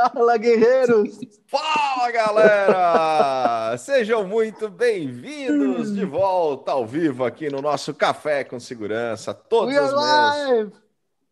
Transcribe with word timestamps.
Fala, 0.00 0.38
guerreiros! 0.38 1.20
Fala, 1.46 2.10
galera! 2.10 3.76
Sejam 3.76 4.26
muito 4.26 4.70
bem-vindos 4.70 5.94
de 5.94 6.06
volta 6.06 6.72
ao 6.72 6.86
vivo 6.86 7.22
aqui 7.22 7.50
no 7.50 7.60
nosso 7.60 7.92
Café 7.92 8.42
com 8.42 8.58
Segurança. 8.58 9.34
Todos 9.34 9.76
os 9.76 9.92
meses 9.92 10.72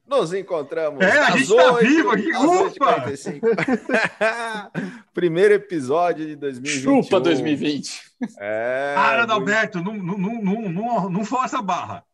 nos 0.07 0.35
encontramos. 0.35 1.01
É, 1.01 1.19
a 1.19 1.31
gente 1.31 1.51
8, 1.51 1.65
tá 1.65 1.73
vivo 1.79 2.11
aqui, 2.11 2.31
ufa! 2.37 3.07
Primeiro 5.15 5.55
episódio 5.55 6.27
de 6.27 6.37
2021. 6.37 7.03
Chupa 7.03 7.21
2020. 7.21 8.03
É, 8.39 8.93
Para, 8.95 9.23
Adalberto, 9.23 9.83
não, 9.83 9.95
não, 9.95 10.19
não, 10.19 10.69
não, 10.69 11.09
não 11.09 11.25
força 11.25 11.61
a 11.61 11.63
barra. 11.63 12.05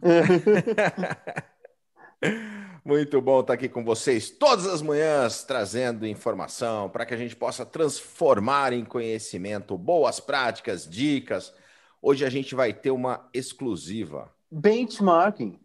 Muito 2.86 3.20
bom 3.20 3.40
estar 3.40 3.54
aqui 3.54 3.68
com 3.68 3.82
vocês 3.82 4.30
todas 4.30 4.64
as 4.64 4.80
manhãs, 4.80 5.42
trazendo 5.42 6.06
informação 6.06 6.88
para 6.88 7.04
que 7.04 7.12
a 7.12 7.16
gente 7.16 7.34
possa 7.34 7.66
transformar 7.66 8.72
em 8.72 8.84
conhecimento, 8.84 9.76
boas 9.76 10.20
práticas, 10.20 10.88
dicas. 10.88 11.52
Hoje 12.00 12.24
a 12.24 12.30
gente 12.30 12.54
vai 12.54 12.72
ter 12.72 12.92
uma 12.92 13.28
exclusiva. 13.34 14.32
Benchmarking. 14.48 15.58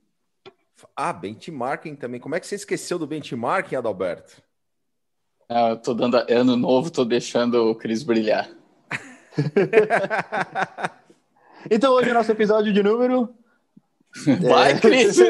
Ah, 0.95 1.13
benchmarking 1.13 1.95
também. 1.95 2.19
Como 2.19 2.33
é 2.33 2.39
que 2.39 2.47
você 2.47 2.55
esqueceu 2.55 2.97
do 2.97 3.05
benchmarking, 3.05 3.75
Adalberto? 3.75 4.41
Ah, 5.47 5.69
eu 5.69 5.77
tô 5.77 5.93
dando 5.93 6.17
ano 6.27 6.57
novo, 6.57 6.89
tô 6.89 7.05
deixando 7.05 7.69
o 7.69 7.75
Cris 7.75 8.01
brilhar. 8.01 8.49
então 11.69 11.93
hoje 11.93 12.09
é 12.09 12.13
nosso 12.13 12.31
episódio 12.31 12.73
de 12.73 12.81
número 12.81 13.31
Vai, 14.41 14.73
é. 14.73 14.79
Cris! 14.79 15.17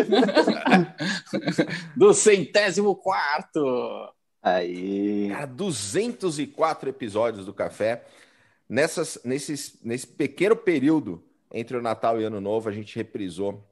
Do 1.95 2.13
centésimo 2.13 2.95
quarto! 2.95 4.13
Aí. 4.41 5.29
Cara, 5.29 5.45
204 5.45 6.89
episódios 6.89 7.45
do 7.45 7.53
Café. 7.53 8.03
Nessas, 8.67 9.19
nesses, 9.23 9.77
nesse 9.83 10.07
pequeno 10.07 10.55
período 10.55 11.23
entre 11.53 11.77
o 11.77 11.81
Natal 11.81 12.19
e 12.19 12.23
o 12.23 12.27
Ano 12.27 12.41
Novo, 12.41 12.69
a 12.69 12.71
gente 12.71 12.95
reprisou 12.95 13.63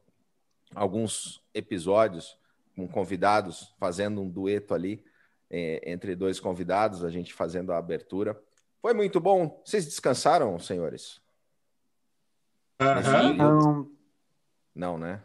alguns 0.75 1.41
episódios 1.53 2.37
com 2.75 2.87
convidados, 2.87 3.73
fazendo 3.79 4.21
um 4.21 4.29
dueto 4.29 4.73
ali 4.73 5.03
é, 5.49 5.91
entre 5.91 6.15
dois 6.15 6.39
convidados, 6.39 7.03
a 7.03 7.09
gente 7.09 7.33
fazendo 7.33 7.71
a 7.71 7.77
abertura. 7.77 8.39
Foi 8.81 8.93
muito 8.93 9.19
bom. 9.19 9.61
Vocês 9.65 9.85
descansaram, 9.85 10.57
senhores? 10.59 11.19
Uhum. 12.79 13.33
Não, 13.33 13.91
né? 14.97 15.21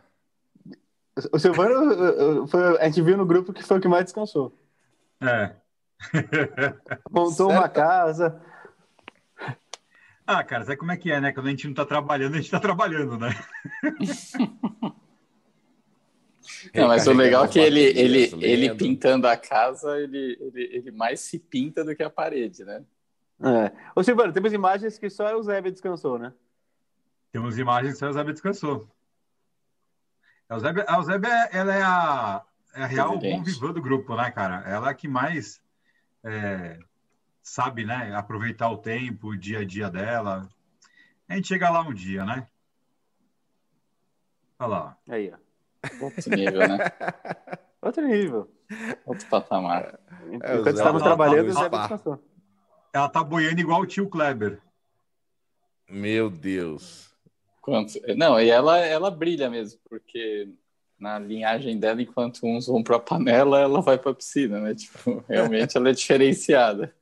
O 1.32 1.38
Silvano, 1.38 2.46
foi, 2.48 2.78
a 2.78 2.84
gente 2.86 3.00
viu 3.02 3.16
no 3.16 3.24
grupo 3.24 3.52
que 3.52 3.62
foi 3.62 3.78
o 3.78 3.80
que 3.80 3.86
mais 3.86 4.04
descansou. 4.04 4.52
É. 5.20 5.54
Montou 7.10 7.48
certo. 7.48 7.60
uma 7.60 7.68
casa. 7.68 8.42
Ah, 10.26 10.42
cara, 10.42 10.64
sabe 10.64 10.76
como 10.76 10.90
é 10.90 10.96
que 10.96 11.12
é, 11.12 11.20
né? 11.20 11.32
Quando 11.32 11.46
a 11.46 11.50
gente 11.50 11.68
não 11.68 11.74
tá 11.74 11.84
trabalhando, 11.84 12.34
a 12.34 12.38
gente 12.38 12.50
tá 12.50 12.58
trabalhando, 12.58 13.18
né? 13.18 13.30
Não, 16.74 16.88
mas 16.88 17.06
o 17.06 17.12
legal 17.12 17.44
é 17.44 17.48
que 17.48 17.58
ele, 17.58 17.80
ele, 17.80 18.30
ele 18.40 18.74
pintando 18.74 19.26
a 19.26 19.36
casa, 19.36 19.98
ele, 19.98 20.36
ele, 20.40 20.62
ele 20.72 20.90
mais 20.90 21.20
se 21.20 21.38
pinta 21.38 21.84
do 21.84 21.94
que 21.94 22.02
a 22.02 22.10
parede, 22.10 22.64
né? 22.64 22.84
É. 23.40 23.72
Ô, 23.94 24.02
Silvano, 24.02 24.32
temos 24.32 24.52
imagens 24.52 24.98
que 24.98 25.10
só 25.10 25.36
o 25.36 25.42
Zébia 25.42 25.72
descansou, 25.72 26.18
né? 26.18 26.32
Temos 27.32 27.58
imagens 27.58 27.94
que 27.94 27.98
só 27.98 28.08
o 28.08 28.12
Zébia 28.12 28.32
descansou. 28.32 28.88
A 30.48 30.54
Eusébia, 30.54 30.84
a 30.88 30.96
Eusébia 30.96 31.48
ela 31.52 31.74
é 31.74 31.82
a, 31.82 32.42
é 32.74 32.82
a 32.82 32.86
real 32.86 33.18
convivã 33.18 33.72
do 33.72 33.80
grupo, 33.80 34.14
né, 34.16 34.30
cara? 34.30 34.62
Ela 34.68 34.90
é 34.90 34.94
que 34.94 35.08
mais 35.08 35.60
é, 36.22 36.78
sabe, 37.42 37.84
né, 37.84 38.14
aproveitar 38.14 38.68
o 38.70 38.78
tempo, 38.78 39.28
o 39.28 39.36
dia 39.36 39.60
a 39.60 39.64
dia 39.64 39.90
dela. 39.90 40.48
A 41.28 41.34
gente 41.34 41.48
chega 41.48 41.70
lá 41.70 41.82
um 41.82 41.92
dia, 41.92 42.24
né? 42.24 42.48
Olha 44.58 44.68
lá. 44.68 44.98
Aí, 45.08 45.32
ó. 45.32 46.04
Outro 46.04 46.30
nível, 46.34 46.60
né? 46.68 46.78
Outro 47.82 48.06
nível. 48.06 48.50
Outro 49.04 49.26
patamar. 49.28 49.98
É, 50.22 50.34
Enquanto 50.34 50.68
estávamos 50.68 51.02
trabalhando, 51.02 51.52
Zé 51.52 51.68
descansou. 51.68 52.22
Ela 52.92 53.08
tá 53.08 53.22
boiando 53.22 53.60
igual 53.60 53.82
o 53.82 53.86
tio 53.86 54.08
Kleber. 54.08 54.60
Meu 55.90 56.30
Deus. 56.30 57.13
Quanto... 57.64 57.98
Não, 58.14 58.38
e 58.38 58.50
ela, 58.50 58.78
ela 58.78 59.10
brilha 59.10 59.48
mesmo, 59.48 59.80
porque 59.88 60.50
na 61.00 61.18
linhagem 61.18 61.78
dela, 61.78 62.02
enquanto 62.02 62.44
uns 62.44 62.66
vão 62.66 62.82
para 62.82 62.96
a 62.96 63.00
panela, 63.00 63.58
ela 63.58 63.80
vai 63.80 63.96
para 63.96 64.10
a 64.10 64.14
piscina, 64.14 64.60
né? 64.60 64.74
Tipo, 64.74 65.24
realmente 65.26 65.74
ela 65.74 65.88
é 65.88 65.92
diferenciada. 65.92 66.94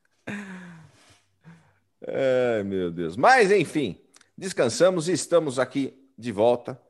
Ai, 2.07 2.63
meu 2.63 2.89
Deus. 2.89 3.17
Mas, 3.17 3.51
enfim, 3.51 3.97
descansamos 4.37 5.09
e 5.09 5.11
estamos 5.11 5.59
aqui 5.59 5.93
de 6.17 6.31
volta, 6.31 6.81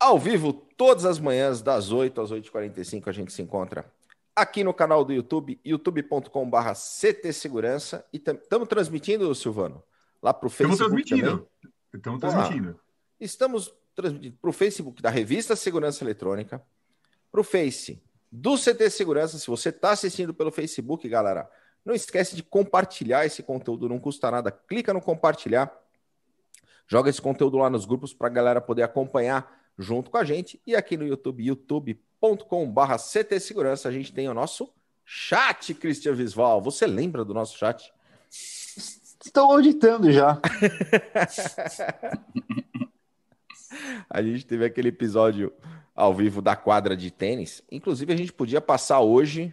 ao 0.00 0.18
vivo, 0.18 0.54
todas 0.54 1.04
as 1.04 1.18
manhãs, 1.18 1.60
das 1.60 1.92
8 1.92 2.18
às 2.18 2.32
8h45, 2.32 3.08
a 3.08 3.12
gente 3.12 3.30
se 3.30 3.42
encontra 3.42 3.84
aqui 4.34 4.64
no 4.64 4.72
canal 4.72 5.04
do 5.04 5.12
YouTube, 5.12 5.60
youtube.com.br 5.62 6.72
CT 6.72 7.30
Segurança. 7.34 8.06
E 8.10 8.16
estamos 8.16 8.68
transmitindo, 8.68 9.34
Silvano? 9.34 9.82
Lá 10.22 10.32
para 10.32 10.46
o 10.46 10.50
Facebook. 10.50 10.80
Estamos 10.80 11.04
transmitindo. 11.04 11.48
Estamos 11.92 12.20
transmitindo. 12.20 12.80
Estamos 13.22 13.72
transmitindo 13.94 14.36
para 14.40 14.50
o 14.50 14.52
Facebook 14.52 15.00
da 15.00 15.08
Revista 15.08 15.54
Segurança 15.54 16.02
Eletrônica, 16.02 16.60
para 17.30 17.40
o 17.40 17.44
Face 17.44 18.02
do 18.30 18.56
CT 18.56 18.90
Segurança. 18.90 19.38
Se 19.38 19.46
você 19.46 19.68
está 19.68 19.92
assistindo 19.92 20.34
pelo 20.34 20.50
Facebook, 20.50 21.08
galera, 21.08 21.48
não 21.84 21.94
esquece 21.94 22.34
de 22.34 22.42
compartilhar 22.42 23.24
esse 23.24 23.40
conteúdo, 23.40 23.88
não 23.88 24.00
custa 24.00 24.28
nada. 24.28 24.50
Clica 24.50 24.92
no 24.92 25.00
compartilhar, 25.00 25.72
joga 26.88 27.10
esse 27.10 27.22
conteúdo 27.22 27.58
lá 27.58 27.70
nos 27.70 27.84
grupos 27.84 28.12
para 28.12 28.26
a 28.26 28.30
galera 28.30 28.60
poder 28.60 28.82
acompanhar 28.82 29.70
junto 29.78 30.10
com 30.10 30.16
a 30.16 30.24
gente. 30.24 30.60
E 30.66 30.74
aqui 30.74 30.96
no 30.96 31.06
YouTube, 31.06 31.44
youtube.com.br 31.44 32.96
CT 32.96 33.38
Segurança, 33.38 33.88
a 33.88 33.92
gente 33.92 34.12
tem 34.12 34.28
o 34.28 34.34
nosso 34.34 34.68
chat, 35.04 35.74
Cristian 35.74 36.14
Visval. 36.14 36.60
Você 36.60 36.88
lembra 36.88 37.24
do 37.24 37.32
nosso 37.32 37.56
chat? 37.56 37.92
Estou 39.24 39.52
auditando 39.52 40.10
já. 40.10 40.40
A 44.08 44.22
gente 44.22 44.46
teve 44.46 44.64
aquele 44.64 44.88
episódio 44.88 45.52
ao 45.94 46.14
vivo 46.14 46.40
da 46.40 46.56
quadra 46.56 46.96
de 46.96 47.10
tênis. 47.10 47.62
Inclusive, 47.70 48.12
a 48.12 48.16
gente 48.16 48.32
podia 48.32 48.60
passar 48.60 49.00
hoje 49.00 49.52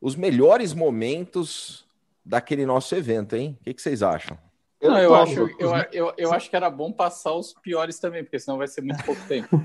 os 0.00 0.16
melhores 0.16 0.74
momentos 0.74 1.86
daquele 2.24 2.64
nosso 2.64 2.94
evento, 2.94 3.36
hein? 3.36 3.56
O 3.60 3.64
que, 3.64 3.74
que 3.74 3.82
vocês 3.82 4.02
acham? 4.02 4.38
Eu, 4.80 4.90
Não, 4.90 4.98
eu, 4.98 5.14
acho, 5.14 5.40
eu, 5.58 5.70
eu, 5.92 6.14
eu, 6.18 6.32
acho 6.32 6.50
que 6.50 6.56
era 6.56 6.68
bom 6.68 6.92
passar 6.92 7.32
os 7.32 7.54
piores 7.54 7.98
também, 7.98 8.22
porque 8.22 8.38
senão 8.38 8.58
vai 8.58 8.68
ser 8.68 8.82
muito 8.82 9.02
pouco 9.04 9.20
tempo. 9.26 9.48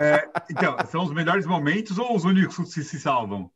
É, 0.00 0.28
então, 0.50 0.76
são 0.86 1.02
os 1.02 1.12
melhores 1.12 1.44
momentos 1.44 1.98
ou 1.98 2.16
os 2.16 2.24
únicos 2.24 2.74
que 2.74 2.82
se 2.82 2.98
salvam? 2.98 3.50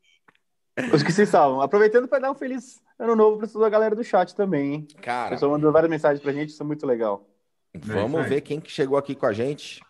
Os 0.93 1.03
que 1.03 1.13
se 1.13 1.25
salvam. 1.25 1.63
Aproveitando 1.63 2.07
para 2.07 2.19
dar 2.19 2.31
um 2.31 2.35
feliz 2.35 2.83
ano 2.99 3.17
novo 3.17 3.39
para 3.39 3.49
toda 3.49 3.67
a 3.67 3.71
galera 3.71 3.95
do 3.95 4.05
chat 4.05 4.35
também, 4.35 4.75
hein? 4.75 4.89
Cara. 5.01 5.29
O 5.29 5.31
pessoal 5.31 5.53
mandou 5.53 5.73
várias 5.73 5.91
mensagens 5.91 6.21
para 6.21 6.31
a 6.31 6.35
gente, 6.35 6.51
isso 6.51 6.63
é 6.63 6.67
muito 6.67 6.87
legal. 6.87 7.27
Vamos 7.75 8.21
é 8.21 8.29
ver 8.29 8.41
quem 8.41 8.61
que 8.61 8.71
chegou 8.71 8.97
aqui 8.97 9.15
com 9.15 9.27
a 9.27 9.33
gente. 9.33 9.81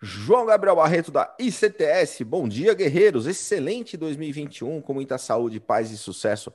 João 0.00 0.46
Gabriel 0.46 0.76
Barreto 0.76 1.10
da 1.10 1.34
ICTS. 1.38 2.24
Bom 2.24 2.48
dia, 2.48 2.74
guerreiros. 2.74 3.26
Excelente 3.26 3.96
2021 3.96 4.80
com 4.80 4.94
muita 4.94 5.18
saúde, 5.18 5.60
paz 5.60 5.90
e 5.90 5.98
sucesso 5.98 6.52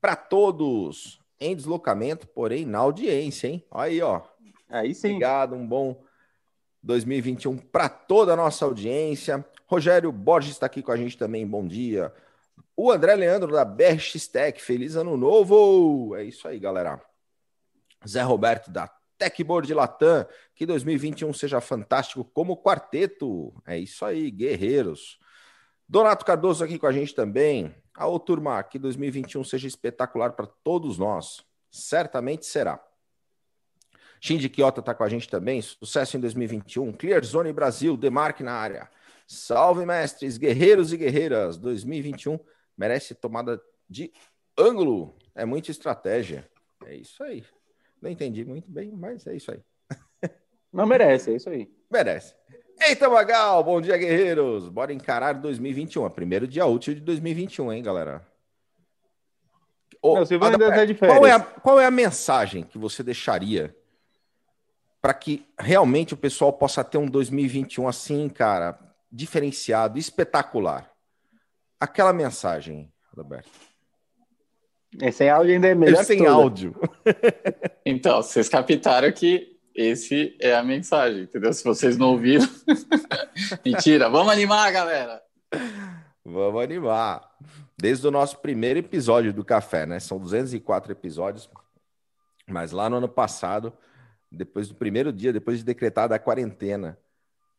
para 0.00 0.16
todos. 0.16 1.20
Em 1.38 1.54
deslocamento, 1.54 2.26
porém 2.26 2.64
na 2.64 2.78
audiência, 2.78 3.48
hein? 3.48 3.64
Aí, 3.70 4.00
ó. 4.00 4.22
Aí 4.68 4.94
sim. 4.94 5.08
Obrigado, 5.08 5.54
um 5.54 5.66
bom 5.66 6.02
2021 6.82 7.58
para 7.58 7.88
toda 7.88 8.32
a 8.32 8.36
nossa 8.36 8.64
audiência. 8.64 9.44
Rogério 9.66 10.10
Borges 10.12 10.52
está 10.52 10.66
aqui 10.66 10.82
com 10.82 10.92
a 10.92 10.96
gente 10.96 11.18
também. 11.18 11.46
Bom 11.46 11.66
dia. 11.66 12.12
O 12.76 12.90
André 12.90 13.14
Leandro 13.14 13.52
da 13.52 13.64
BRX 13.64 14.26
Tech. 14.28 14.60
Feliz 14.60 14.96
ano 14.96 15.16
novo. 15.16 16.14
É 16.16 16.24
isso 16.24 16.46
aí, 16.48 16.58
galera. 16.58 17.00
Zé 18.06 18.22
Roberto 18.22 18.70
da 18.70 18.88
Techboard 19.24 19.72
Latam, 19.72 20.26
que 20.54 20.66
2021 20.66 21.32
seja 21.32 21.60
fantástico 21.60 22.24
como 22.24 22.56
quarteto. 22.56 23.54
É 23.66 23.78
isso 23.78 24.04
aí, 24.04 24.30
guerreiros. 24.30 25.18
Donato 25.88 26.24
Cardoso 26.24 26.62
aqui 26.62 26.78
com 26.78 26.86
a 26.86 26.92
gente 26.92 27.14
também. 27.14 27.74
A 27.94 28.06
ô 28.06 28.18
turma, 28.18 28.62
que 28.62 28.78
2021 28.78 29.42
seja 29.44 29.66
espetacular 29.66 30.32
para 30.32 30.46
todos 30.46 30.98
nós. 30.98 31.42
Certamente 31.70 32.44
será. 32.44 32.84
Shinji 34.20 34.48
Kyoto 34.48 34.80
está 34.80 34.94
com 34.94 35.04
a 35.04 35.08
gente 35.08 35.28
também. 35.28 35.62
Sucesso 35.62 36.16
em 36.16 36.20
2021. 36.20 36.92
Clear 36.92 37.24
Zone 37.24 37.52
Brasil, 37.52 37.96
Demarque 37.96 38.42
na 38.42 38.52
área. 38.52 38.90
Salve, 39.26 39.86
mestres, 39.86 40.36
guerreiros 40.36 40.92
e 40.92 40.98
guerreiras. 40.98 41.56
2021 41.56 42.38
merece 42.76 43.14
tomada 43.14 43.60
de 43.88 44.12
ângulo. 44.58 45.16
É 45.34 45.44
muita 45.44 45.70
estratégia. 45.70 46.48
É 46.84 46.94
isso 46.94 47.22
aí. 47.22 47.44
Não 48.04 48.10
entendi 48.10 48.44
muito 48.44 48.70
bem, 48.70 48.92
mas 48.92 49.26
é 49.26 49.34
isso 49.34 49.50
aí. 49.50 49.60
Não 50.70 50.84
merece, 50.84 51.32
é 51.32 51.36
isso 51.36 51.48
aí. 51.48 51.72
Merece. 51.90 52.34
Eita, 52.78 53.08
Magal! 53.08 53.64
Bom 53.64 53.80
dia, 53.80 53.96
guerreiros! 53.96 54.68
Bora 54.68 54.92
encarar 54.92 55.32
2021, 55.32 56.04
é 56.04 56.10
primeiro 56.10 56.46
dia 56.46 56.66
útil 56.66 56.94
de 56.94 57.00
2021, 57.00 57.72
hein, 57.72 57.82
galera? 57.82 58.22
Ô, 60.02 60.16
Não, 60.16 60.26
Silvano 60.26 60.52
ainda 60.52 60.76
tá 60.76 60.84
de 60.84 60.92
férias. 60.92 61.16
Qual 61.18 61.26
é, 61.26 61.32
a, 61.32 61.40
qual 61.40 61.80
é 61.80 61.86
a 61.86 61.90
mensagem 61.90 62.62
que 62.62 62.76
você 62.76 63.02
deixaria 63.02 63.74
para 65.00 65.14
que 65.14 65.48
realmente 65.58 66.12
o 66.12 66.18
pessoal 66.18 66.52
possa 66.52 66.84
ter 66.84 66.98
um 66.98 67.06
2021 67.06 67.88
assim, 67.88 68.28
cara, 68.28 68.78
diferenciado, 69.10 69.98
espetacular? 69.98 70.92
Aquela 71.80 72.12
mensagem, 72.12 72.92
Roberto. 73.16 73.48
Esse 75.00 75.28
áudio 75.28 75.54
ainda 75.54 75.68
é 75.68 75.74
melhor. 75.74 76.04
Sem 76.04 76.26
áudio. 76.26 76.74
então, 77.84 78.22
vocês 78.22 78.48
captaram 78.48 79.10
que 79.12 79.58
esse 79.74 80.36
é 80.40 80.54
a 80.54 80.62
mensagem, 80.62 81.22
entendeu? 81.22 81.52
Se 81.52 81.64
vocês 81.64 81.96
não 81.96 82.12
ouviram. 82.12 82.48
Mentira, 83.64 84.08
vamos 84.08 84.32
animar, 84.32 84.72
galera. 84.72 85.20
Vamos 86.24 86.62
animar. 86.62 87.28
Desde 87.76 88.06
o 88.06 88.10
nosso 88.10 88.38
primeiro 88.38 88.78
episódio 88.78 89.32
do 89.32 89.44
Café, 89.44 89.84
né? 89.84 89.98
São 89.98 90.18
204 90.18 90.92
episódios. 90.92 91.50
Mas 92.46 92.70
lá 92.70 92.88
no 92.88 92.96
ano 92.96 93.08
passado, 93.08 93.72
depois 94.30 94.68
do 94.68 94.74
primeiro 94.74 95.12
dia, 95.12 95.32
depois 95.32 95.58
de 95.58 95.64
decretada 95.64 96.14
a 96.14 96.18
quarentena, 96.18 96.98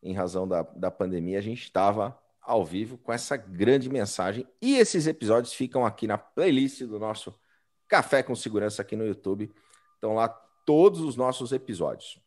em 0.01 0.13
razão 0.13 0.47
da, 0.47 0.61
da 0.61 0.89
pandemia, 0.89 1.39
a 1.39 1.41
gente 1.41 1.63
estava 1.63 2.17
ao 2.45 2.63
vivo 2.63 2.97
com 2.97 3.11
essa 3.11 3.35
grande 3.35 3.89
mensagem. 3.89 4.47
E 4.61 4.77
esses 4.77 5.07
episódios 5.07 5.53
ficam 5.53 5.85
aqui 5.85 6.07
na 6.07 6.17
playlist 6.17 6.83
do 6.83 6.99
nosso 6.99 7.33
Café 7.87 8.23
com 8.23 8.35
Segurança 8.35 8.81
aqui 8.81 8.95
no 8.95 9.05
YouTube. 9.05 9.53
Estão 9.95 10.13
lá 10.13 10.29
todos 10.65 10.99
os 11.01 11.15
nossos 11.15 11.51
episódios. 11.51 12.19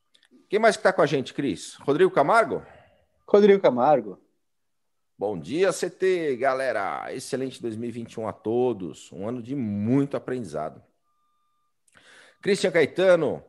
Quem 0.48 0.58
mais 0.58 0.76
que 0.76 0.80
está 0.80 0.92
com 0.92 1.02
a 1.02 1.06
gente, 1.06 1.34
Cris? 1.34 1.74
Rodrigo 1.80 2.10
Camargo? 2.10 2.62
Rodrigo 3.26 3.60
Camargo. 3.60 4.18
Bom 5.16 5.38
dia, 5.38 5.72
CT, 5.72 6.36
galera. 6.36 7.12
Excelente 7.12 7.60
2021 7.60 8.28
a 8.28 8.32
todos. 8.32 9.12
Um 9.12 9.28
ano 9.28 9.42
de 9.42 9.54
muito 9.54 10.16
aprendizado. 10.16 10.82
Cristian 12.40 12.70
Caetano, 12.70 13.44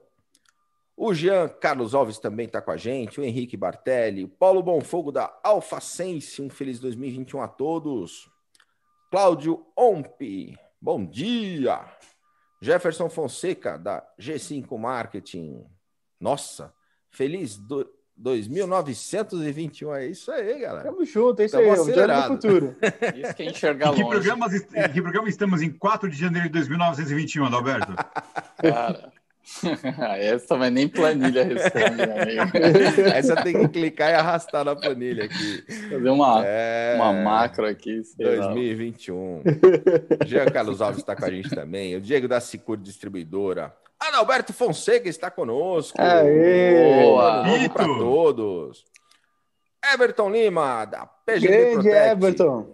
o 1.02 1.14
Jean 1.14 1.48
Carlos 1.48 1.96
Alves 1.96 2.20
também 2.20 2.46
está 2.46 2.62
com 2.62 2.72
a 2.72 2.76
gente, 2.76 3.22
o 3.22 3.24
Henrique 3.24 3.56
Bartelli, 3.56 4.26
o 4.26 4.28
Paulo 4.28 4.62
Bonfogo 4.62 5.14
da 5.14 5.34
Alfacense, 5.42 6.42
um 6.42 6.50
feliz 6.50 6.78
2021 6.78 7.42
a 7.42 7.48
todos. 7.48 8.30
Cláudio 9.10 9.66
Ompe, 9.78 10.58
bom 10.82 11.06
dia. 11.06 11.86
Jefferson 12.62 13.10
Fonseca, 13.10 13.78
da 13.78 14.06
G5 14.20 14.78
Marketing. 14.78 15.66
Nossa, 16.20 16.74
feliz 17.10 17.56
do... 17.56 17.90
2921, 18.18 19.96
é 19.96 20.08
isso 20.08 20.30
aí, 20.30 20.60
galera. 20.60 20.84
Tamo 20.84 21.06
junto, 21.06 21.42
é 21.42 21.46
isso 21.46 21.56
Tamo 21.56 21.72
aí, 21.72 21.80
acelerado. 21.80 22.28
do 22.28 22.36
futuro. 22.36 22.76
Isso 23.16 23.34
que 23.34 23.44
é 23.44 23.46
enxergar 23.46 23.92
longe. 23.92 24.02
Em 24.02 24.90
que 24.92 25.02
programa 25.02 25.30
estamos 25.30 25.62
em 25.62 25.72
4 25.72 26.10
de 26.10 26.18
janeiro 26.18 26.50
de 26.50 26.54
2921, 26.54 27.46
Adalberto? 27.46 27.96
Cara, 28.62 29.14
Essa 30.20 30.58
vai 30.58 30.70
nem 30.70 30.88
planilha 30.88 31.44
responde, 31.44 32.02
amigo. 32.04 32.58
Essa 33.14 33.36
tem 33.38 33.54
que 33.54 33.68
clicar 33.70 34.12
e 34.12 34.14
arrastar 34.14 34.64
na 34.64 34.76
planilha 34.76 35.26
aqui. 35.26 35.64
Fazer 35.90 36.10
uma, 36.10 36.44
é... 36.46 36.94
uma 36.96 37.14
macro 37.14 37.66
aqui. 37.66 38.02
2021. 38.18 39.44
Jean 40.26 40.46
Carlos 40.46 40.82
Alves 40.82 41.00
está 41.00 41.16
com 41.16 41.26
a 41.26 41.30
gente 41.30 41.50
também. 41.50 41.96
O 41.96 42.02
Diego 42.02 42.28
da 42.28 42.40
Sicur 42.40 42.78
Distribuidora. 42.78 43.76
Adalberto 44.00 44.54
Fonseca 44.54 45.10
está 45.10 45.30
conosco. 45.30 46.00
Aê! 46.00 47.04
Boa! 47.04 47.44
Para 47.74 47.86
todos. 47.86 48.86
Everton 49.94 50.30
Lima, 50.30 50.86
da 50.86 51.06
PGD 51.06 51.48
Grande 51.48 51.74
Protect. 51.74 52.12
Everton. 52.12 52.68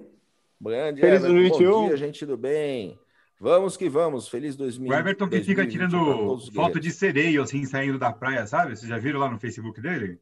Grande 0.61 1.01
Feliz 1.01 1.23
Everton. 1.23 1.33
2021. 1.33 1.71
Bom 1.71 1.87
dia, 1.87 1.97
gente 1.97 2.25
do 2.25 2.37
bem. 2.37 2.99
Vamos 3.45 3.77
que 3.77 3.87
vamos, 3.87 4.27
feliz 4.27 4.55
2000. 4.55 4.89
O 4.89 4.93
Everton 4.95 5.29
que 5.29 5.39
fica 5.43 5.67
tirando 5.67 6.39
foto 6.51 6.79
de 6.79 6.89
sereio, 6.89 7.43
assim, 7.43 7.63
saindo 7.63 7.99
da 7.99 8.11
praia, 8.11 8.47
sabe? 8.47 8.75
Vocês 8.75 8.89
já 8.89 8.97
viram 8.97 9.19
lá 9.19 9.29
no 9.29 9.39
Facebook 9.39 9.79
dele? 9.79 10.19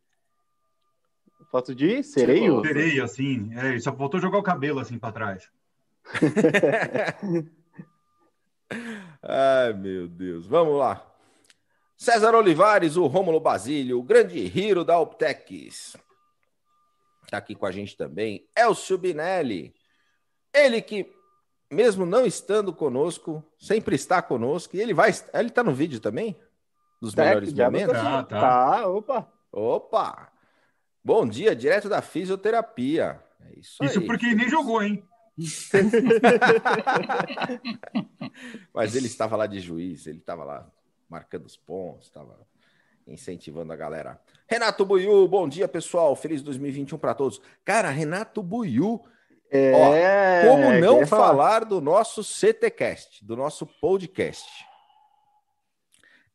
Foto 1.50 1.74
de 1.74 2.04
sereio? 2.04 2.62
Sereio, 2.62 3.02
assim. 3.02 3.50
É, 3.56 3.70
ele 3.70 3.80
só 3.80 3.96
faltou 3.96 4.20
jogar 4.20 4.40
o 4.40 4.44
cabelo, 4.44 4.82
assim, 4.82 5.00
para 5.00 5.14
trás. 5.14 5.50
Ai, 9.24 9.72
meu 9.72 10.06
Deus. 10.10 10.46
Vamos 10.46 10.78
lá. 10.78 11.10
César 11.96 12.36
Olivares, 12.36 12.98
o 12.98 13.08
Rômulo 13.08 13.40
Basílio, 13.40 14.00
o 14.00 14.04
grande 14.04 14.52
hero 14.54 14.84
da 14.84 15.00
Optex. 15.00 15.96
Está 17.24 17.38
aqui 17.38 17.56
com 17.56 17.66
a 17.66 17.72
gente 17.72 17.96
também. 17.96 18.46
Elcio 18.54 18.98
Binelli. 18.98 19.74
Ele 20.54 20.82
que 20.82 21.23
mesmo 21.74 22.06
não 22.06 22.26
estando 22.26 22.72
conosco, 22.72 23.44
sempre 23.60 23.96
está 23.96 24.22
conosco. 24.22 24.76
E 24.76 24.82
ele 24.82 24.94
vai. 24.94 25.12
Ele 25.34 25.50
está 25.50 25.64
no 25.64 25.74
vídeo 25.74 26.00
também? 26.00 26.38
Dos 27.02 27.14
tá, 27.14 27.26
melhores 27.26 27.52
momentos? 27.52 27.98
Tá, 27.98 28.24
tá. 28.24 28.40
tá, 28.40 28.88
opa. 28.88 29.28
Opa! 29.52 30.32
Bom 31.04 31.28
dia, 31.28 31.56
direto 31.56 31.90
da 31.90 32.02
fisioterapia. 32.02 33.20
É 33.42 33.60
isso, 33.60 33.84
isso 33.84 34.02
porque 34.06 34.28
ele 34.28 34.36
nem 34.36 34.50
jogou, 34.50 34.82
hein? 34.82 35.04
Mas 38.74 38.96
ele 38.96 39.08
estava 39.08 39.36
lá 39.36 39.46
de 39.46 39.60
juiz, 39.60 40.08
ele 40.08 40.20
estava 40.20 40.44
lá 40.44 40.72
marcando 41.10 41.46
os 41.46 41.58
pontos, 41.58 42.08
estava 42.08 42.40
incentivando 43.06 43.74
a 43.74 43.76
galera. 43.76 44.20
Renato 44.48 44.86
Buiu, 44.86 45.28
bom 45.28 45.50
dia, 45.50 45.68
pessoal. 45.68 46.16
Feliz 46.16 46.42
2021 46.42 46.98
para 46.98 47.14
todos. 47.14 47.42
Cara, 47.66 47.90
Renato 47.90 48.42
Buiu 48.42 49.04
é, 49.54 50.42
Ó, 50.46 50.50
como 50.50 50.72
não 50.80 51.06
falar. 51.06 51.28
falar 51.28 51.66
do 51.66 51.80
nosso 51.80 52.24
CTcast, 52.24 53.24
do 53.24 53.36
nosso 53.36 53.68
podcast? 53.68 54.50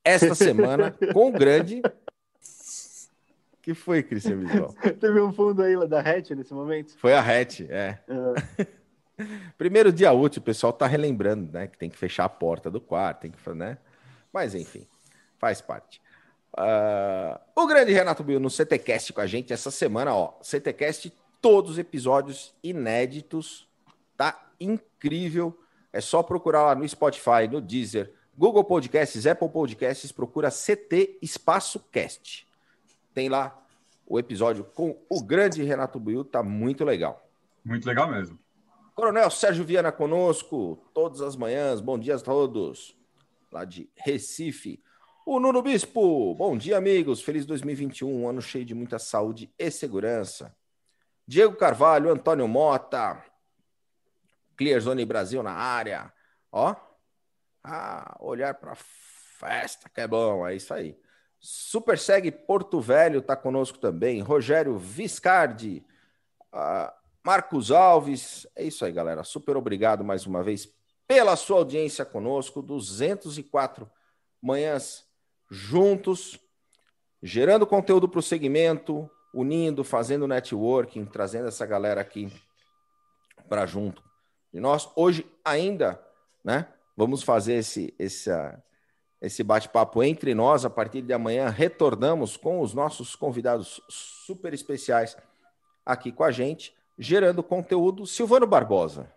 Esta 0.04 0.34
semana, 0.36 0.94
com 1.12 1.28
o 1.28 1.32
grande. 1.32 1.82
que 3.60 3.74
foi, 3.74 4.04
Cristian 4.04 4.36
Visual? 4.36 4.72
Teve 5.00 5.20
um 5.20 5.32
fundo 5.32 5.62
aí 5.62 5.74
da 5.88 6.00
Hatch 6.00 6.30
nesse 6.30 6.54
momento? 6.54 6.96
Foi 6.96 7.12
a 7.12 7.20
Hatch, 7.20 7.62
é. 7.68 7.98
Uhum. 8.08 8.34
Primeiro 9.58 9.92
dia 9.92 10.12
útil, 10.12 10.40
o 10.40 10.44
pessoal 10.44 10.72
tá 10.72 10.86
relembrando, 10.86 11.52
né? 11.52 11.66
Que 11.66 11.76
tem 11.76 11.90
que 11.90 11.96
fechar 11.98 12.24
a 12.24 12.28
porta 12.28 12.70
do 12.70 12.80
quarto, 12.80 13.22
tem 13.22 13.32
que, 13.32 13.50
né? 13.50 13.78
Mas 14.32 14.54
enfim, 14.54 14.86
faz 15.38 15.60
parte. 15.60 16.00
Uh, 16.56 17.38
o 17.56 17.66
grande 17.66 17.92
Renato 17.92 18.22
Bill 18.22 18.38
no 18.38 18.48
CTcast 18.48 19.12
com 19.12 19.20
a 19.20 19.26
gente 19.26 19.52
essa 19.52 19.72
semana, 19.72 20.14
ó. 20.14 20.34
CTcast 20.40 21.12
todos 21.40 21.72
os 21.72 21.78
episódios 21.78 22.54
inéditos. 22.62 23.68
Tá 24.16 24.50
incrível. 24.60 25.58
É 25.92 26.00
só 26.00 26.22
procurar 26.22 26.62
lá 26.62 26.74
no 26.74 26.88
Spotify, 26.88 27.48
no 27.50 27.60
Deezer, 27.60 28.12
Google 28.36 28.62
Podcasts, 28.62 29.26
Apple 29.26 29.48
Podcasts, 29.48 30.12
procura 30.12 30.50
CT 30.50 31.18
Espaço 31.20 31.80
Cast. 31.90 32.46
Tem 33.12 33.28
lá 33.28 33.60
o 34.06 34.18
episódio 34.18 34.64
com 34.64 34.96
o 35.08 35.22
grande 35.22 35.62
Renato 35.62 35.98
Buiu, 35.98 36.24
tá 36.24 36.42
muito 36.42 36.84
legal. 36.84 37.28
Muito 37.64 37.86
legal 37.86 38.08
mesmo. 38.08 38.38
Coronel 38.94 39.30
Sérgio 39.30 39.64
Viana 39.64 39.92
conosco, 39.92 40.78
todas 40.94 41.20
as 41.20 41.36
manhãs. 41.36 41.80
Bom 41.80 41.98
dia 41.98 42.16
a 42.16 42.20
todos. 42.20 42.96
Lá 43.50 43.64
de 43.64 43.88
Recife. 43.96 44.82
O 45.26 45.38
Nuno 45.38 45.60
Bispo, 45.60 46.34
bom 46.34 46.56
dia, 46.56 46.78
amigos. 46.78 47.20
Feliz 47.20 47.44
2021, 47.44 48.22
um 48.22 48.28
ano 48.28 48.40
cheio 48.40 48.64
de 48.64 48.74
muita 48.74 48.98
saúde 48.98 49.52
e 49.58 49.70
segurança. 49.70 50.56
Diego 51.28 51.54
Carvalho, 51.56 52.10
Antônio 52.10 52.48
Mota, 52.48 53.22
Clearzone 54.56 55.04
Brasil 55.04 55.42
na 55.42 55.52
área. 55.52 56.10
Ó, 56.50 56.74
ah, 57.62 58.16
olhar 58.18 58.54
para 58.54 58.74
festa, 58.74 59.90
que 59.90 60.00
é 60.00 60.06
bom, 60.06 60.48
é 60.48 60.56
isso 60.56 60.72
aí. 60.72 60.98
Super 61.38 61.98
Seg 61.98 62.32
Porto 62.32 62.80
Velho 62.80 63.18
está 63.18 63.36
conosco 63.36 63.76
também. 63.76 64.22
Rogério 64.22 64.78
Viscardi, 64.78 65.84
uh, 66.50 66.90
Marcos 67.22 67.70
Alves. 67.70 68.46
É 68.56 68.64
isso 68.64 68.86
aí, 68.86 68.90
galera. 68.90 69.22
Super 69.22 69.54
obrigado 69.58 70.02
mais 70.02 70.24
uma 70.24 70.42
vez 70.42 70.66
pela 71.06 71.36
sua 71.36 71.58
audiência 71.58 72.06
conosco. 72.06 72.62
204 72.62 73.86
manhãs 74.40 75.06
juntos, 75.50 76.40
gerando 77.22 77.66
conteúdo 77.66 78.08
para 78.08 78.20
o 78.20 78.22
segmento, 78.22 79.10
unindo, 79.32 79.84
fazendo 79.84 80.26
networking, 80.26 81.04
trazendo 81.04 81.48
essa 81.48 81.66
galera 81.66 82.00
aqui 82.00 82.32
para 83.48 83.66
junto 83.66 84.02
de 84.52 84.60
nós. 84.60 84.88
Hoje 84.96 85.26
ainda, 85.44 86.00
né? 86.44 86.68
Vamos 86.96 87.22
fazer 87.22 87.54
esse, 87.54 87.94
esse, 87.98 88.30
esse 89.20 89.42
bate-papo 89.42 90.02
entre 90.02 90.34
nós. 90.34 90.64
A 90.64 90.70
partir 90.70 91.02
de 91.02 91.12
amanhã, 91.12 91.48
retornamos 91.48 92.36
com 92.36 92.60
os 92.60 92.74
nossos 92.74 93.14
convidados 93.14 93.80
super 93.88 94.52
especiais 94.52 95.16
aqui 95.86 96.10
com 96.10 96.24
a 96.24 96.30
gente, 96.32 96.74
gerando 96.98 97.42
conteúdo. 97.42 98.06
Silvano 98.06 98.46
Barbosa, 98.46 99.12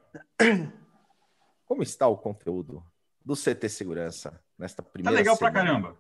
como 1.66 1.82
está 1.82 2.08
o 2.08 2.18
conteúdo 2.18 2.84
do 3.24 3.36
CT 3.36 3.68
Segurança 3.70 4.40
nesta 4.58 4.84
primeira 4.84 5.16
Tá 5.16 5.20
legal 5.20 5.36
semana? 5.36 5.52
pra 5.54 5.64
caramba. 5.64 5.98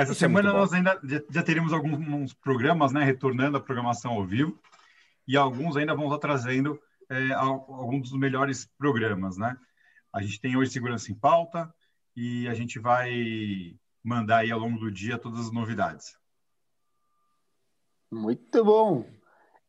Essa 0.00 0.12
Isso 0.12 0.20
semana 0.20 0.48
é 0.48 0.52
nós 0.54 0.72
ainda 0.72 0.98
já, 1.04 1.20
já 1.28 1.42
teremos 1.42 1.74
alguns 1.74 2.32
programas, 2.32 2.90
né, 2.90 3.04
retornando 3.04 3.58
à 3.58 3.60
programação 3.60 4.12
ao 4.12 4.24
vivo, 4.24 4.58
e 5.28 5.36
alguns 5.36 5.76
ainda 5.76 5.94
vão 5.94 6.06
estar 6.06 6.18
trazendo 6.18 6.80
é, 7.10 7.32
alguns 7.32 8.08
dos 8.08 8.18
melhores 8.18 8.64
programas, 8.78 9.36
né? 9.36 9.58
A 10.10 10.22
gente 10.22 10.40
tem 10.40 10.56
hoje 10.56 10.70
segurança 10.70 11.12
em 11.12 11.14
pauta 11.14 11.70
e 12.16 12.48
a 12.48 12.54
gente 12.54 12.78
vai 12.78 13.76
mandar 14.02 14.38
aí 14.38 14.50
ao 14.50 14.58
longo 14.58 14.78
do 14.78 14.90
dia 14.90 15.18
todas 15.18 15.40
as 15.40 15.52
novidades. 15.52 16.16
Muito 18.10 18.64
bom. 18.64 19.04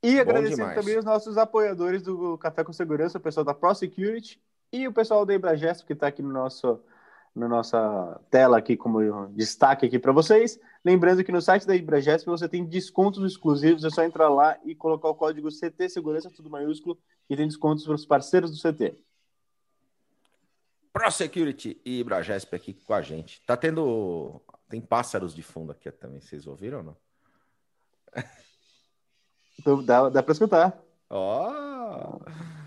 E 0.01 0.15
bom 0.15 0.21
agradecendo 0.21 0.55
demais. 0.55 0.79
também 0.79 0.97
os 0.97 1.03
nossos 1.03 1.37
apoiadores 1.37 2.01
do 2.01 2.37
Café 2.37 2.63
com 2.63 2.71
Segurança, 2.71 3.17
o 3.17 3.21
pessoal 3.21 3.43
da 3.43 3.53
ProSecurity 3.53 4.41
e 4.71 4.87
o 4.87 4.93
pessoal 4.93 5.25
da 5.25 5.33
Ibragesp 5.33 5.85
que 5.85 5.91
está 5.91 6.07
aqui 6.07 6.21
no 6.21 6.31
nosso 6.31 6.81
na 7.35 7.47
nossa 7.47 8.19
tela 8.29 8.57
aqui 8.57 8.75
como 8.75 9.27
destaque 9.29 9.85
aqui 9.85 9.97
para 9.97 10.11
vocês. 10.11 10.59
Lembrando 10.83 11.23
que 11.23 11.31
no 11.31 11.41
site 11.41 11.65
da 11.65 11.75
Ibragesp 11.75 12.25
você 12.25 12.47
tem 12.47 12.65
descontos 12.65 13.23
exclusivos, 13.23 13.83
é 13.83 13.89
só 13.89 14.03
entrar 14.03 14.29
lá 14.29 14.57
e 14.65 14.75
colocar 14.75 15.09
o 15.09 15.15
código 15.15 15.49
CT 15.49 15.89
Segurança, 15.89 16.29
tudo 16.29 16.49
maiúsculo, 16.49 16.97
e 17.29 17.35
tem 17.35 17.47
descontos 17.47 17.85
para 17.85 17.95
os 17.95 18.05
parceiros 18.05 18.51
do 18.51 18.57
CT. 18.57 18.95
ProSecurity 20.91 21.81
e 21.85 21.99
Ibragesp 21.99 22.53
aqui 22.53 22.73
com 22.73 22.93
a 22.93 23.01
gente. 23.01 23.41
Tá 23.45 23.55
tendo. 23.55 24.41
Tem 24.69 24.81
pássaros 24.81 25.33
de 25.33 25.41
fundo 25.41 25.71
aqui 25.71 25.89
também, 25.91 26.19
vocês 26.19 26.47
ouviram 26.47 26.79
ou 26.79 26.83
não? 26.83 26.97
Então, 29.59 29.83
dá, 29.83 30.09
dá 30.09 30.23
para 30.23 30.31
escutar. 30.31 30.75
Ó! 31.07 32.17
Oh. 32.17 32.60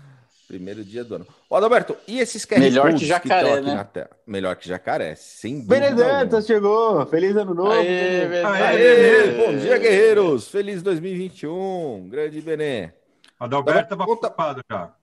Primeiro 0.47 0.83
dia 0.83 1.03
do 1.03 1.15
ano. 1.15 1.27
Ô, 1.49 1.55
Adalberto, 1.55 1.97
e 2.07 2.19
esses 2.19 2.45
QR 2.45 2.59
Melhor 2.59 2.93
que 2.93 3.05
jacaré, 3.05 3.61
que 3.61 3.61
né? 3.61 4.07
Melhor 4.27 4.55
que 4.55 4.67
jacaré, 4.67 5.15
sim. 5.15 5.65
Benedetta 5.65 6.39
chegou! 6.41 7.03
Feliz 7.07 7.35
ano 7.35 7.53
novo! 7.55 7.71
Aê, 7.71 8.43
Aê, 8.43 8.45
Aê, 8.45 9.31
Bom 9.45 9.57
dia, 9.57 9.77
guerreiros! 9.79 10.47
Feliz 10.47 10.83
2021! 10.83 12.09
Grande 12.09 12.41
Benê! 12.41 12.91
Adalberto 13.39 13.83
estava 13.83 14.05
conta... 14.05 14.27
ocupado 14.27 14.61
já. 14.69 14.93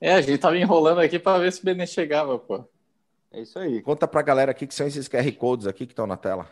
É, 0.00 0.14
a 0.14 0.20
gente 0.20 0.38
tava 0.38 0.58
enrolando 0.58 0.98
aqui 0.98 1.18
para 1.18 1.38
ver 1.38 1.52
se 1.52 1.60
o 1.60 1.64
Benê 1.64 1.86
chegava, 1.86 2.36
pô. 2.36 2.64
É 3.32 3.42
isso 3.42 3.58
aí. 3.60 3.80
Conta 3.82 4.08
pra 4.08 4.22
galera 4.22 4.50
aqui 4.50 4.66
que 4.66 4.74
são 4.74 4.86
esses 4.88 5.08
QR 5.08 5.30
Codes 5.32 5.68
aqui 5.68 5.86
que 5.86 5.92
estão 5.92 6.06
na 6.06 6.16
tela. 6.16 6.48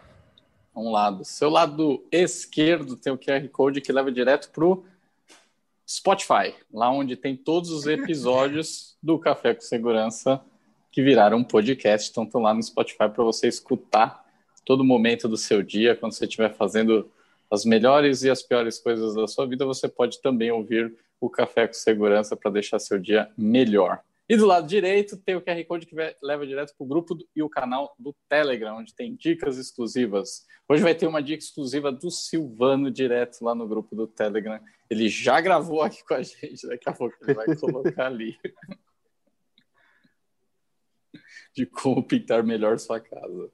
Um 0.77 0.93
lado. 0.93 1.25
Seu 1.25 1.51
lado 1.51 2.07
esquerdo 2.13 2.95
tem 2.95 3.13
o 3.13 3.19
QR 3.19 3.49
Code 3.49 3.81
que 3.81 3.91
leva 3.93 4.13
direto 4.13 4.51
pro 4.51 4.85
Spotify, 5.89 6.55
lá 6.73 6.91
onde 6.91 7.17
tem 7.17 7.35
todos 7.35 7.71
os 7.71 7.87
episódios 7.87 8.97
do 9.03 9.19
Café 9.19 9.55
com 9.55 9.61
Segurança 9.61 10.41
que 10.91 11.03
viraram 11.03 11.39
um 11.39 11.45
podcast, 11.45 12.11
então 12.11 12.25
estão 12.25 12.43
lá 12.43 12.53
no 12.53 12.63
Spotify 12.63 13.09
para 13.09 13.25
você 13.25 13.47
escutar 13.49 14.25
todo 14.69 14.85
momento 14.85 15.27
do 15.27 15.37
seu 15.39 15.63
dia, 15.63 15.97
quando 15.97 16.13
você 16.13 16.27
estiver 16.27 16.53
fazendo 16.53 17.11
as 17.51 17.65
melhores 17.65 18.23
e 18.23 18.29
as 18.29 18.43
piores 18.43 18.79
coisas 18.79 19.15
da 19.15 19.27
sua 19.27 19.47
vida, 19.47 19.65
você 19.65 19.89
pode 19.89 20.21
também 20.21 20.51
ouvir 20.51 20.95
o 21.19 21.31
Café 21.31 21.67
com 21.67 21.73
Segurança 21.73 22.37
para 22.37 22.51
deixar 22.51 22.79
seu 22.79 22.99
dia 22.99 23.31
melhor. 23.35 24.01
E 24.29 24.37
do 24.37 24.45
lado 24.45 24.67
direito 24.67 25.17
tem 25.17 25.35
o 25.35 25.41
QR 25.41 25.65
Code 25.65 25.87
que 25.87 25.97
leva 26.23 26.47
direto 26.47 26.75
para 26.77 26.85
o 26.85 26.87
grupo 26.87 27.17
e 27.35 27.43
o 27.43 27.49
canal 27.49 27.95
do 27.99 28.15
Telegram, 28.29 28.77
onde 28.77 28.95
tem 28.95 29.15
dicas 29.15 29.57
exclusivas. 29.57 30.45
Hoje 30.69 30.83
vai 30.83 30.95
ter 30.95 31.07
uma 31.07 31.23
dica 31.23 31.43
exclusiva 31.43 31.91
do 31.91 32.11
Silvano 32.11 32.91
direto 32.91 33.43
lá 33.43 33.55
no 33.55 33.67
grupo 33.67 33.97
do 33.97 34.07
Telegram. 34.07 34.61
Ele 34.91 35.09
já 35.09 35.41
gravou 35.41 35.83
aqui 35.83 36.05
com 36.05 36.15
a 36.15 36.23
gente, 36.23 36.67
daqui 36.67 36.89
a 36.89 36.93
pouco 36.93 37.17
ele 37.23 37.35
vai 37.35 37.55
colocar 37.57 38.07
ali. 38.07 38.37
De 41.55 41.67
como 41.67 42.07
pintar 42.07 42.43
melhor 42.43 42.79
sua 42.79 43.01
casa. 43.01 43.51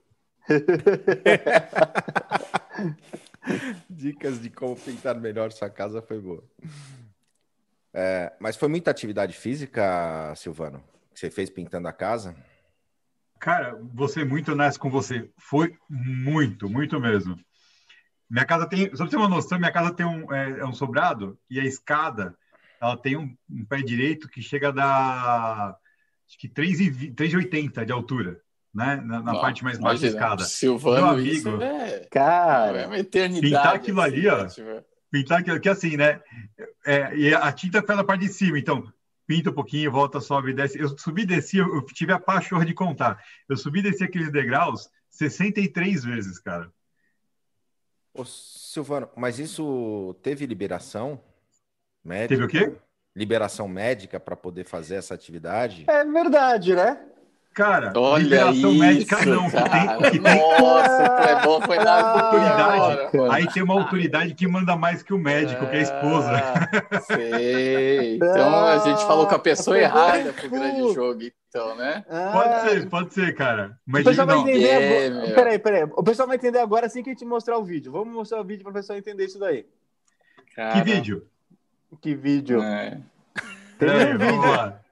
Dicas 3.90 4.40
de 4.40 4.50
como 4.50 4.76
pintar 4.76 5.20
melhor 5.20 5.52
sua 5.52 5.70
casa 5.70 6.02
foi 6.02 6.20
boa. 6.20 6.44
É, 7.92 8.32
mas 8.40 8.56
foi 8.56 8.68
muita 8.68 8.90
atividade 8.90 9.36
física, 9.36 10.34
Silvano, 10.36 10.82
que 11.12 11.20
você 11.20 11.30
fez 11.30 11.50
pintando 11.50 11.88
a 11.88 11.92
casa? 11.92 12.34
Cara, 13.38 13.78
vou 13.92 14.08
ser 14.08 14.24
muito 14.24 14.52
honesto 14.52 14.80
com 14.80 14.90
você. 14.90 15.30
Foi 15.38 15.76
muito, 15.88 16.68
muito 16.68 16.98
mesmo. 16.98 17.38
Minha 18.28 18.44
casa 18.44 18.66
tem, 18.66 18.90
só 18.90 18.96
pra 18.96 19.06
você 19.06 19.10
ter 19.10 19.16
uma 19.16 19.28
noção, 19.28 19.58
minha 19.58 19.72
casa 19.72 19.92
tem 19.92 20.06
um, 20.06 20.32
é, 20.32 20.60
é 20.60 20.64
um 20.64 20.72
sobrado 20.72 21.38
e 21.48 21.60
a 21.60 21.64
escada, 21.64 22.34
ela 22.80 22.96
tem 22.96 23.16
um, 23.16 23.34
um 23.50 23.64
pé 23.64 23.82
direito 23.82 24.28
que 24.28 24.42
chega 24.42 24.68
a 24.68 24.72
dar, 24.72 25.76
acho 26.28 26.38
que 26.38 26.48
3,80 26.48 27.84
de 27.84 27.92
altura, 27.92 28.40
né? 28.74 28.96
Na, 29.04 29.22
na 29.22 29.38
parte 29.38 29.62
mais 29.62 29.78
baixa 29.78 30.02
da 30.02 30.08
escada. 30.08 30.44
Silvano, 30.44 30.96
Meu 30.96 31.06
amigo, 31.06 31.28
isso 31.28 31.62
é, 31.62 32.06
cara, 32.10 32.80
é 32.80 32.86
uma 32.86 32.98
eternidade. 32.98 33.52
Pintar 33.52 33.74
aquilo 33.74 34.00
assim, 34.00 34.12
ali, 34.12 34.28
ó. 34.28 34.46
Tipo 34.46 34.94
pintar 35.14 35.38
aquilo 35.38 35.60
que 35.60 35.68
assim, 35.68 35.96
né? 35.96 36.20
É, 36.84 37.16
e 37.16 37.32
a 37.32 37.52
tinta 37.52 37.80
foi 37.80 37.94
na 37.94 38.02
parte 38.02 38.22
de 38.22 38.32
cima, 38.32 38.58
então 38.58 38.92
pinta 39.28 39.50
um 39.50 39.54
pouquinho, 39.54 39.92
volta, 39.92 40.20
sobe, 40.20 40.52
desce. 40.52 40.76
Eu 40.76 40.88
subi 40.98 41.22
e 41.22 41.26
desci, 41.26 41.58
eu 41.58 41.86
tive 41.86 42.12
a 42.12 42.18
pachorra 42.18 42.66
de 42.66 42.74
contar. 42.74 43.22
Eu 43.48 43.56
subi 43.56 43.78
e 43.78 43.82
desci 43.82 44.02
aqueles 44.02 44.32
degraus 44.32 44.90
63 45.10 46.04
vezes, 46.04 46.40
cara. 46.40 46.68
Ô, 48.14 48.24
Silvano, 48.24 49.08
mas 49.16 49.40
isso 49.40 50.14
teve 50.22 50.46
liberação 50.46 51.20
médica? 52.04 52.28
Teve 52.28 52.44
o 52.44 52.48
quê? 52.48 52.76
Liberação 53.14 53.66
médica 53.66 54.20
para 54.20 54.36
poder 54.36 54.64
fazer 54.64 54.94
essa 54.94 55.14
atividade? 55.14 55.84
É 55.88 56.04
verdade, 56.04 56.76
né? 56.76 57.04
Cara, 57.54 57.92
Olha 57.94 58.22
liberação 58.24 58.70
isso, 58.72 58.78
médica 58.80 59.24
não. 59.26 59.48
Cara. 59.48 59.64
Que 59.64 59.70
tem, 59.70 60.10
que 60.10 60.18
tem... 60.18 60.60
Nossa, 60.60 61.38
o 61.38 61.42
bom 61.44 61.60
foi 61.60 61.78
na 61.78 62.10
autoridade. 62.10 62.98
Aí 63.30 63.46
tem 63.46 63.62
uma 63.62 63.74
autoridade 63.74 64.34
que 64.34 64.48
manda 64.48 64.76
mais 64.76 65.04
que 65.04 65.14
o 65.14 65.18
médico, 65.18 65.64
que 65.64 65.76
é 65.76 65.78
a 65.78 65.82
esposa. 65.82 66.32
Ah, 66.32 67.00
sei. 67.00 68.16
Então 68.16 68.66
a 68.66 68.78
gente 68.78 69.06
falou 69.06 69.28
com 69.28 69.36
a 69.36 69.38
pessoa 69.38 69.78
errada 69.78 70.32
pro 70.32 70.50
grande 70.50 70.92
jogo, 70.92 71.20
então, 71.48 71.76
né? 71.76 72.04
Pode 72.32 72.60
ser, 72.68 72.88
pode 72.88 73.14
ser, 73.14 73.34
cara. 73.36 73.78
Mas 73.86 74.02
o 74.02 74.08
pessoal 74.08 74.26
vai 74.26 74.38
entender 74.38 74.66
é, 74.66 75.06
agora. 75.06 75.34
Peraí, 75.34 75.58
peraí. 75.60 75.84
O 75.84 76.02
pessoal 76.02 76.26
vai 76.26 76.36
entender 76.36 76.58
agora 76.58 76.86
assim 76.86 77.04
que 77.04 77.10
a 77.10 77.12
gente 77.12 77.24
mostrar 77.24 77.56
o 77.56 77.64
vídeo. 77.64 77.92
Vamos 77.92 78.12
mostrar 78.12 78.40
o 78.40 78.44
vídeo 78.44 78.64
para 78.64 78.70
o 78.70 78.74
pessoal 78.74 78.98
entender 78.98 79.26
isso 79.26 79.38
daí. 79.38 79.64
Cara... 80.56 80.72
Que 80.72 80.82
vídeo? 80.82 81.24
Que 82.00 82.14
vídeo? 82.16 82.60
É. 82.60 82.98
Tem 83.78 83.88
um 83.88 84.18
vídeo. 84.18 84.83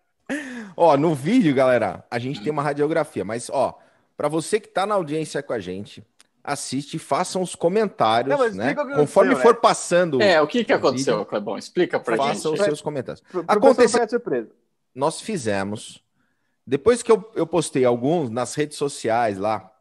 Ó, 0.76 0.96
no 0.96 1.14
vídeo, 1.14 1.54
galera, 1.54 2.04
a 2.10 2.18
gente 2.18 2.42
tem 2.42 2.52
uma 2.52 2.62
radiografia, 2.62 3.24
mas 3.24 3.50
ó, 3.50 3.78
para 4.16 4.28
você 4.28 4.58
que 4.58 4.68
tá 4.68 4.86
na 4.86 4.94
audiência 4.94 5.42
com 5.42 5.52
a 5.52 5.58
gente, 5.58 6.04
assiste, 6.42 6.98
façam 6.98 7.42
os 7.42 7.54
comentários, 7.54 8.36
Não, 8.36 8.50
né? 8.50 8.74
Conforme 8.74 9.36
for 9.36 9.54
né? 9.54 9.60
passando. 9.60 10.20
É, 10.20 10.40
o 10.40 10.46
que 10.46 10.64
que 10.64 10.72
aconteceu, 10.72 11.14
vídeo, 11.14 11.28
Clebão? 11.28 11.56
Explica 11.56 12.00
pra 12.00 12.16
façam 12.16 12.32
gente. 12.32 12.42
Façam 12.42 12.52
os 12.54 12.60
seus 12.60 12.80
comentários. 12.80 13.22
Aconteceu. 13.46 14.08
surpresa. 14.08 14.50
Nós 14.94 15.20
fizemos. 15.20 16.02
Depois 16.66 17.02
que 17.02 17.10
eu, 17.10 17.30
eu 17.34 17.46
postei 17.46 17.84
alguns 17.84 18.30
nas 18.30 18.54
redes 18.54 18.76
sociais 18.76 19.38
lá, 19.38 19.72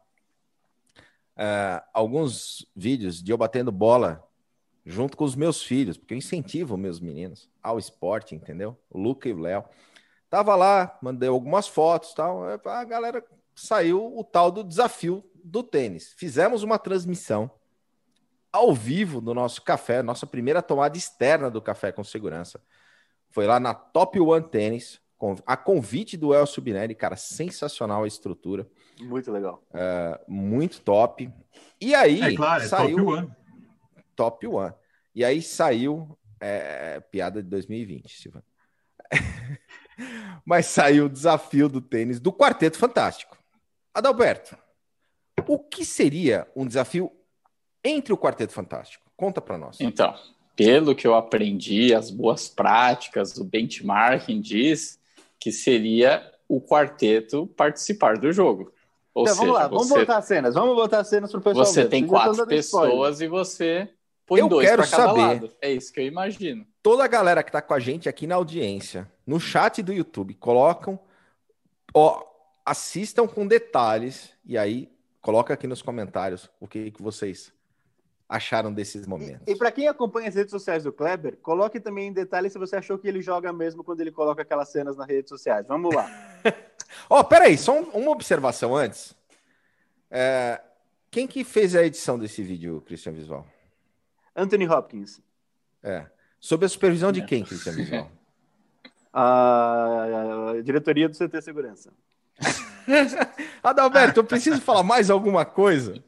uh, 1.36 1.82
alguns 1.92 2.66
vídeos 2.74 3.22
de 3.22 3.30
eu 3.30 3.38
batendo 3.38 3.70
bola 3.70 4.26
junto 4.84 5.16
com 5.16 5.24
os 5.24 5.36
meus 5.36 5.62
filhos, 5.62 5.96
porque 5.96 6.14
eu 6.14 6.18
incentivo 6.18 6.76
meus 6.76 6.98
meninos 6.98 7.48
ao 7.62 7.78
esporte, 7.78 8.34
entendeu? 8.34 8.76
O 8.90 8.98
Luca 8.98 9.28
e 9.28 9.32
o 9.32 9.38
Léo. 9.38 9.64
Tava 10.32 10.56
lá, 10.56 10.98
mandei 11.02 11.28
algumas 11.28 11.68
fotos 11.68 12.14
tal. 12.14 12.44
A 12.64 12.84
galera 12.84 13.22
saiu 13.54 14.18
o 14.18 14.24
tal 14.24 14.50
do 14.50 14.64
desafio 14.64 15.22
do 15.44 15.62
tênis. 15.62 16.14
Fizemos 16.16 16.62
uma 16.62 16.78
transmissão 16.78 17.50
ao 18.50 18.72
vivo 18.72 19.20
do 19.20 19.34
nosso 19.34 19.60
café, 19.60 20.02
nossa 20.02 20.26
primeira 20.26 20.62
tomada 20.62 20.96
externa 20.96 21.50
do 21.50 21.60
café 21.60 21.92
com 21.92 22.02
segurança. 22.02 22.62
Foi 23.28 23.46
lá 23.46 23.60
na 23.60 23.74
Top 23.74 24.18
One 24.18 24.48
Tênis, 24.48 25.02
a 25.44 25.54
convite 25.54 26.16
do 26.16 26.34
Elcio 26.34 26.62
Binelli, 26.62 26.94
cara, 26.94 27.14
sensacional 27.14 28.04
a 28.04 28.08
estrutura. 28.08 28.66
Muito 29.00 29.30
legal. 29.30 29.62
É, 29.74 30.18
muito 30.26 30.80
top. 30.80 31.30
E 31.78 31.94
aí 31.94 32.22
é 32.22 32.34
claro, 32.34 32.64
é 32.64 32.68
saiu 32.68 32.96
Top 32.96 33.10
One. 33.10 33.32
Top 34.16 34.46
One. 34.46 34.74
E 35.14 35.26
aí 35.26 35.42
saiu 35.42 36.18
é, 36.40 37.00
piada 37.00 37.42
de 37.42 37.50
2020, 37.50 38.18
Silvano. 38.18 38.44
Mas 40.44 40.66
saiu 40.66 41.06
o 41.06 41.08
desafio 41.08 41.68
do 41.68 41.80
tênis 41.80 42.18
do 42.18 42.32
Quarteto 42.32 42.78
Fantástico. 42.78 43.36
Adalberto, 43.94 44.56
o 45.46 45.58
que 45.58 45.84
seria 45.84 46.46
um 46.56 46.66
desafio 46.66 47.10
entre 47.84 48.12
o 48.12 48.18
Quarteto 48.18 48.52
Fantástico? 48.52 49.04
Conta 49.16 49.40
para 49.40 49.58
nós. 49.58 49.80
Então, 49.80 50.14
pelo 50.56 50.94
que 50.94 51.06
eu 51.06 51.14
aprendi, 51.14 51.94
as 51.94 52.10
boas 52.10 52.48
práticas, 52.48 53.36
o 53.36 53.44
benchmarking 53.44 54.40
diz 54.40 54.98
que 55.38 55.50
seria 55.50 56.30
o 56.48 56.60
quarteto 56.60 57.46
participar 57.56 58.18
do 58.18 58.32
jogo. 58.32 58.72
Ou 59.14 59.24
então, 59.24 59.34
seja, 59.34 59.46
vamos 59.46 59.60
lá, 59.60 59.68
vamos 59.68 59.88
você, 59.88 59.98
botar 60.00 60.22
cenas, 60.22 60.54
vamos 60.54 60.74
botar 60.74 61.04
cenas 61.04 61.30
para 61.30 61.40
o 61.40 61.42
pessoal. 61.42 61.66
Você 61.66 61.82
ver. 61.82 61.88
tem 61.88 62.06
quatro 62.06 62.46
pessoas 62.46 63.20
spoiler. 63.20 63.22
e 63.22 63.28
você 63.28 63.88
põe 64.26 64.40
eu 64.40 64.48
dois 64.48 64.70
para 64.70 64.86
cada 64.86 65.06
saber. 65.08 65.20
lado. 65.20 65.52
É 65.60 65.72
isso 65.72 65.92
que 65.92 66.00
eu 66.00 66.06
imagino 66.06 66.66
toda 66.82 67.04
a 67.04 67.08
galera 67.08 67.42
que 67.42 67.48
está 67.48 67.62
com 67.62 67.72
a 67.72 67.78
gente 67.78 68.08
aqui 68.08 68.26
na 68.26 68.34
audiência, 68.34 69.10
no 69.26 69.38
chat 69.38 69.82
do 69.82 69.92
YouTube, 69.92 70.34
colocam, 70.34 70.98
ó, 71.94 72.24
assistam 72.66 73.26
com 73.26 73.46
detalhes 73.46 74.34
e 74.44 74.58
aí 74.58 74.92
coloca 75.20 75.54
aqui 75.54 75.66
nos 75.66 75.80
comentários 75.80 76.50
o 76.58 76.66
que, 76.66 76.90
que 76.90 77.00
vocês 77.00 77.52
acharam 78.28 78.72
desses 78.72 79.06
momentos. 79.06 79.46
E, 79.46 79.52
e 79.52 79.56
para 79.56 79.70
quem 79.70 79.86
acompanha 79.86 80.28
as 80.28 80.34
redes 80.34 80.50
sociais 80.50 80.82
do 80.82 80.92
Kleber, 80.92 81.36
coloque 81.36 81.78
também 81.78 82.08
em 82.08 82.12
detalhes 82.12 82.52
se 82.52 82.58
você 82.58 82.76
achou 82.76 82.98
que 82.98 83.06
ele 83.06 83.22
joga 83.22 83.52
mesmo 83.52 83.84
quando 83.84 84.00
ele 84.00 84.10
coloca 84.10 84.42
aquelas 84.42 84.70
cenas 84.70 84.96
nas 84.96 85.06
redes 85.06 85.28
sociais. 85.28 85.66
Vamos 85.68 85.94
lá. 85.94 86.10
Ó, 87.08 87.20
oh, 87.20 87.24
peraí, 87.24 87.56
só 87.56 87.78
um, 87.78 87.84
uma 87.90 88.10
observação 88.10 88.74
antes. 88.74 89.14
É, 90.10 90.60
quem 91.10 91.26
que 91.26 91.44
fez 91.44 91.76
a 91.76 91.82
edição 91.82 92.18
desse 92.18 92.42
vídeo, 92.42 92.82
Christian 92.86 93.12
Visual? 93.12 93.46
Anthony 94.34 94.68
Hopkins. 94.68 95.20
É. 95.82 96.06
Sob 96.40 96.64
a 96.64 96.68
supervisão 96.68 97.12
de 97.12 97.20
é. 97.20 97.24
quem, 97.24 97.44
Christian 97.44 97.72
Visual? 97.72 98.10
A, 99.14 100.54
a 100.56 100.62
diretoria 100.62 101.06
do 101.06 101.14
CT 101.14 101.42
Segurança. 101.42 101.92
Adalberto, 103.62 104.20
eu 104.20 104.24
preciso 104.24 104.58
falar 104.58 104.82
mais 104.82 105.10
alguma 105.10 105.44
coisa? 105.44 106.02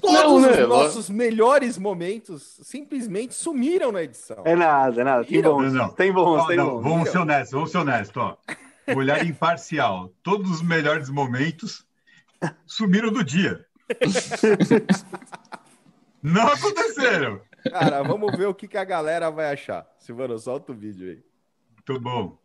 Todos 0.00 0.16
não, 0.16 0.36
os 0.36 0.42
né? 0.42 0.66
nossos 0.66 1.10
melhores 1.10 1.78
momentos 1.78 2.58
simplesmente 2.62 3.34
sumiram 3.34 3.92
na 3.92 4.02
edição. 4.02 4.42
É 4.44 4.56
nada, 4.56 5.00
é 5.00 5.04
nada. 5.04 5.24
Tem 5.24 5.42
bons, 5.42 5.72
não, 5.72 5.86
não. 5.86 5.88
tem 5.90 6.12
bons, 6.12 6.46
tem 6.46 6.56
bons. 6.56 6.82
Vamos 6.82 7.10
ser 7.10 7.18
honestos, 7.18 7.52
vamos 7.52 7.70
ser 7.70 7.78
honestos, 7.78 8.16
ó. 8.16 8.38
Olhar 8.96 9.24
imparcial. 9.24 10.12
Todos 10.22 10.50
os 10.50 10.62
melhores 10.62 11.08
momentos 11.08 11.86
sumiram 12.66 13.12
do 13.12 13.22
dia. 13.22 13.64
não 16.22 16.48
aconteceram. 16.48 17.40
Cara, 17.70 18.02
vamos 18.02 18.36
ver 18.36 18.46
o 18.46 18.54
que, 18.54 18.68
que 18.68 18.76
a 18.76 18.84
galera 18.84 19.30
vai 19.30 19.52
achar. 19.52 19.86
Silvano, 19.98 20.38
solta 20.38 20.72
o 20.72 20.74
vídeo 20.74 21.10
aí. 21.10 21.24
Muito 21.74 22.00
bom. 22.00 22.41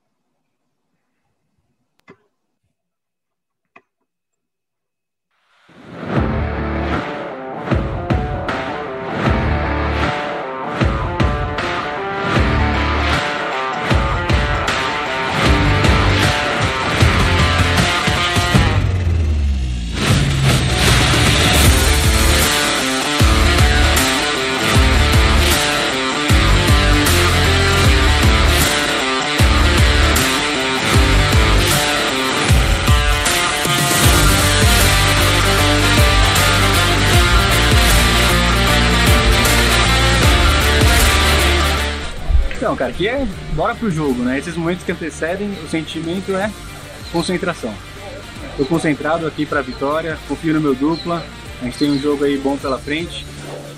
Então, 42.68 42.76
cara, 42.76 42.92
aqui 42.92 43.08
é 43.08 43.26
bora 43.54 43.74
pro 43.74 43.90
jogo, 43.90 44.22
né? 44.24 44.38
Esses 44.38 44.54
momentos 44.58 44.84
que 44.84 44.92
antecedem, 44.92 45.50
o 45.64 45.70
sentimento 45.70 46.36
é 46.36 46.52
concentração. 47.14 47.74
Tô 48.58 48.66
concentrado 48.66 49.26
aqui 49.26 49.46
pra 49.46 49.62
vitória, 49.62 50.20
confio 50.28 50.54
no 50.54 50.60
meu 50.60 50.76
dupla, 50.76 51.26
a 51.62 51.64
gente 51.64 51.78
tem 51.78 51.90
um 51.90 51.98
jogo 51.98 52.26
aí 52.26 52.38
bom 52.38 52.58
pela 52.58 52.78
frente 52.78 53.26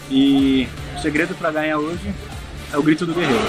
e 0.09 0.67
o 0.97 1.01
segredo 1.03 1.35
para 1.35 1.51
ganhar 1.51 1.77
hoje 1.77 2.11
é 2.73 2.77
o 2.79 2.81
grito 2.81 3.05
do 3.05 3.13
guerreiro. 3.13 3.39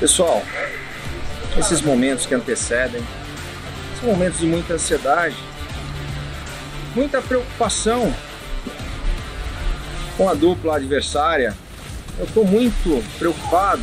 Pessoal, 0.00 0.42
esses 1.56 1.80
momentos 1.80 2.26
que 2.26 2.34
antecedem, 2.34 3.00
são 4.00 4.10
momentos 4.10 4.40
de 4.40 4.46
muita 4.46 4.74
ansiedade, 4.74 5.36
muita 6.94 7.20
preocupação 7.22 8.14
com 10.16 10.28
a 10.28 10.34
dupla 10.34 10.76
adversária. 10.76 11.56
Eu 12.18 12.24
estou 12.24 12.44
muito 12.44 13.02
preocupado, 13.18 13.82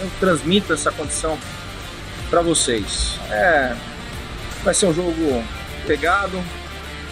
eu 0.00 0.10
transmito 0.18 0.72
essa 0.72 0.90
condição 0.90 1.38
para 2.28 2.42
vocês. 2.42 3.18
É, 3.30 3.74
vai 4.64 4.74
ser 4.74 4.86
um 4.86 4.94
jogo 4.94 5.44
pegado, 5.86 6.42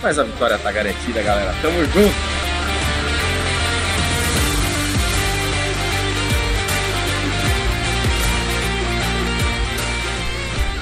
mas 0.03 0.19
a 0.19 0.25
vitória 0.25 0.57
está 0.57 0.73
garantida, 0.73 1.23
galera. 1.23 1.55
Tamo 1.63 1.85
junto! 1.85 2.47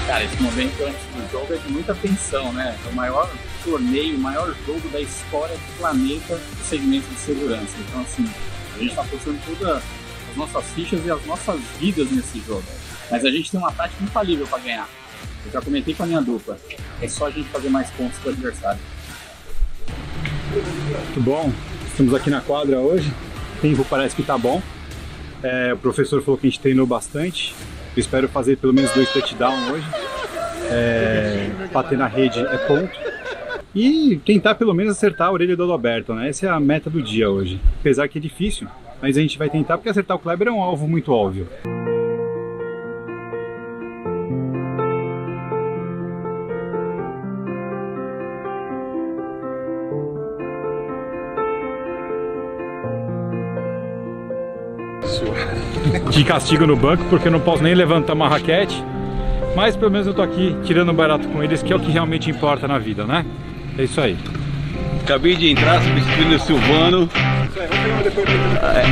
Cara, 0.07 0.23
esse 0.23 0.41
momento 0.41 0.83
antes 0.83 1.01
do 1.13 1.31
jogo 1.31 1.53
é 1.53 1.57
de 1.57 1.71
muita 1.71 1.93
tensão, 1.95 2.53
né? 2.53 2.77
É 2.85 2.89
o 2.89 2.93
maior 2.93 3.29
torneio, 3.65 4.15
o 4.15 4.19
maior 4.19 4.55
jogo 4.65 4.87
da 4.89 5.01
história 5.01 5.55
do 5.55 5.77
planeta 5.77 6.35
do 6.35 6.63
segmento 6.63 7.07
de 7.09 7.19
segurança. 7.19 7.73
Então, 7.79 8.01
assim, 8.01 8.29
a 8.75 8.79
gente 8.79 8.89
está 8.89 9.01
apostando 9.01 9.39
todas 9.45 9.77
as 9.77 10.37
nossas 10.37 10.65
fichas 10.73 11.05
e 11.05 11.11
as 11.11 11.25
nossas 11.25 11.59
vidas 11.79 12.09
nesse 12.11 12.39
jogo. 12.41 12.63
Mas 13.11 13.25
a 13.25 13.31
gente 13.31 13.51
tem 13.51 13.59
uma 13.59 13.71
tática 13.71 14.03
infalível 14.03 14.47
para 14.47 14.59
ganhar. 14.59 14.87
Eu 15.45 15.51
já 15.51 15.61
comentei 15.61 15.93
com 15.93 16.03
a 16.03 16.05
minha 16.05 16.21
dupla. 16.21 16.57
É 17.01 17.07
só 17.07 17.27
a 17.27 17.31
gente 17.31 17.49
fazer 17.49 17.69
mais 17.69 17.89
pontos 17.91 18.17
para 18.19 18.29
o 18.29 18.33
adversário. 18.33 18.79
Muito 20.51 21.21
bom. 21.21 21.51
Estamos 21.87 22.13
aqui 22.13 22.29
na 22.29 22.41
quadra 22.41 22.79
hoje. 22.79 23.11
O 23.57 23.61
tempo 23.61 23.85
parece 23.89 24.15
que 24.15 24.21
está 24.21 24.37
bom. 24.37 24.61
É, 25.43 25.73
o 25.73 25.77
professor 25.77 26.21
falou 26.23 26.37
que 26.37 26.47
a 26.47 26.49
gente 26.49 26.59
treinou 26.59 26.87
bastante. 26.87 27.55
Eu 27.95 27.99
espero 27.99 28.27
fazer 28.27 28.57
pelo 28.57 28.73
menos 28.73 28.91
dois 28.91 29.11
touchdowns 29.11 29.69
hoje. 29.69 29.87
É, 30.69 31.49
bater 31.71 31.97
na 31.97 32.07
rede 32.07 32.39
é 32.39 32.57
ponto. 32.57 33.04
E 33.75 34.15
tentar 34.25 34.55
pelo 34.55 34.73
menos 34.73 34.93
acertar 34.93 35.27
a 35.27 35.31
orelha 35.33 35.53
do 35.53 35.63
Adalberto, 35.63 36.13
né? 36.13 36.29
Essa 36.29 36.45
é 36.45 36.49
a 36.49 36.59
meta 36.61 36.89
do 36.89 37.01
dia 37.01 37.29
hoje. 37.29 37.59
Apesar 37.81 38.07
que 38.07 38.17
é 38.17 38.21
difícil, 38.21 38.69
mas 39.01 39.17
a 39.17 39.21
gente 39.21 39.37
vai 39.37 39.49
tentar 39.49 39.77
porque 39.77 39.89
acertar 39.89 40.15
o 40.15 40.19
Kleber 40.19 40.47
é 40.47 40.51
um 40.51 40.63
alvo 40.63 40.87
muito 40.87 41.11
óbvio. 41.11 41.49
de 56.09 56.23
castigo 56.23 56.65
no 56.65 56.77
banco, 56.77 57.03
porque 57.09 57.27
eu 57.27 57.31
não 57.31 57.41
posso 57.41 57.61
nem 57.61 57.75
levantar 57.75 58.13
uma 58.13 58.29
raquete. 58.29 58.81
Mas 59.53 59.75
pelo 59.75 59.91
menos 59.91 60.07
eu 60.07 60.13
tô 60.13 60.21
aqui 60.21 60.55
tirando 60.63 60.93
um 60.93 60.95
barato 60.95 61.27
com 61.27 61.43
eles, 61.43 61.61
que 61.61 61.73
é 61.73 61.75
o 61.75 61.79
que 61.79 61.91
realmente 61.91 62.29
importa 62.29 62.69
na 62.69 62.77
vida, 62.77 63.05
né? 63.05 63.25
É 63.77 63.83
isso 63.83 63.99
aí. 63.99 64.17
Acabei 65.03 65.35
de 65.35 65.51
entrar 65.51 65.81
substituindo 65.81 66.35
o 66.35 66.39
Silvano. 66.39 67.09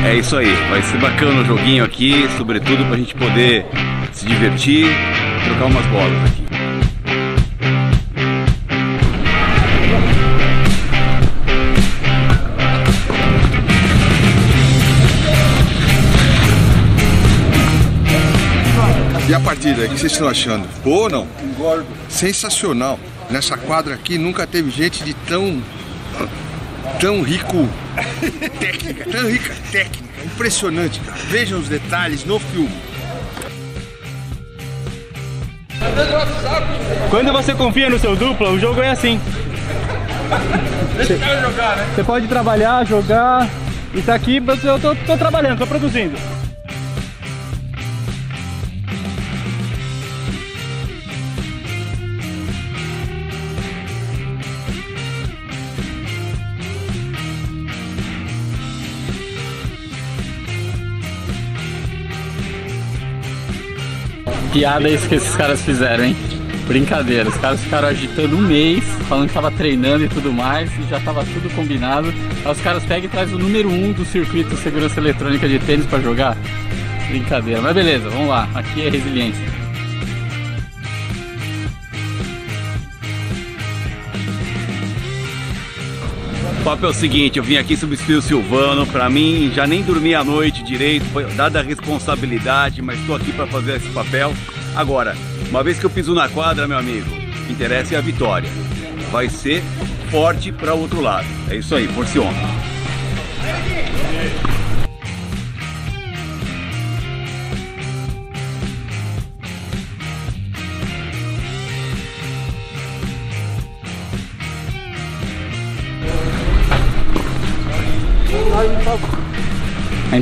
É, 0.05 0.09
é, 0.09 0.15
isso 0.15 0.35
aí, 0.35 0.53
vai 0.69 0.81
ser 0.81 0.97
bacana 0.99 1.41
o 1.41 1.45
joguinho 1.45 1.83
aqui, 1.83 2.27
sobretudo 2.37 2.85
pra 2.85 2.97
gente 2.97 3.15
poder 3.15 3.65
se 4.11 4.25
divertir, 4.25 4.87
trocar 5.45 5.65
umas 5.65 5.85
bolas 5.87 6.29
aqui. 6.29 6.43
E 19.27 19.33
a 19.33 19.39
partida, 19.39 19.85
o 19.85 19.89
que 19.89 19.97
vocês 19.97 20.11
estão 20.11 20.27
achando? 20.27 20.67
Boa 20.83 21.03
ou 21.03 21.09
não? 21.09 21.27
Engordo. 21.41 21.87
Sensacional. 22.07 22.99
Nessa 23.33 23.57
quadra 23.57 23.95
aqui 23.95 24.19
nunca 24.19 24.45
teve 24.45 24.69
gente 24.69 25.03
de 25.03 25.11
tão. 25.15 25.59
tão 26.99 27.23
rico. 27.23 27.67
técnica, 28.59 29.05
tão 29.09 29.27
rica 29.27 29.55
técnica. 29.71 30.23
Impressionante, 30.23 30.99
cara. 30.99 31.17
Vejam 31.29 31.57
os 31.57 31.67
detalhes 31.67 32.23
no 32.25 32.37
filme. 32.37 32.69
Quando 37.09 37.33
você 37.33 37.55
confia 37.55 37.89
no 37.89 37.97
seu 37.97 38.15
dupla, 38.15 38.51
o 38.51 38.59
jogo 38.59 38.83
é 38.83 38.91
assim. 38.91 39.19
Deixa 40.95 41.15
o 41.15 41.19
cara 41.19 41.41
jogar, 41.41 41.77
né? 41.77 41.91
Você 41.95 42.03
pode 42.03 42.27
trabalhar, 42.27 42.85
jogar. 42.85 43.49
E 43.95 44.01
tá 44.03 44.13
aqui, 44.13 44.43
eu 44.63 44.79
tô, 44.79 44.93
tô 44.93 45.17
trabalhando, 45.17 45.57
tô 45.57 45.65
produzindo. 45.65 46.15
Piada 64.53 64.87
isso 64.87 65.09
que 65.09 65.15
esses 65.15 65.35
caras 65.35 65.61
fizeram, 65.63 66.05
hein? 66.05 66.15
Brincadeira, 66.67 67.27
os 67.27 67.35
caras 67.37 67.59
ficaram 67.59 67.87
agitando 67.89 68.37
um 68.37 68.41
mês, 68.41 68.83
falando 69.09 69.27
que 69.27 69.33
tava 69.33 69.51
treinando 69.51 70.05
e 70.05 70.07
tudo 70.07 70.31
mais, 70.31 70.71
e 70.79 70.83
já 70.89 70.99
tava 70.99 71.25
tudo 71.25 71.53
combinado. 71.55 72.13
Aí 72.45 72.51
os 72.51 72.61
caras 72.61 72.83
pegam 72.85 73.05
e 73.05 73.09
trazem 73.09 73.35
o 73.35 73.39
número 73.39 73.69
1 73.69 73.85
um 73.85 73.91
do 73.91 74.05
circuito 74.05 74.51
de 74.51 74.61
segurança 74.61 74.99
eletrônica 74.99 75.49
de 75.49 75.59
tênis 75.59 75.85
para 75.87 75.99
jogar. 75.99 76.37
Brincadeira, 77.09 77.61
mas 77.61 77.73
beleza, 77.73 78.09
vamos 78.09 78.29
lá, 78.29 78.47
aqui 78.53 78.85
é 78.85 78.89
resiliência. 78.89 79.52
Papo 86.73 86.87
é 86.87 86.89
o 86.89 86.93
seguinte, 86.93 87.37
eu 87.37 87.43
vim 87.43 87.57
aqui 87.57 87.77
substituir 87.77 88.15
o 88.15 88.21
Silvano, 88.21 88.87
para 88.87 89.07
mim 89.07 89.51
já 89.53 89.67
nem 89.67 89.83
dormi 89.83 90.15
a 90.15 90.23
noite 90.23 90.63
direito, 90.63 91.05
foi 91.05 91.23
dada 91.25 91.59
a 91.59 91.61
responsabilidade, 91.61 92.81
mas 92.81 92.99
estou 92.99 93.15
aqui 93.15 93.31
para 93.31 93.45
fazer 93.45 93.75
esse 93.75 93.89
papel. 93.89 94.33
Agora, 94.75 95.15
uma 95.51 95.63
vez 95.63 95.77
que 95.77 95.85
eu 95.85 95.89
piso 95.89 96.15
na 96.15 96.27
quadra, 96.27 96.67
meu 96.67 96.77
amigo, 96.77 97.07
o 97.07 97.45
que 97.45 97.53
interessa 97.53 97.93
é 97.93 97.97
a 97.99 98.01
vitória. 98.01 98.49
Vai 99.11 99.29
ser 99.29 99.61
forte 100.09 100.51
para 100.51 100.73
o 100.73 100.79
outro 100.79 100.99
lado. 100.99 101.27
É 101.47 101.57
isso 101.57 101.75
aí, 101.75 101.87
força 101.89 102.17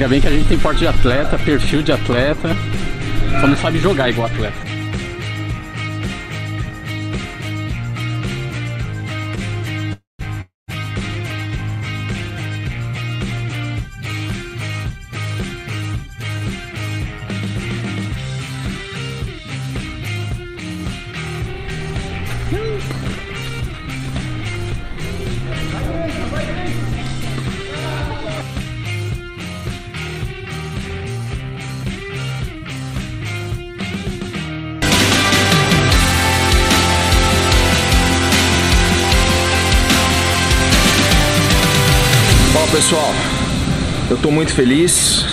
Ainda 0.02 0.10
bem 0.10 0.20
que 0.20 0.28
a 0.28 0.32
gente 0.32 0.48
tem 0.48 0.58
porte 0.58 0.80
de 0.80 0.88
atleta, 0.88 1.38
perfil 1.38 1.84
de 1.84 1.92
atleta, 1.92 2.58
só 3.40 3.46
não 3.46 3.56
sabe 3.56 3.78
jogar 3.78 4.10
igual 4.10 4.26
atleta. 4.26 4.71
Estou 44.32 44.36
muito 44.36 44.54
feliz. 44.54 45.26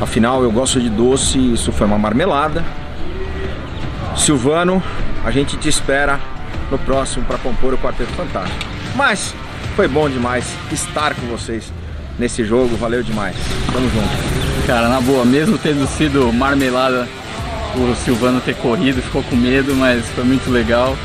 Afinal, 0.00 0.42
eu 0.44 0.50
gosto 0.50 0.80
de 0.80 0.88
doce, 0.88 1.38
isso 1.52 1.72
foi 1.72 1.86
uma 1.86 1.98
marmelada. 1.98 2.64
Silvano, 4.16 4.82
a 5.24 5.30
gente 5.30 5.56
te 5.56 5.68
espera 5.68 6.20
no 6.70 6.78
próximo 6.78 7.24
para 7.26 7.36
compor 7.38 7.74
o 7.74 7.78
Quarteto 7.78 8.12
Fantástico. 8.12 8.64
Mas 8.94 9.34
foi 9.74 9.88
bom 9.88 10.08
demais 10.08 10.46
estar 10.70 11.14
com 11.14 11.26
vocês 11.26 11.72
nesse 12.18 12.44
jogo, 12.44 12.76
valeu 12.76 13.02
demais. 13.02 13.36
Tamo 13.72 13.90
junto. 13.90 14.66
Cara, 14.66 14.88
na 14.88 15.00
boa, 15.00 15.24
mesmo 15.24 15.58
tendo 15.58 15.86
sido 15.88 16.32
marmelada, 16.32 17.08
o 17.74 17.94
Silvano 17.96 18.40
ter 18.40 18.54
corrido, 18.56 19.02
ficou 19.02 19.22
com 19.24 19.34
medo, 19.34 19.74
mas 19.74 20.06
foi 20.10 20.24
muito 20.24 20.48
legal. 20.50 20.96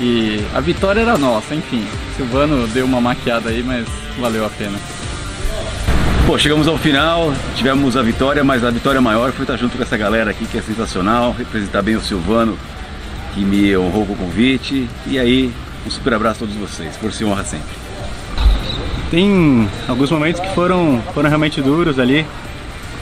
E 0.00 0.44
a 0.52 0.60
vitória 0.60 1.00
era 1.00 1.16
nossa, 1.16 1.54
enfim. 1.54 1.86
Silvano 2.16 2.66
deu 2.68 2.84
uma 2.84 3.00
maquiada 3.00 3.50
aí, 3.50 3.62
mas 3.62 3.86
valeu 4.18 4.44
a 4.44 4.50
pena. 4.50 4.78
Pô, 6.26 6.38
chegamos 6.38 6.66
ao 6.66 6.78
final, 6.78 7.34
tivemos 7.54 7.98
a 7.98 8.02
vitória, 8.02 8.42
mas 8.42 8.64
a 8.64 8.70
vitória 8.70 8.98
maior 8.98 9.30
foi 9.32 9.42
estar 9.42 9.58
junto 9.58 9.76
com 9.76 9.82
essa 9.82 9.94
galera 9.94 10.30
aqui 10.30 10.46
que 10.46 10.56
é 10.56 10.62
sensacional, 10.62 11.32
representar 11.32 11.82
bem 11.82 11.96
o 11.96 12.00
Silvano, 12.00 12.58
que 13.34 13.44
me 13.44 13.76
honrou 13.76 14.06
com 14.06 14.14
o 14.14 14.16
convite. 14.16 14.88
E 15.06 15.18
aí, 15.18 15.52
um 15.86 15.90
super 15.90 16.14
abraço 16.14 16.42
a 16.42 16.46
todos 16.46 16.54
vocês, 16.54 16.96
por 16.96 17.12
se 17.12 17.26
honra 17.26 17.44
sempre. 17.44 17.68
Tem 19.10 19.68
alguns 19.86 20.10
momentos 20.10 20.40
que 20.40 20.48
foram, 20.54 21.02
foram 21.12 21.28
realmente 21.28 21.60
duros 21.60 21.98
ali. 21.98 22.24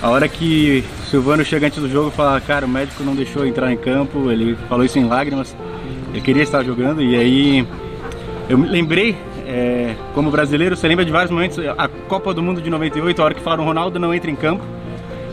A 0.02 0.10
hora 0.10 0.26
que 0.26 0.84
o 1.06 1.08
Silvano 1.08 1.44
chega 1.44 1.68
antes 1.68 1.78
do 1.78 1.88
jogo 1.88 2.10
e 2.12 2.16
fala, 2.16 2.40
cara, 2.40 2.66
o 2.66 2.68
médico 2.68 3.04
não 3.04 3.14
deixou 3.14 3.46
entrar 3.46 3.72
em 3.72 3.76
campo, 3.76 4.32
ele 4.32 4.58
falou 4.68 4.84
isso 4.84 4.98
em 4.98 5.04
lágrimas, 5.04 5.54
ele 6.10 6.20
queria 6.20 6.42
estar 6.42 6.64
jogando, 6.64 7.00
e 7.00 7.14
aí 7.14 7.64
eu 8.48 8.58
me 8.58 8.68
lembrei 8.68 9.16
é, 9.52 9.94
como 10.14 10.30
brasileiro, 10.30 10.74
você 10.74 10.88
lembra 10.88 11.04
de 11.04 11.12
vários 11.12 11.30
momentos, 11.30 11.58
a 11.76 11.86
Copa 12.08 12.32
do 12.32 12.42
Mundo 12.42 12.62
de 12.62 12.70
98, 12.70 13.20
a 13.20 13.24
hora 13.26 13.34
que 13.34 13.42
falaram 13.42 13.64
Ronaldo 13.64 13.98
não 13.98 14.14
entra 14.14 14.30
em 14.30 14.34
campo. 14.34 14.64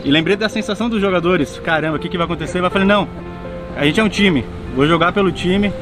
E 0.04 0.10
lembrei 0.10 0.36
da 0.36 0.46
sensação 0.46 0.90
dos 0.90 1.00
jogadores, 1.00 1.58
caramba, 1.64 1.96
o 1.96 1.98
que, 1.98 2.06
que 2.06 2.18
vai 2.18 2.26
acontecer? 2.26 2.58
Eu 2.58 2.70
falei, 2.70 2.86
não, 2.86 3.08
a 3.74 3.84
gente 3.86 3.98
é 3.98 4.04
um 4.04 4.10
time, 4.10 4.44
vou 4.76 4.86
jogar 4.86 5.12
pelo 5.12 5.32
time. 5.32 5.72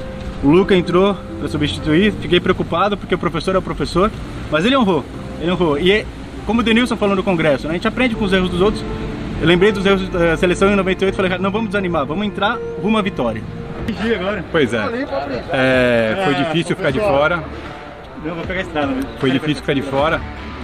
O 0.42 0.50
Luca 0.50 0.76
entrou 0.76 1.16
para 1.40 1.48
substituir, 1.48 2.12
fiquei 2.12 2.38
preocupado 2.38 2.96
porque 2.96 3.12
o 3.12 3.18
professor 3.18 3.56
é 3.56 3.58
o 3.58 3.62
professor, 3.62 4.08
mas 4.52 4.64
ele 4.64 4.76
honrou, 4.76 5.04
ele 5.40 5.50
honrou. 5.50 5.76
E 5.76 6.06
como 6.46 6.60
o 6.60 6.62
Denilson 6.62 6.96
falou 6.96 7.16
no 7.16 7.24
congresso, 7.24 7.66
né, 7.66 7.72
a 7.72 7.74
gente 7.74 7.88
aprende 7.88 8.14
com 8.14 8.24
os 8.24 8.32
erros 8.32 8.50
dos 8.50 8.60
outros. 8.60 8.84
Eu 9.40 9.48
lembrei 9.48 9.72
dos 9.72 9.84
erros 9.84 10.08
da 10.08 10.36
seleção 10.36 10.70
em 10.70 10.76
98 10.76 11.16
falei, 11.16 11.38
não 11.38 11.50
vamos 11.50 11.70
desanimar, 11.70 12.06
vamos 12.06 12.24
entrar 12.24 12.56
rumo 12.80 12.98
à 12.98 13.02
vitória. 13.02 13.42
Pois 14.52 14.72
é, 14.72 14.84
é 15.52 16.22
foi 16.24 16.34
difícil 16.34 16.76
ficar 16.76 16.92
de 16.92 17.00
fora, 17.00 17.42
não, 18.24 18.34
vou 18.34 18.44
pegar 18.44 18.60
a 18.60 18.62
estrada. 18.62 18.92
Né? 18.92 19.02
Foi 19.18 19.30
difícil 19.30 19.56
ficar 19.56 19.74
de 19.74 19.82
fora. 19.82 20.20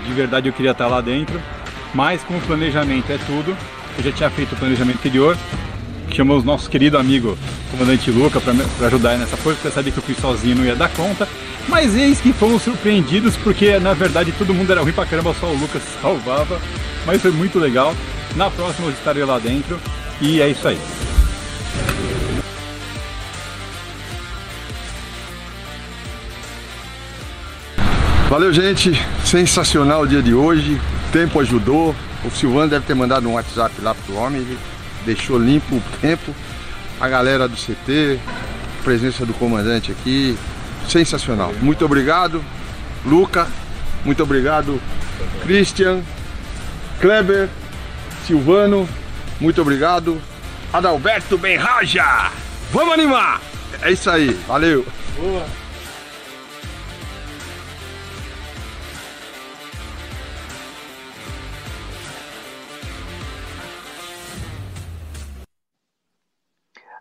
De 0.06 0.12
verdade 0.12 0.48
eu 0.48 0.52
queria 0.52 0.72
estar 0.72 0.86
lá 0.86 1.00
dentro. 1.00 1.40
Mas 1.94 2.22
como 2.22 2.38
o 2.38 2.42
planejamento 2.42 3.10
é 3.10 3.18
tudo, 3.18 3.56
eu 3.96 4.04
já 4.04 4.12
tinha 4.12 4.30
feito 4.30 4.54
o 4.54 4.56
planejamento 4.56 4.96
anterior. 4.96 5.36
Chamou 6.12 6.38
o 6.38 6.42
nosso 6.42 6.68
querido 6.68 6.98
amigo, 6.98 7.36
comandante 7.70 8.10
Luca, 8.10 8.40
para 8.40 8.86
ajudar 8.86 9.16
nessa 9.16 9.36
coisa, 9.38 9.58
porque 9.58 9.74
sabia 9.74 9.90
que 9.90 9.98
eu 9.98 10.02
fui 10.02 10.14
sozinho 10.14 10.56
não 10.56 10.64
ia 10.64 10.76
dar 10.76 10.88
conta. 10.90 11.26
Mas 11.68 11.96
eis 11.96 12.20
que 12.20 12.32
fomos 12.32 12.62
surpreendidos, 12.62 13.36
porque 13.38 13.78
na 13.78 13.94
verdade 13.94 14.32
todo 14.32 14.52
mundo 14.52 14.70
era 14.70 14.82
ruim 14.82 14.92
pra 14.92 15.06
caramba, 15.06 15.34
só 15.40 15.46
o 15.46 15.56
Lucas 15.56 15.82
salvava. 16.00 16.60
Mas 17.06 17.22
foi 17.22 17.30
muito 17.30 17.58
legal. 17.58 17.94
Na 18.36 18.50
próxima 18.50 18.88
eu 18.88 18.92
estarei 18.92 19.24
lá 19.24 19.38
dentro. 19.38 19.80
E 20.20 20.40
é 20.40 20.48
isso 20.48 20.66
aí. 20.68 20.78
Valeu, 28.34 28.52
gente. 28.52 28.90
Sensacional 29.24 30.02
o 30.02 30.08
dia 30.08 30.20
de 30.20 30.34
hoje. 30.34 30.74
O 30.74 31.12
tempo 31.12 31.38
ajudou. 31.38 31.94
O 32.24 32.30
Silvano 32.32 32.68
deve 32.68 32.84
ter 32.84 32.92
mandado 32.92 33.28
um 33.28 33.34
WhatsApp 33.34 33.72
lá 33.80 33.94
pro 33.94 34.16
homem. 34.16 34.40
Ele 34.40 34.58
deixou 35.06 35.38
limpo 35.38 35.76
o 35.76 35.82
tempo. 36.00 36.34
A 37.00 37.08
galera 37.08 37.46
do 37.46 37.54
CT, 37.54 38.18
presença 38.82 39.24
do 39.24 39.32
comandante 39.34 39.92
aqui. 39.92 40.36
Sensacional. 40.88 41.54
Muito 41.62 41.84
obrigado, 41.84 42.44
Luca. 43.06 43.46
Muito 44.04 44.24
obrigado, 44.24 44.82
Christian, 45.44 46.02
Kleber, 47.00 47.48
Silvano. 48.26 48.88
Muito 49.40 49.62
obrigado. 49.62 50.20
Adalberto 50.72 51.38
Benraja. 51.38 52.32
Vamos 52.72 52.94
animar! 52.94 53.40
É 53.80 53.92
isso 53.92 54.10
aí. 54.10 54.36
Valeu. 54.48 54.84
Boa. 55.16 55.63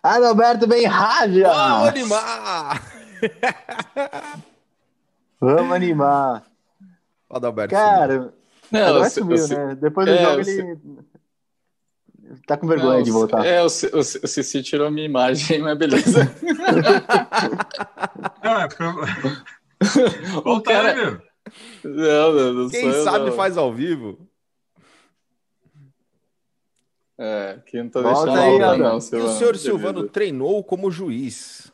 Adalberto 0.03 0.67
bem 0.67 0.85
rádio. 0.85 1.45
Vamos 1.45 1.87
animar! 1.87 2.83
Vamos 5.39 5.71
animar. 5.73 6.43
Adalberto. 7.29 7.73
Cara, 7.73 8.33
não, 8.69 8.81
Adalberto 8.81 9.13
sumiu, 9.13 9.47
né? 9.47 9.75
Depois 9.75 10.05
do 10.05 10.13
é, 10.13 10.23
jogo 10.23 10.41
ele 10.41 10.77
tá 12.45 12.57
com 12.57 12.67
vergonha 12.67 12.97
não, 12.97 13.03
de 13.03 13.11
voltar. 13.11 13.45
É, 13.45 13.61
o, 13.61 13.67
o, 13.67 13.67
o 13.67 14.03
Cici 14.03 14.61
tirou 14.63 14.91
minha 14.91 15.05
imagem, 15.05 15.61
mas 15.61 15.77
beleza. 15.77 16.29
não, 18.43 18.59
é 18.59 18.67
pra... 18.67 18.93
Voltar, 20.43 20.73
cara... 20.73 20.95
meu. 20.95 21.21
Não, 21.83 22.33
não, 22.33 22.53
não 22.53 22.69
Quem 22.69 22.91
sabe 23.03 23.25
não. 23.27 23.33
faz 23.33 23.57
ao 23.57 23.73
vivo. 23.73 24.17
É, 27.25 27.57
que 27.65 27.81
não 27.81 27.89
tá 27.89 28.01
Volta 28.01 28.25
deixando 28.25 28.37
aí, 28.37 28.59
não, 28.59 28.77
não, 28.77 28.95
E 28.97 29.21
o 29.21 29.29
senhor 29.29 29.55
Silvano 29.55 30.09
treinou 30.09 30.61
como 30.61 30.91
juiz. 30.91 31.71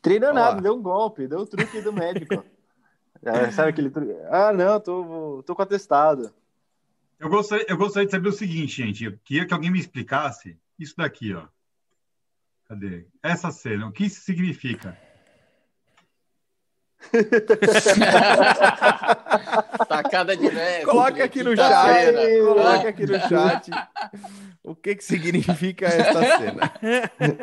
Treinou 0.00 0.32
nada, 0.32 0.62
deu 0.62 0.76
um 0.76 0.80
golpe, 0.80 1.28
deu 1.28 1.40
o 1.40 1.46
truque 1.46 1.82
do 1.82 1.92
médico. 1.92 2.42
é, 3.22 3.50
sabe 3.50 3.68
aquele 3.68 3.90
truque? 3.90 4.14
Ah, 4.30 4.50
não, 4.50 4.80
tô, 4.80 5.42
tô 5.44 5.54
com 5.54 5.60
atestado. 5.60 6.32
Eu 7.18 7.28
gostaria, 7.28 7.66
eu 7.68 7.76
gostaria 7.76 8.06
de 8.06 8.12
saber 8.12 8.30
o 8.30 8.32
seguinte, 8.32 8.82
gente. 8.82 9.04
Eu 9.04 9.18
queria 9.22 9.46
que 9.46 9.52
alguém 9.52 9.70
me 9.70 9.78
explicasse 9.78 10.56
isso 10.78 10.94
daqui, 10.96 11.34
ó. 11.34 11.46
Cadê? 12.66 13.04
Essa 13.22 13.50
cena, 13.50 13.88
o 13.88 13.92
que 13.92 14.06
isso 14.06 14.22
significa? 14.22 14.98
Tacada 19.88 20.36
de 20.36 20.50
mestre. 20.50 20.84
Coloca 20.84 21.24
aqui 21.24 21.42
no 21.42 21.56
chat. 21.56 22.12
Coloca 22.44 22.88
aqui 22.88 23.06
no 23.06 23.18
chat. 23.20 23.70
O 24.62 24.74
que 24.74 24.94
que 24.94 25.04
significa 25.04 25.86
esta 25.86 26.38
cena? 26.38 26.72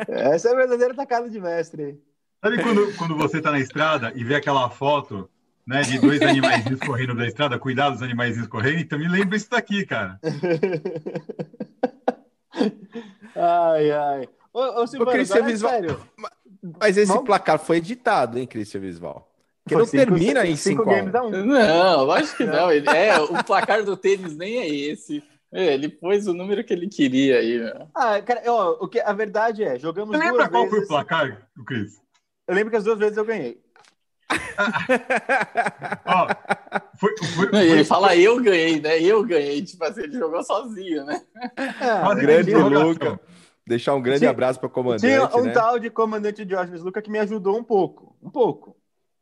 Essa 0.34 0.50
é 0.50 0.52
a 0.52 0.56
verdadeira 0.56 0.94
tacada 0.94 1.28
de 1.30 1.42
mestre. 1.42 2.00
Sabe 2.42 2.62
quando, 2.62 2.96
quando 2.96 3.18
você 3.18 3.42
tá 3.42 3.52
na 3.52 3.60
estrada 3.60 4.14
e 4.16 4.24
vê 4.24 4.36
aquela 4.36 4.70
foto 4.70 5.30
né, 5.66 5.82
de 5.82 6.00
dois 6.00 6.22
animais 6.22 6.64
correndo 6.86 7.16
da 7.16 7.28
estrada, 7.28 7.60
cuidar 7.60 7.90
dos 7.90 8.02
animais 8.02 8.48
correndo, 8.48 8.80
então 8.80 8.98
me 8.98 9.06
lembra 9.08 9.36
isso 9.36 9.50
daqui, 9.50 9.86
cara. 9.86 10.18
ai, 13.36 13.92
ai. 13.92 14.30
Ô, 14.54 14.82
ô 14.82 14.88
Silvano, 14.88 15.12
Cristian 15.12 15.44
Visval... 15.44 15.72
sério. 15.72 16.00
Mas 16.80 16.98
esse 16.98 17.24
placar 17.24 17.60
foi 17.60 17.78
editado, 17.78 18.40
hein, 18.40 18.48
Cristian 18.48 18.82
Visval? 18.82 19.28
Que 19.68 19.76
não 19.76 19.86
cinco, 19.86 20.06
termina 20.06 20.42
cinco, 20.42 20.52
em 20.52 20.56
cinco, 20.56 20.84
cinco 20.84 20.96
games 20.96 21.16
a 21.16 21.24
um. 21.24 21.30
Não, 21.30 22.04
lógico 22.04 22.38
que 22.38 22.46
não. 22.46 22.72
Ele, 22.72 22.90
é, 22.90 23.20
o 23.20 23.44
placar 23.44 23.84
do 23.84 23.98
tênis 23.98 24.36
nem 24.36 24.60
é 24.60 24.68
esse. 24.68 25.24
É, 25.52 25.74
ele 25.74 25.90
pôs 25.90 26.28
o 26.28 26.34
número 26.34 26.64
que 26.64 26.74
ele 26.74 26.88
queria 26.88 27.40
aí. 27.40 27.60
Né? 27.60 27.88
Ah, 27.96 28.22
cara, 28.22 28.42
ó, 28.48 28.78
o 28.82 28.88
que, 28.88 29.00
a 29.00 29.14
verdade 29.14 29.64
é, 29.64 29.80
jogamos 29.80 30.18
Você 30.18 30.24
lembra 30.24 30.50
qual 30.50 30.64
vezes... 30.64 30.78
foi 30.78 30.86
o 30.86 30.88
placar, 30.88 31.50
Cris? 31.66 32.02
Eu 32.48 32.56
lembro 32.56 32.72
que 32.72 32.78
as 32.78 32.84
duas 32.84 33.00
vezes 33.00 33.18
eu 33.18 33.26
ganhei. 33.26 33.62
ó, 36.06 36.28
foi, 37.00 37.16
foi, 37.18 37.50
foi, 37.50 37.68
ele 37.70 37.84
fala 37.84 38.16
eu 38.16 38.42
ganhei, 38.42 38.82
né? 38.82 39.02
Eu 39.02 39.24
ganhei, 39.24 39.62
tipo 39.62 39.84
assim, 39.84 40.04
ele 40.04 40.18
jogou 40.18 40.44
sozinho, 40.44 41.06
né? 41.06 41.22
É, 41.58 42.16
grande 42.16 42.54
Luca. 42.54 43.20
Deixar 43.66 43.96
um 43.96 44.02
grande 44.02 44.26
abraço 44.26 44.60
para 44.60 44.68
o 44.68 44.70
comandante. 44.70 45.02
Tinha 45.02 45.28
um 45.36 45.44
né? 45.44 45.52
tal 45.52 45.78
de 45.78 45.90
comandante 45.90 46.46
Diógenes 46.46 46.82
Luca 46.82 47.02
que 47.02 47.12
me 47.12 47.20
ajudou 47.20 47.58
um 47.58 47.64
pouco. 47.64 48.16
Um 48.24 48.30
pouco. 48.30 48.77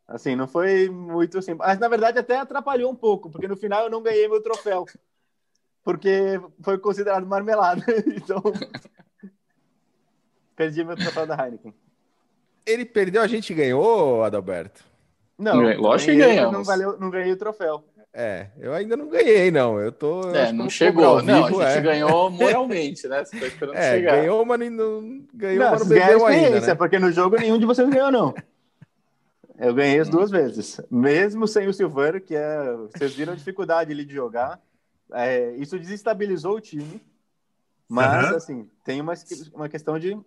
Assim, 0.07 0.35
não 0.35 0.47
foi 0.47 0.87
muito 0.89 1.37
assim. 1.39 1.53
Mas 1.55 1.79
na 1.79 1.87
verdade 1.87 2.19
até 2.19 2.37
atrapalhou 2.37 2.91
um 2.91 2.95
pouco, 2.95 3.29
porque 3.29 3.47
no 3.47 3.57
final 3.57 3.83
eu 3.83 3.89
não 3.89 4.03
ganhei 4.03 4.27
meu 4.27 4.41
troféu. 4.41 4.85
Porque 5.83 6.39
foi 6.61 6.77
considerado 6.77 7.25
marmelada. 7.25 7.83
Então. 8.15 8.41
Perdi 10.55 10.83
meu 10.83 10.95
troféu 10.95 11.27
da 11.27 11.35
Heineken. 11.35 11.73
Ele 12.65 12.85
perdeu, 12.85 13.21
a 13.21 13.27
gente 13.27 13.53
ganhou, 13.53 14.23
Adalberto? 14.23 14.83
Não, 15.37 15.61
lógico 15.77 16.11
que 16.11 16.17
ganhamos. 16.17 16.53
Não, 16.53 16.63
valeu, 16.63 16.97
não 16.97 17.09
ganhei 17.09 17.33
o 17.33 17.37
troféu. 17.37 17.83
É, 18.17 18.47
eu 18.57 18.73
ainda 18.73 18.95
não 18.95 19.09
ganhei, 19.09 19.51
não. 19.51 19.77
Eu 19.77 19.91
tô. 19.91 20.33
É, 20.33 20.49
não 20.53 20.69
chegou. 20.69 21.21
Não, 21.21 21.43
vivo, 21.43 21.61
a 21.61 21.67
gente 21.67 21.79
é. 21.79 21.81
ganhou 21.81 22.29
moralmente, 22.31 23.05
né? 23.09 23.25
Você 23.25 23.37
tá 23.37 23.45
esperando 23.45 23.75
é, 23.75 23.91
chegar. 23.91 24.15
Ganhou, 24.15 24.45
mas 24.45 24.59
não, 24.71 25.25
ganhou, 25.33 25.63
não, 25.65 25.71
mas 25.71 25.81
não 25.81 25.87
bebeu 25.89 26.25
ainda. 26.25 26.61
Né? 26.61 26.75
Porque 26.75 26.97
no 26.97 27.11
jogo 27.11 27.35
nenhum 27.35 27.59
de 27.59 27.65
vocês 27.65 27.89
ganhou, 27.89 28.09
não. 28.09 28.33
Eu 29.57 29.73
ganhei 29.73 29.99
as 29.99 30.09
duas 30.09 30.29
vezes. 30.29 30.81
Mesmo 30.89 31.47
sem 31.47 31.67
o 31.67 31.73
Silvano, 31.73 32.19
que 32.19 32.35
é. 32.35 32.73
Vocês 32.73 33.13
viram 33.13 33.33
a 33.33 33.35
dificuldade 33.35 33.91
ali 33.91 34.05
de 34.05 34.13
jogar. 34.13 34.61
É, 35.11 35.51
isso 35.57 35.79
desestabilizou 35.79 36.55
o 36.55 36.61
time. 36.61 37.01
Mas, 37.87 38.29
uhum. 38.29 38.35
assim, 38.35 38.69
tem 38.83 38.99
uma, 38.99 39.13
uma 39.53 39.69
questão 39.69 39.99
de 39.99 40.17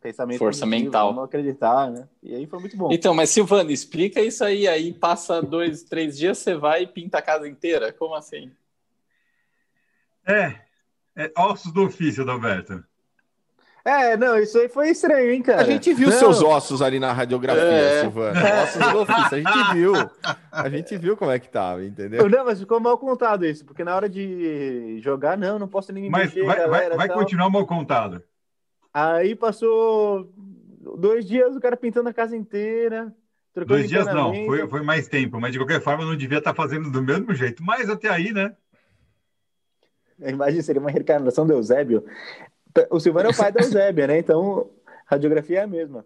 pensamento 0.00 0.38
força 0.38 0.66
mental. 0.66 1.08
Vamos 1.08 1.24
acreditar, 1.24 1.90
né? 1.90 2.08
E 2.22 2.34
aí 2.34 2.46
foi 2.46 2.60
muito 2.60 2.76
bom. 2.76 2.92
Então, 2.92 3.14
mas 3.14 3.30
Silvano, 3.30 3.70
explica 3.70 4.20
isso 4.20 4.44
aí. 4.44 4.68
Aí 4.68 4.92
passa 4.92 5.42
dois, 5.42 5.82
três 5.82 6.16
dias, 6.16 6.38
você 6.38 6.54
vai 6.54 6.82
e 6.82 6.86
pinta 6.86 7.18
a 7.18 7.22
casa 7.22 7.48
inteira. 7.48 7.92
Como 7.92 8.14
assim? 8.14 8.52
É, 10.24 10.60
é 11.16 11.32
ossos 11.36 11.72
do 11.72 11.84
ofício, 11.84 12.22
Adalberto. 12.22 12.84
É, 13.86 14.16
não, 14.16 14.36
isso 14.36 14.58
aí 14.58 14.68
foi 14.68 14.88
estranho, 14.88 15.30
hein, 15.30 15.40
cara? 15.40 15.62
A 15.62 15.64
gente 15.64 15.94
viu 15.94 16.08
não. 16.08 16.18
seus 16.18 16.42
ossos 16.42 16.82
ali 16.82 16.98
na 16.98 17.12
radiografia, 17.12 17.62
é. 17.62 18.00
Silvano. 18.00 18.36
Ossos 18.64 18.92
do 18.92 18.98
ofício, 18.98 19.36
a 19.36 19.38
gente 19.38 19.74
viu. 19.74 19.92
A 20.50 20.68
gente 20.68 20.96
viu 20.96 21.16
como 21.16 21.30
é 21.30 21.38
que 21.38 21.48
tava, 21.48 21.84
entendeu? 21.84 22.28
Não, 22.28 22.44
mas 22.44 22.58
ficou 22.58 22.80
mal 22.80 22.98
contado 22.98 23.46
isso, 23.46 23.64
porque 23.64 23.84
na 23.84 23.94
hora 23.94 24.08
de 24.08 24.98
jogar, 24.98 25.38
não, 25.38 25.56
não 25.56 25.68
posso 25.68 25.92
nem 25.92 26.02
me 26.02 26.10
Mas 26.10 26.34
mexer, 26.34 26.44
vai, 26.44 26.56
galera, 26.56 26.96
vai, 26.96 27.06
vai 27.06 27.16
continuar 27.16 27.48
mal 27.48 27.64
contado. 27.64 28.20
Aí 28.92 29.36
passou 29.36 30.32
dois 30.98 31.24
dias 31.24 31.54
o 31.54 31.60
cara 31.60 31.76
pintando 31.76 32.08
a 32.08 32.12
casa 32.12 32.36
inteira. 32.36 33.14
Dois 33.68 33.88
dias 33.88 34.06
não, 34.06 34.34
foi, 34.46 34.66
foi 34.66 34.82
mais 34.82 35.06
tempo, 35.06 35.40
mas 35.40 35.52
de 35.52 35.58
qualquer 35.58 35.80
forma 35.80 36.04
não 36.04 36.16
devia 36.16 36.38
estar 36.38 36.54
fazendo 36.54 36.90
do 36.90 37.00
mesmo 37.00 37.32
jeito. 37.34 37.62
Mas 37.62 37.88
até 37.88 38.08
aí, 38.08 38.32
né? 38.32 38.52
A 40.20 40.28
imagem 40.28 40.60
seria 40.60 40.80
uma 40.80 40.90
reencarnação 40.90 41.46
do 41.46 41.52
Eusébio. 41.52 42.04
O 42.90 43.00
Silvano 43.00 43.28
é 43.28 43.32
o 43.32 43.36
pai 43.36 43.52
da 43.52 43.60
Eusébia, 43.60 44.06
né? 44.06 44.18
Então, 44.18 44.70
a 45.06 45.14
radiografia 45.14 45.60
é 45.60 45.62
a 45.62 45.66
mesma. 45.66 46.04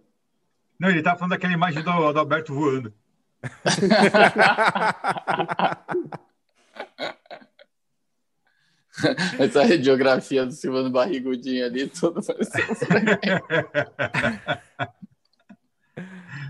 Não, 0.78 0.88
ele 0.88 1.02
tá 1.02 1.14
falando 1.14 1.32
daquela 1.32 1.52
imagem 1.52 1.82
do, 1.82 2.12
do 2.12 2.18
Alberto 2.18 2.54
voando. 2.54 2.92
Essa 9.38 9.64
radiografia 9.64 10.44
do 10.44 10.52
Silvano 10.52 10.90
Barrigudinho 10.90 11.64
ali, 11.64 11.88
tudo 11.88 12.20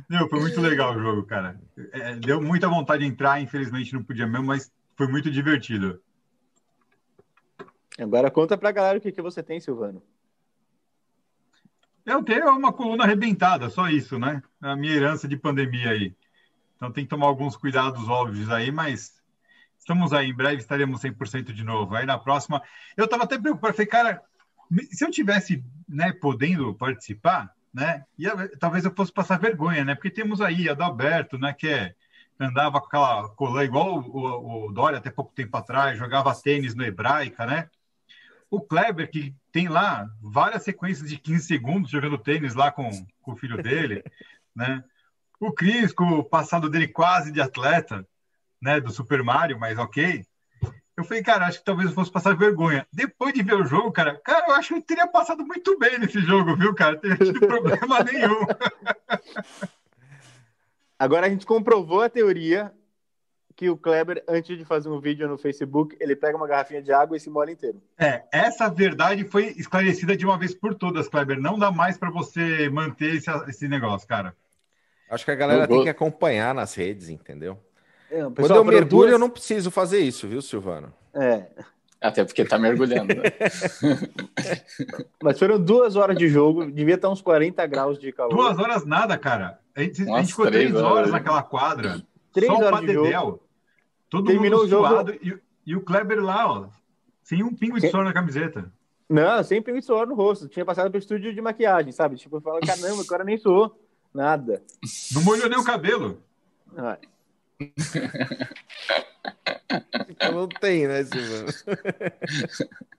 Meu, 0.09 0.29
foi 0.29 0.41
muito 0.41 0.61
legal 0.61 0.97
o 0.97 1.01
jogo, 1.01 1.23
cara. 1.25 1.61
É, 1.93 2.17
deu 2.17 2.43
muita 2.43 2.69
vontade 2.69 3.05
de 3.05 3.09
entrar, 3.09 3.41
infelizmente 3.41 3.95
não 3.95 4.03
podia 4.03 4.27
mesmo, 4.27 4.47
mas 4.47 4.69
foi 4.97 5.07
muito 5.07 5.31
divertido. 5.31 6.03
Agora 8.01 8.31
conta 8.31 8.57
pra 8.57 8.73
galera 8.73 8.99
o 8.99 9.01
que, 9.01 9.13
que 9.13 9.23
você 9.23 9.43
tem, 9.43 9.61
Silvano. 9.61 10.03
Eu 12.05 12.23
tenho 12.25 12.49
uma 12.51 12.73
coluna 12.73 13.05
arrebentada, 13.05 13.69
só 13.69 13.89
isso, 13.89 14.19
né? 14.19 14.43
A 14.61 14.75
minha 14.75 14.95
herança 14.95 15.29
de 15.29 15.37
pandemia 15.37 15.91
aí. 15.91 16.15
Então 16.77 16.91
tem 16.91 17.05
que 17.05 17.11
tomar 17.11 17.27
alguns 17.27 17.57
cuidados 17.57 18.09
óbvios 18.09 18.51
aí, 18.51 18.73
mas 18.73 19.21
Estamos 19.81 20.13
aí, 20.13 20.29
em 20.29 20.35
breve 20.35 20.59
estaremos 20.59 21.01
100% 21.01 21.53
de 21.53 21.65
novo. 21.65 21.95
Aí 21.95 22.05
na 22.05 22.19
próxima, 22.19 22.63
eu 22.97 23.07
estava 23.07 23.25
até 23.25 23.39
preocupado, 23.39 23.75
falei, 23.75 23.87
cara, 23.87 24.23
se 24.93 25.05
eu 25.05 25.11
tivesse, 25.11 25.65
né, 25.89 26.13
podendo 26.13 26.75
participar, 26.75 27.53
né, 27.73 28.05
ia, 28.19 28.33
talvez 28.59 28.85
eu 28.85 28.95
fosse 28.95 29.11
passar 29.11 29.41
vergonha, 29.41 29.85
né, 29.85 29.95
porque 29.95 30.11
temos 30.11 30.41
aí 30.41 30.69
a 30.69 30.73
Adalberto, 30.73 31.39
né, 31.39 31.55
que 31.55 31.67
é, 31.67 31.95
andava 32.39 32.79
com 32.79 32.87
aquela 32.87 33.29
colã 33.31 33.65
igual 33.65 33.99
o, 33.99 34.17
o, 34.17 34.67
o 34.67 34.73
Dória 34.73 34.99
até 34.99 35.11
pouco 35.11 35.33
tempo 35.35 35.57
atrás, 35.57 35.99
jogava 35.99 36.35
tênis 36.35 36.75
no 36.75 36.85
Hebraica, 36.85 37.47
né, 37.47 37.71
o 38.51 38.61
Kleber, 38.61 39.11
que 39.11 39.35
tem 39.53 39.69
lá 39.69 40.09
várias 40.21 40.65
sequências 40.65 41.09
de 41.09 41.17
15 41.17 41.47
segundos 41.47 41.91
jogando 41.91 42.19
tênis 42.19 42.55
lá 42.55 42.73
com, 42.73 42.91
com 43.23 43.33
o 43.33 43.37
filho 43.37 43.63
dele, 43.63 44.03
né, 44.55 44.83
o 45.39 45.53
Cris, 45.53 45.93
com 45.93 46.05
o 46.05 46.25
passado 46.25 46.69
dele 46.69 46.89
quase 46.89 47.33
de 47.33 47.41
atleta, 47.41 48.07
né, 48.61 48.81
do 48.81 48.91
Super 48.91 49.23
Mario, 49.23 49.59
mas 49.59 49.79
ok. 49.79 50.25
Eu 50.97 51.05
falei, 51.05 51.23
cara, 51.23 51.47
acho 51.47 51.61
que 51.61 51.65
talvez 51.65 51.89
eu 51.89 51.95
fosse 51.95 52.13
passar 52.13 52.37
vergonha. 52.37 52.87
Depois 52.93 53.33
de 53.33 53.43
ver 53.43 53.55
o 53.55 53.65
jogo, 53.65 53.91
cara, 53.91 54.21
cara, 54.23 54.49
eu 54.49 54.55
acho 54.55 54.69
que 54.69 54.75
eu 54.75 54.83
teria 54.83 55.07
passado 55.07 55.43
muito 55.47 55.79
bem 55.79 55.99
nesse 55.99 56.21
jogo, 56.21 56.55
viu, 56.57 56.75
cara? 56.75 56.93
Não 56.93 57.01
teria 57.01 57.17
tido 57.17 57.41
problema 57.47 58.03
nenhum. 58.03 58.45
Agora 60.99 61.27
a 61.27 61.31
gente 61.31 61.47
comprovou 61.47 62.03
a 62.03 62.11
teoria 62.11 62.71
que 63.61 63.69
o 63.69 63.77
Kleber, 63.77 64.25
antes 64.27 64.57
de 64.57 64.65
fazer 64.65 64.89
um 64.89 64.99
vídeo 64.99 65.29
no 65.29 65.37
Facebook, 65.37 65.95
ele 66.01 66.17
pega 66.17 66.35
uma 66.35 66.47
garrafinha 66.47 66.81
de 66.81 66.91
água 66.91 67.15
e 67.15 67.21
se 67.21 67.29
molha 67.29 67.51
inteiro. 67.51 67.79
É, 67.99 68.23
essa 68.33 68.71
verdade 68.71 69.23
foi 69.25 69.49
esclarecida 69.49 70.17
de 70.17 70.25
uma 70.25 70.39
vez 70.39 70.55
por 70.55 70.75
todas, 70.75 71.11
Kleber. 71.11 71.39
Não 71.39 71.59
dá 71.59 71.71
mais 71.71 71.99
para 71.99 72.11
você 72.11 72.71
manter 72.71 73.17
esse, 73.17 73.31
esse 73.51 73.69
negócio, 73.69 74.09
cara. 74.09 74.35
Acho 75.11 75.27
que 75.27 75.31
a 75.31 75.35
galera 75.35 75.69
tem 75.69 75.83
que 75.83 75.91
acompanhar 75.91 76.55
nas 76.55 76.75
redes, 76.75 77.11
entendeu? 77.11 77.59
É, 78.11 78.23
Quando 78.35 78.55
eu 78.55 78.65
mergulho, 78.65 78.89
duas... 78.89 79.13
eu 79.13 79.19
não 79.19 79.29
preciso 79.29 79.71
fazer 79.71 79.99
isso, 79.99 80.27
viu, 80.27 80.41
Silvano? 80.41 80.91
É. 81.13 81.45
Até 82.01 82.25
porque 82.25 82.47
tá 82.47 82.59
mergulhando. 82.59 83.15
Né? 83.15 83.23
Mas 85.23 85.39
foram 85.39 85.63
duas 85.63 85.97
horas 85.97 86.17
de 86.17 86.29
jogo, 86.29 86.71
devia 86.71 86.95
estar 86.95 87.11
uns 87.11 87.21
40 87.21 87.67
graus 87.67 87.99
de 87.99 88.11
calor. 88.11 88.35
Duas 88.35 88.59
horas 88.59 88.87
nada, 88.87 89.19
cara. 89.19 89.61
A 89.77 89.83
gente, 89.83 90.01
Nossa, 90.01 90.17
a 90.17 90.21
gente 90.23 90.31
ficou 90.31 90.47
três, 90.47 90.75
horas, 90.75 90.91
horas 90.91 91.11
naquela 91.11 91.43
quadra. 91.43 92.03
Três 92.33 92.51
só 92.51 92.57
horas 92.57 92.69
o 92.69 92.73
Padedel. 92.73 93.43
Todo 94.11 94.27
Terminou 94.27 94.63
mundo 94.63 94.69
suado. 94.69 95.13
O 95.13 95.15
jogo... 95.15 95.25
e, 95.25 95.71
e, 95.71 95.77
o 95.77 95.81
Kleber 95.81 96.21
lá, 96.21 96.53
ó, 96.53 96.69
sem 97.23 97.43
um 97.43 97.55
pingo 97.55 97.81
de 97.81 97.89
suor 97.89 98.05
na 98.05 98.13
camiseta. 98.13 98.71
Não, 99.09 99.43
sem 99.43 99.63
pingo 99.63 99.79
de 99.79 99.87
suor 99.87 100.07
no 100.07 100.15
rosto. 100.15 100.49
Tinha 100.49 100.65
passado 100.65 100.91
pro 100.91 100.99
estúdio 100.99 101.33
de 101.33 101.41
maquiagem, 101.41 101.93
sabe? 101.93 102.17
Tipo, 102.17 102.37
eu 102.37 102.41
falo, 102.41 102.61
caramba, 102.61 103.03
agora 103.03 103.25
nem 103.25 103.39
suou. 103.39 103.79
Nada. 104.13 104.63
Não 105.13 105.23
molhou 105.23 105.49
nem 105.49 105.59
o 105.59 105.65
cabelo. 105.65 106.21
Ah, 106.77 106.99
não 110.33 110.49
tem, 110.49 110.89
né, 110.89 111.05
Silvano? 111.05 111.49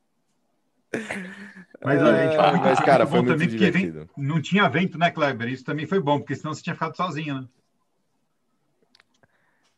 Mas, 1.83 2.01
a 2.01 2.25
gente, 2.25 2.35
ah, 2.35 2.57
mas 2.57 2.79
cara, 2.81 3.07
foi 3.07 3.21
muito 3.21 3.47
divertido. 3.47 4.09
não 4.15 4.41
tinha 4.41 4.69
vento, 4.69 4.99
né, 4.99 5.09
Kleber? 5.09 5.47
Isso 5.47 5.63
também 5.63 5.87
foi 5.87 5.99
bom, 5.99 6.19
porque 6.19 6.35
senão 6.35 6.53
você 6.53 6.61
tinha 6.61 6.75
ficado 6.75 6.95
sozinho, 6.95 7.41
né? 7.41 7.47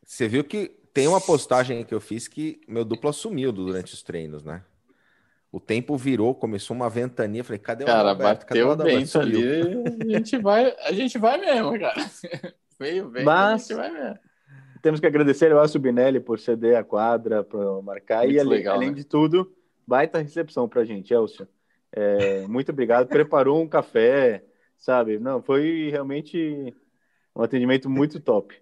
Você 0.03 0.27
viu 0.27 0.43
que 0.43 0.75
tem 0.93 1.07
uma 1.07 1.19
postagem 1.19 1.83
que 1.83 1.93
eu 1.93 2.01
fiz 2.01 2.27
que 2.27 2.61
meu 2.67 2.85
duplo 2.85 3.11
sumiu 3.11 3.51
durante 3.51 3.93
os 3.93 4.03
treinos, 4.03 4.43
né? 4.43 4.63
O 5.51 5.59
tempo 5.59 5.95
virou, 5.97 6.33
começou 6.33 6.75
uma 6.75 6.89
ventania. 6.89 7.43
Falei, 7.43 7.59
cadê 7.59 7.83
o 7.83 7.87
cara? 7.87 8.09
Alberto? 8.09 8.45
Bateu 8.47 8.69
cadê 8.69 8.83
o 8.83 8.85
vento 8.85 9.19
ali. 9.19 9.43
A 10.01 10.17
gente 10.17 10.37
vai, 10.37 10.75
a 10.79 10.91
gente 10.91 11.17
vai 11.17 11.37
mesmo, 11.37 11.79
cara. 11.79 11.95
Veio, 12.79 13.07
veio, 13.07 13.23
Mas... 13.23 13.53
a 13.53 13.57
gente 13.57 13.75
vai 13.75 13.91
mesmo 13.91 14.19
temos 14.83 14.99
que 14.99 15.07
agradecer 15.07 15.49
ao 15.49 15.61
Elcio 15.63 15.79
Binelli 15.79 16.19
por 16.19 16.37
ceder 16.37 16.75
a 16.75 16.83
quadra 16.83 17.41
para 17.41 17.81
marcar. 17.81 18.23
Muito 18.23 18.33
e 18.33 18.39
além, 18.39 18.57
legal, 18.57 18.75
além 18.75 18.89
né? 18.89 18.95
de 18.95 19.05
tudo, 19.05 19.49
baita 19.87 20.19
recepção 20.19 20.67
para 20.67 20.81
a 20.81 20.85
gente, 20.85 21.13
Elcio. 21.13 21.47
É, 21.89 22.45
muito 22.47 22.69
obrigado. 22.69 23.07
Preparou 23.07 23.61
um 23.61 23.67
café, 23.67 24.43
sabe? 24.77 25.17
Não, 25.17 25.41
foi 25.41 25.89
realmente 25.89 26.75
um 27.33 27.41
atendimento 27.41 27.89
muito 27.89 28.19
top. 28.19 28.61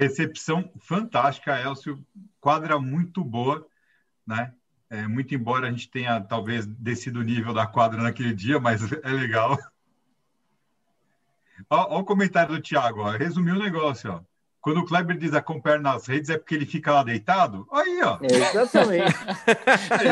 Recepção 0.00 0.72
fantástica, 0.78 1.60
Elcio. 1.60 2.02
Quadra 2.40 2.80
muito 2.80 3.22
boa, 3.22 3.66
né? 4.26 4.50
É, 4.88 5.06
muito 5.06 5.34
embora 5.34 5.68
a 5.68 5.70
gente 5.70 5.90
tenha 5.90 6.18
talvez 6.22 6.64
descido 6.64 7.20
o 7.20 7.22
nível 7.22 7.52
da 7.52 7.66
quadra 7.66 8.02
naquele 8.02 8.32
dia, 8.32 8.58
mas 8.58 8.80
é 9.04 9.08
legal. 9.10 9.58
Olha 11.68 11.98
o 11.98 12.04
comentário 12.04 12.54
do 12.56 12.62
Thiago, 12.62 13.02
ó. 13.02 13.10
resumiu 13.10 13.56
o 13.56 13.62
negócio. 13.62 14.10
Ó. 14.10 14.20
Quando 14.58 14.80
o 14.80 14.86
Kleber 14.86 15.18
diz 15.18 15.34
acompanhar 15.34 15.78
nas 15.80 16.06
redes 16.06 16.30
é 16.30 16.38
porque 16.38 16.54
ele 16.54 16.64
fica 16.64 16.92
lá 16.92 17.02
deitado? 17.02 17.68
Aí, 17.70 18.00
ó. 18.02 18.18
Exatamente. 18.22 19.14
Aí, 19.90 20.08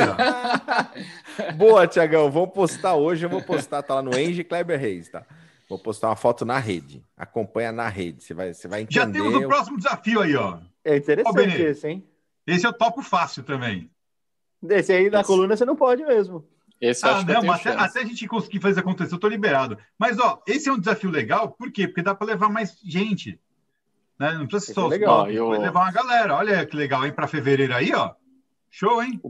ó. 1.49 1.53
Boa, 1.55 1.87
Tiagão. 1.87 2.31
Vou 2.31 2.47
postar 2.47 2.95
hoje, 2.95 3.25
eu 3.25 3.31
vou 3.31 3.41
postar, 3.41 3.83
tá 3.83 3.95
lá 3.95 4.03
no 4.03 4.15
Enge 4.19 4.45
Kleber 4.45 4.79
Reis, 4.79 5.09
tá? 5.09 5.25
Vou 5.69 5.79
postar 5.79 6.09
uma 6.09 6.17
foto 6.17 6.45
na 6.45 6.59
rede. 6.59 7.05
Acompanha 7.17 7.71
na 7.71 7.89
rede. 7.89 8.23
Você 8.23 8.33
vai, 8.33 8.55
você 8.55 8.67
vai 8.67 8.83
entender. 8.83 8.95
Já 8.95 9.11
temos 9.11 9.35
o 9.35 9.47
próximo 9.47 9.77
desafio 9.77 10.23
aí, 10.23 10.35
ó. 10.35 10.59
É 10.85 10.97
interessante 10.97 11.63
esse, 11.63 11.89
hein? 11.89 12.09
Esse 12.47 12.67
eu 12.67 12.73
topo 12.73 13.03
fácil 13.03 13.43
também. 13.43 13.91
Esse 14.67 14.93
aí 14.93 15.11
na 15.11 15.21
esse... 15.21 15.27
coluna 15.27 15.57
você 15.57 15.67
não 15.67 15.77
pode 15.77 16.03
mesmo. 16.05 16.49
Esse 16.81 17.05
ah, 17.07 17.23
não, 17.25 17.43
mas 17.43 17.61
até, 17.61 17.77
até, 17.77 18.01
a 18.01 18.05
gente 18.05 18.27
conseguir 18.29 18.61
fazer 18.61 18.81
acontecer, 18.81 19.13
eu 19.13 19.19
tô 19.19 19.29
liberado. 19.29 19.77
Mas, 19.99 20.19
ó, 20.19 20.41
esse 20.47 20.69
é 20.69 20.73
um 20.73 20.79
desafio 20.79 21.11
legal, 21.11 21.51
por 21.51 21.73
quê? 21.73 21.89
Porque 21.89 22.03
dá 22.03 22.15
para 22.15 22.29
levar 22.29 22.49
mais 22.49 22.79
gente. 22.83 23.39
Né? 24.19 24.33
Não 24.33 24.47
precisa 24.47 24.67
ser 24.67 24.75
só 24.75 24.87
é 24.87 24.91
legal. 24.91 25.31
Eu... 25.31 25.49
Vai 25.49 25.59
levar 25.59 25.81
uma 25.81 25.93
galera. 25.93 26.37
Olha 26.37 26.65
que 26.65 26.77
legal, 26.77 27.05
hein? 27.05 27.13
Para 27.13 27.27
fevereiro 27.27 27.75
aí, 27.75 27.93
ó. 27.95 28.15
Show, 28.71 29.03
hein? 29.03 29.21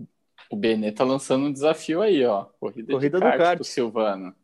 O 0.51 0.57
Benê 0.57 0.93
tá 0.93 1.05
lançando 1.05 1.47
um 1.47 1.53
desafio 1.53 2.03
aí, 2.03 2.25
ó. 2.25 2.45
Corrida, 2.61 2.93
Corrida 2.93 3.19
de 3.19 3.25
kart 3.25 3.35
do 3.35 3.43
kart. 3.43 3.57
pro 3.57 3.65
Silvano. 3.65 4.35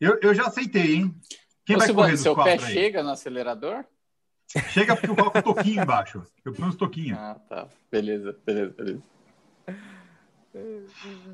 Eu, 0.00 0.18
eu 0.22 0.34
já 0.34 0.46
aceitei, 0.46 0.94
hein? 0.94 1.14
Quem 1.64 1.76
Ô, 1.76 1.78
vai 1.78 1.86
Silvano, 1.88 2.08
correr 2.08 2.16
seu 2.16 2.36
pé 2.36 2.52
aí? 2.52 2.58
chega 2.60 3.02
no 3.02 3.10
acelerador? 3.10 3.84
Chega 4.70 4.96
porque 4.96 5.10
eu 5.10 5.16
coloco 5.16 5.38
o 5.38 5.42
toquinho 5.42 5.82
embaixo. 5.82 6.22
Eu 6.44 6.54
ponho 6.54 6.68
os 6.68 6.76
toquinhos. 6.76 7.18
Ah, 7.18 7.36
tá. 7.48 7.68
Beleza, 7.90 8.34
beleza, 8.46 8.74
beleza. 8.74 9.02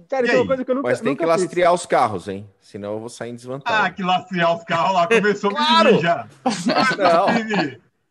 Cara, 0.08 0.26
é 0.26 0.36
uma 0.36 0.46
coisa 0.46 0.64
que 0.64 0.70
eu 0.70 0.74
nunca 0.74 0.88
Mas 0.88 1.00
tem 1.00 1.10
nunca 1.12 1.22
que 1.24 1.28
lastrear 1.28 1.72
fiz. 1.72 1.80
os 1.80 1.86
carros, 1.86 2.28
hein? 2.28 2.50
Senão 2.60 2.94
eu 2.94 3.00
vou 3.00 3.08
sair 3.08 3.30
em 3.30 3.36
desvantagem. 3.36 3.86
Ah, 3.86 3.90
que 3.90 4.02
lastrear 4.02 4.56
os 4.56 4.64
carros 4.64 4.94
lá. 4.94 5.06
Começou 5.06 5.50
claro! 5.50 6.00
já. 6.00 6.28
Não. 6.98 7.26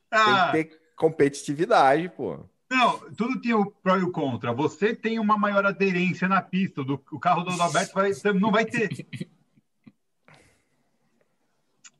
Ah. 0.09 0.51
Tem 0.51 0.63
que 0.63 0.69
ter 0.69 0.81
competitividade, 0.95 2.07
pô. 2.09 2.39
Não, 2.71 2.97
tudo 3.15 3.39
tem 3.41 3.53
o 3.53 3.69
pró 3.69 3.97
e 3.97 4.03
o 4.03 4.11
contra. 4.11 4.53
Você 4.53 4.95
tem 4.95 5.19
uma 5.19 5.37
maior 5.37 5.65
aderência 5.65 6.27
na 6.27 6.41
pista. 6.41 6.83
Do, 6.83 6.99
o 7.11 7.19
carro 7.19 7.43
do 7.43 7.51
Adalberto 7.51 7.93
vai, 7.93 8.11
não 8.33 8.51
vai 8.51 8.65
ter. 8.65 9.05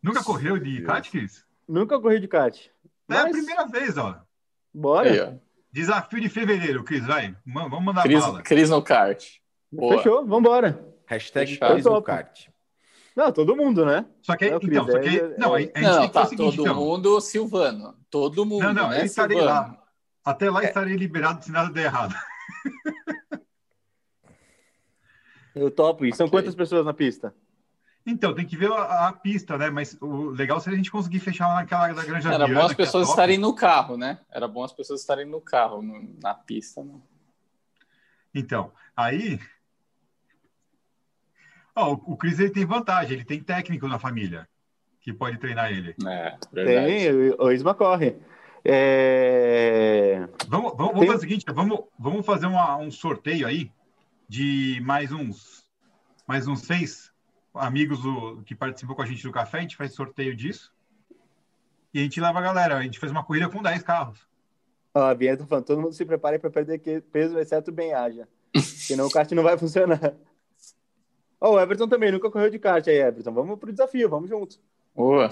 Nunca 0.03 0.21
correu 0.21 0.59
de 0.59 0.81
kart, 0.81 1.09
Cris? 1.09 1.45
Nunca 1.67 1.97
corri 1.97 2.19
de 2.19 2.27
kart. 2.27 2.67
É 3.09 3.15
a 3.15 3.29
primeira 3.29 3.65
vez, 3.65 3.97
ó. 3.97 4.21
Bora. 4.73 5.09
Aí, 5.09 5.21
ó. 5.21 5.33
Desafio 5.71 6.19
de 6.19 6.27
fevereiro, 6.27 6.83
Cris, 6.83 7.05
vai. 7.05 7.35
Vamos 7.45 7.81
mandar 7.81 8.03
Cris, 8.03 8.19
bala. 8.19 8.43
Cris 8.43 8.69
no 8.69 8.81
kart. 8.81 9.25
Boa. 9.71 9.97
Fechou, 9.97 10.25
vambora. 10.25 10.85
Hashtag 11.07 11.57
Cris 11.57 11.85
no 11.85 12.01
kart. 12.01 12.47
Não, 13.15 13.31
todo 13.31 13.55
mundo, 13.55 13.85
né? 13.85 14.05
Só 14.21 14.35
que, 14.35 14.45
é, 14.45 14.59
então, 14.61 14.87
só 14.87 14.99
que, 14.99 15.19
é, 15.19 15.37
não, 15.37 15.53
a, 15.53 15.61
gente 15.61 15.79
não, 15.79 16.09
tá, 16.09 16.25
seguinte, 16.25 16.57
todo 16.57 16.67
então. 16.67 16.75
mundo 16.75 17.21
Silvano. 17.21 17.95
Todo 18.09 18.45
mundo, 18.45 18.63
Não, 18.63 18.73
não, 18.73 18.89
né, 18.89 19.01
eu 19.01 19.05
estarei 19.05 19.37
Silvano? 19.37 19.55
lá. 19.55 19.83
Até 20.25 20.49
lá 20.49 20.63
é. 20.63 20.67
estarei 20.67 20.95
liberado 20.95 21.45
se 21.45 21.51
nada 21.51 21.71
der 21.71 21.85
errado. 21.85 22.15
Eu 25.55 25.69
topo. 25.69 26.03
E 26.05 26.13
são 26.15 26.25
okay. 26.25 26.39
quantas 26.39 26.55
pessoas 26.55 26.83
na 26.83 26.93
pista? 26.93 27.33
Então, 28.05 28.35
tem 28.35 28.45
que 28.45 28.57
ver 28.57 28.71
a, 28.71 29.07
a, 29.07 29.13
pista, 29.13 29.57
né? 29.57 29.69
Mas 29.69 29.97
o 30.01 30.29
legal 30.29 30.59
seria 30.59 30.75
a 30.75 30.77
gente 30.77 30.91
conseguir 30.91 31.19
fechar 31.19 31.47
lá 31.47 31.55
naquela 31.55 31.93
da 31.93 32.03
Granja 32.03 32.33
Era 32.33 32.45
Viana, 32.45 32.59
bom 32.59 32.65
as 32.65 32.71
é 32.71 32.75
pessoas 32.75 33.07
é 33.07 33.11
estarem 33.11 33.37
no 33.37 33.53
carro, 33.53 33.97
né? 33.97 34.19
Era 34.29 34.47
bom 34.47 34.63
as 34.63 34.73
pessoas 34.73 34.99
estarem 34.99 35.25
no 35.25 35.39
carro, 35.39 35.81
no, 35.81 36.13
na 36.21 36.33
pista, 36.33 36.83
né? 36.83 36.99
Então, 38.35 38.71
aí... 38.95 39.39
Oh, 41.75 41.93
o, 41.93 42.13
o 42.13 42.17
Cris 42.17 42.39
ele 42.39 42.51
tem 42.51 42.65
vantagem, 42.65 43.13
ele 43.13 43.25
tem 43.25 43.41
técnico 43.41 43.87
na 43.87 43.97
família 43.97 44.47
que 44.99 45.13
pode 45.13 45.37
treinar 45.37 45.71
ele. 45.71 45.95
É, 46.05 46.37
verdade. 46.51 46.87
Tem, 46.87 47.35
o 47.37 47.51
Isma 47.51 47.73
corre. 47.73 48.15
É... 48.63 50.27
Vamos, 50.47 50.73
vamos, 50.77 50.93
vamos 50.93 51.05
fazer 51.07 51.17
o 51.17 51.21
seguinte, 51.21 51.45
vamos, 51.53 51.79
vamos 51.99 52.25
fazer 52.25 52.45
uma, 52.45 52.77
um 52.77 52.89
sorteio 52.89 53.45
aí 53.45 53.69
de 54.27 54.81
mais 54.85 55.11
uns 55.11 55.63
mais 56.25 56.47
uns 56.47 56.61
seis 56.61 57.12
amigos 57.53 58.01
do, 58.01 58.41
que 58.43 58.55
participam 58.55 58.95
com 58.95 59.01
a 59.01 59.05
gente 59.05 59.23
do 59.23 59.31
café, 59.31 59.59
a 59.59 59.61
gente 59.61 59.75
faz 59.75 59.93
sorteio 59.93 60.35
disso. 60.35 60.73
E 61.93 61.99
a 61.99 62.03
gente 62.03 62.19
leva 62.19 62.39
a 62.39 62.41
galera. 62.41 62.77
A 62.77 62.81
gente 62.81 62.99
faz 62.99 63.11
uma 63.11 63.23
corrida 63.23 63.49
com 63.49 63.61
10 63.61 63.83
carros. 63.83 64.27
Ó, 64.95 65.01
a 65.01 65.15
Bianca 65.15 65.43
tá 65.43 65.47
falando, 65.47 65.65
todo 65.65 65.81
mundo 65.81 65.93
se 65.93 66.05
prepare 66.05 66.39
para 66.39 66.49
perder 66.49 67.01
peso, 67.11 67.37
exceto 67.39 67.71
o 67.71 67.73
Ben 67.73 67.93
Haja. 67.93 68.27
Senão 68.55 69.07
o 69.07 69.11
kart 69.11 69.31
não 69.31 69.43
vai 69.43 69.57
funcionar. 69.57 70.13
Ó, 71.41 71.49
oh, 71.49 71.55
o 71.55 71.59
Everton 71.59 71.87
também 71.87 72.11
nunca 72.11 72.29
correu 72.29 72.49
de 72.49 72.59
kart 72.59 72.87
aí, 72.87 72.99
Everton. 72.99 73.33
Vamos 73.33 73.59
pro 73.59 73.71
desafio, 73.71 74.09
vamos 74.09 74.29
junto. 74.29 74.59
Boa. 74.95 75.29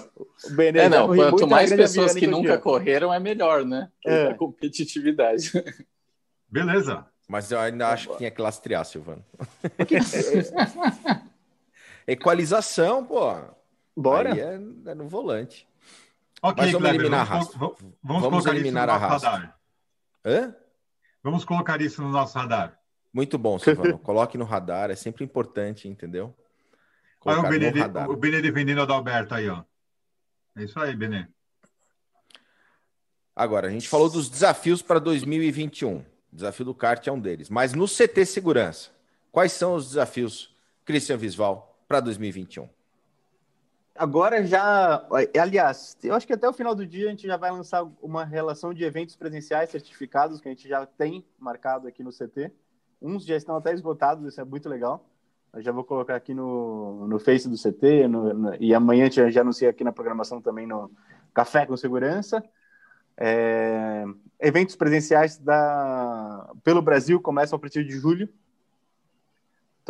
É, 0.73 0.89
não, 0.89 1.07
quanto 1.07 1.47
mais 1.47 1.71
pessoas 1.71 2.15
que 2.15 2.25
nunca 2.25 2.57
correram, 2.57 3.13
é 3.13 3.19
melhor, 3.19 3.63
né? 3.63 3.91
É. 4.05 4.27
A 4.27 4.35
competitividade. 4.35 5.51
Beleza. 6.49 7.05
Mas 7.27 7.51
eu 7.51 7.59
ainda 7.59 7.89
acho 7.89 8.09
que 8.09 8.17
tinha 8.17 8.31
que 8.31 8.41
lastrear, 8.41 8.83
Silvano. 8.83 9.23
Equalização, 12.11 13.05
pô. 13.05 13.31
Bora. 13.95 14.33
Aí 14.33 14.39
é, 14.39 14.53
é 14.53 14.95
no 14.95 15.07
volante. 15.07 15.67
Ok, 16.41 16.63
Mas 16.63 16.71
vamos 16.73 16.89
Kleber, 16.89 17.01
eliminar 17.01 17.25
vamos, 17.27 17.55
a 17.55 17.57
Vamos, 17.57 17.77
vamos, 18.03 18.21
vamos 18.23 18.45
eliminar 18.47 18.89
a 18.89 18.97
raça. 18.97 19.53
Hã? 20.25 20.55
Vamos 21.23 21.45
colocar 21.45 21.79
isso 21.81 22.01
no 22.01 22.09
nosso 22.09 22.37
radar. 22.37 22.77
Muito 23.13 23.37
bom, 23.37 23.59
Silvano. 23.59 23.97
Coloque 23.99 24.37
no 24.37 24.45
radar, 24.45 24.89
é 24.89 24.95
sempre 24.95 25.23
importante, 25.23 25.87
entendeu? 25.87 26.35
Olha 27.23 27.39
o 27.39 27.49
Benê, 27.49 27.71
o 28.09 28.17
Benê 28.17 28.41
defendendo 28.41 28.79
o 28.79 28.81
Adalberto 28.81 29.35
aí, 29.35 29.47
ó. 29.47 29.63
É 30.57 30.63
isso 30.63 30.79
aí, 30.79 30.95
Benê. 30.95 31.27
Agora, 33.35 33.67
a 33.67 33.71
gente 33.71 33.87
falou 33.87 34.09
dos 34.09 34.29
desafios 34.29 34.81
para 34.81 34.99
2021. 34.99 35.97
O 35.97 36.05
desafio 36.33 36.65
do 36.65 36.73
kart 36.73 37.05
é 37.05 37.11
um 37.11 37.19
deles. 37.19 37.49
Mas 37.49 37.73
no 37.73 37.85
CT 37.87 38.25
Segurança, 38.25 38.89
quais 39.31 39.51
são 39.51 39.75
os 39.75 39.89
desafios, 39.89 40.53
Christian 40.83 41.17
Visval, 41.17 41.70
para 41.91 41.99
2021? 41.99 42.69
Agora 43.93 44.45
já, 44.45 45.05
aliás, 45.37 45.97
eu 46.01 46.15
acho 46.15 46.25
que 46.25 46.31
até 46.31 46.47
o 46.47 46.53
final 46.53 46.73
do 46.73 46.87
dia 46.87 47.07
a 47.07 47.09
gente 47.09 47.27
já 47.27 47.35
vai 47.35 47.51
lançar 47.51 47.83
uma 48.01 48.23
relação 48.23 48.73
de 48.73 48.85
eventos 48.85 49.17
presenciais 49.17 49.69
certificados 49.69 50.39
que 50.39 50.47
a 50.47 50.51
gente 50.51 50.69
já 50.69 50.85
tem 50.85 51.25
marcado 51.37 51.89
aqui 51.89 52.01
no 52.01 52.09
CT. 52.09 52.49
Uns 53.01 53.25
já 53.25 53.35
estão 53.35 53.57
até 53.57 53.73
esgotados, 53.73 54.25
isso 54.25 54.39
é 54.39 54.45
muito 54.45 54.69
legal. 54.69 55.05
Eu 55.53 55.61
já 55.61 55.73
vou 55.73 55.83
colocar 55.83 56.15
aqui 56.15 56.33
no, 56.33 57.05
no 57.09 57.19
Face 57.19 57.49
do 57.49 57.57
CT 57.57 58.07
no, 58.07 58.33
no, 58.33 58.55
e 58.55 58.73
amanhã 58.73 59.03
a 59.03 59.09
gente 59.09 59.29
já 59.29 59.41
anuncia 59.41 59.69
aqui 59.69 59.83
na 59.83 59.91
programação 59.91 60.41
também 60.41 60.65
no 60.65 60.89
Café 61.33 61.65
com 61.65 61.75
Segurança. 61.75 62.41
É, 63.17 64.05
eventos 64.39 64.77
presenciais 64.77 65.37
da, 65.37 66.53
pelo 66.63 66.81
Brasil 66.81 67.19
começam 67.19 67.57
a 67.57 67.59
partir 67.59 67.83
de 67.83 67.91
julho 67.99 68.29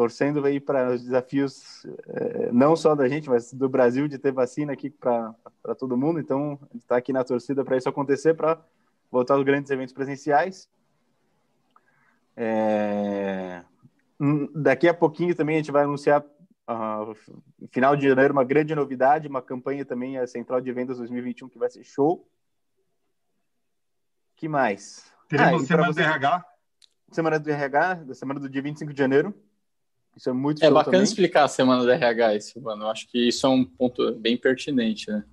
torcendo 0.02 0.44
aí 0.44 0.60
para 0.60 0.94
os 0.94 1.04
desafios 1.04 1.86
é, 2.08 2.52
não 2.52 2.76
só 2.76 2.96
da 2.96 3.08
gente, 3.08 3.30
mas 3.30 3.54
do 3.54 3.70
Brasil 3.70 4.08
de 4.08 4.18
ter 4.18 4.32
vacina 4.32 4.74
aqui 4.74 4.90
para 4.90 5.36
todo 5.78 5.96
mundo. 5.96 6.20
Então, 6.20 6.60
está 6.74 6.98
aqui 6.98 7.14
na 7.14 7.24
torcida 7.24 7.64
para 7.64 7.78
isso 7.78 7.88
acontecer, 7.88 8.34
para 8.34 8.60
voltar 9.12 9.36
aos 9.36 9.44
grandes 9.44 9.70
eventos 9.70 9.94
presenciais. 9.94 10.68
É... 12.36 13.64
Daqui 14.56 14.88
a 14.88 14.94
pouquinho 14.94 15.36
também 15.36 15.58
a 15.58 15.60
gente 15.60 15.72
vai 15.72 15.84
anunciar, 15.84 16.24
uh, 16.24 17.16
final 17.72 17.96
de 17.96 18.08
janeiro, 18.08 18.34
uma 18.34 18.44
grande 18.44 18.74
novidade, 18.74 19.28
uma 19.28 19.42
campanha 19.42 19.86
também, 19.86 20.18
a 20.18 20.26
Central 20.26 20.62
de 20.62 20.74
Vendas 20.74 20.98
2021, 20.98 21.48
que 21.48 21.60
vai 21.60 21.70
ser 21.70 21.84
show. 21.84 22.28
que 24.36 24.48
mais? 24.48 25.14
Teremos 25.30 25.62
ah, 25.62 25.66
Semana 25.68 25.94
você... 25.94 26.02
do 26.02 26.08
RH. 26.08 26.46
Semana 27.12 27.40
do 27.40 27.52
RH, 27.52 27.94
da 27.94 28.16
semana 28.16 28.40
do 28.40 28.50
dia 28.50 28.64
25 28.64 28.94
de 28.94 28.98
janeiro. 28.98 29.32
Isso 30.16 30.30
é 30.30 30.34
muito 30.34 30.64
É 30.64 30.70
bacana 30.70 30.98
também. 30.98 31.04
explicar 31.04 31.46
a 31.46 31.48
semana 31.48 31.86
da 31.86 31.94
RH, 31.94 32.36
isso, 32.36 32.62
mano. 32.62 32.84
Eu 32.84 32.90
acho 32.90 33.08
que 33.08 33.28
isso 33.28 33.46
é 33.46 33.50
um 33.50 33.64
ponto 33.64 34.14
bem 34.16 34.38
pertinente, 34.38 35.10
né? 35.10 35.24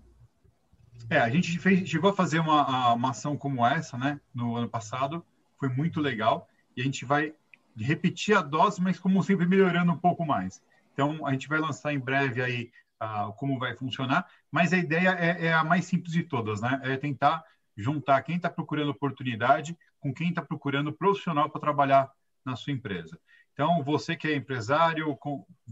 É, 1.11 1.19
a 1.19 1.31
gente 1.31 1.59
fez, 1.59 1.89
chegou 1.89 2.11
a 2.11 2.15
fazer 2.15 2.39
uma, 2.39 2.93
uma 2.93 3.11
ação 3.11 3.37
como 3.37 3.65
essa, 3.67 3.97
né, 3.97 4.21
no 4.35 4.57
ano 4.57 4.69
passado, 4.69 5.25
foi 5.59 5.69
muito 5.71 6.01
legal, 6.01 6.47
e 6.77 6.83
a 6.83 6.85
gente 6.85 7.05
vai 7.07 7.33
repetir 7.77 8.37
a 8.37 8.43
dose, 8.43 8.81
mas 8.81 8.99
como 8.99 9.23
sempre 9.23 9.47
melhorando 9.47 9.91
um 9.91 9.97
pouco 9.97 10.25
mais. 10.27 10.63
Então, 10.93 11.27
a 11.27 11.33
gente 11.33 11.49
vai 11.49 11.61
lançar 11.61 11.95
em 11.95 11.99
breve 11.99 12.43
aí 12.43 12.71
uh, 13.03 13.33
como 13.35 13.59
vai 13.59 13.75
funcionar, 13.75 14.27
mas 14.51 14.73
a 14.73 14.77
ideia 14.77 15.17
é, 15.19 15.47
é, 15.47 15.53
a 15.53 15.65
mais 15.65 15.87
simples 15.87 16.13
de 16.13 16.25
todas, 16.25 16.61
né, 16.61 16.79
é 16.85 16.97
tentar 16.97 17.43
juntar 17.77 18.21
quem 18.23 18.37
está 18.37 18.51
procurando 18.51 18.91
oportunidade 18.91 19.79
com 20.01 20.13
quem 20.13 20.29
está 20.29 20.43
procurando 20.43 20.93
profissional 20.93 21.49
para 21.49 21.61
trabalhar 21.61 22.11
na 22.45 22.55
sua 22.55 22.73
empresa. 22.73 23.19
Então, 23.59 23.83
você 23.83 24.15
que 24.15 24.29
é 24.29 24.37
empresário, 24.37 25.19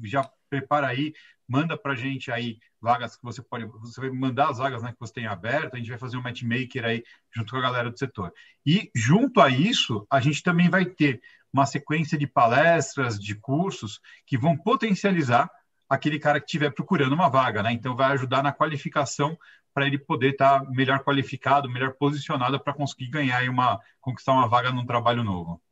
já 0.02 0.28
prepara 0.50 0.88
aí, 0.88 1.14
manda 1.48 1.78
para 1.78 1.92
a 1.92 1.94
gente 1.94 2.32
aí 2.32 2.58
vagas 2.80 3.14
que 3.14 3.22
você 3.22 3.40
pode, 3.40 3.64
você 3.66 4.00
vai 4.00 4.10
mandar 4.10 4.50
as 4.50 4.58
vagas 4.58 4.82
né, 4.82 4.90
que 4.90 4.98
você 4.98 5.12
tem 5.12 5.28
aberto, 5.28 5.74
a 5.74 5.78
gente 5.78 5.90
vai 5.90 5.98
fazer 5.98 6.16
um 6.16 6.22
matchmaker 6.22 6.84
aí 6.84 7.04
junto 7.32 7.52
com 7.52 7.58
a 7.58 7.62
galera 7.62 7.88
do 7.88 7.96
setor. 7.96 8.32
E 8.66 8.90
junto 8.92 9.40
a 9.40 9.48
isso, 9.48 10.04
a 10.10 10.18
gente 10.18 10.42
também 10.42 10.68
vai 10.68 10.84
ter 10.84 11.20
uma 11.52 11.64
sequência 11.64 12.18
de 12.18 12.26
palestras, 12.26 13.20
de 13.20 13.36
cursos 13.36 14.00
que 14.26 14.36
vão 14.36 14.56
potencializar 14.56 15.48
aquele 15.88 16.18
cara 16.18 16.40
que 16.40 16.46
estiver 16.46 16.70
procurando 16.70 17.12
uma 17.12 17.28
vaga, 17.28 17.62
né? 17.62 17.70
Então 17.72 17.94
vai 17.94 18.10
ajudar 18.14 18.42
na 18.42 18.52
qualificação 18.52 19.38
para 19.72 19.86
ele 19.86 19.96
poder 19.96 20.32
estar 20.32 20.58
tá 20.58 20.70
melhor 20.72 21.04
qualificado, 21.04 21.70
melhor 21.70 21.94
posicionado 21.94 22.58
para 22.58 22.74
conseguir 22.74 23.10
ganhar 23.10 23.48
uma 23.48 23.78
conquistar 24.00 24.32
uma 24.32 24.48
vaga 24.48 24.72
num 24.72 24.84
trabalho 24.84 25.22
novo. 25.22 25.62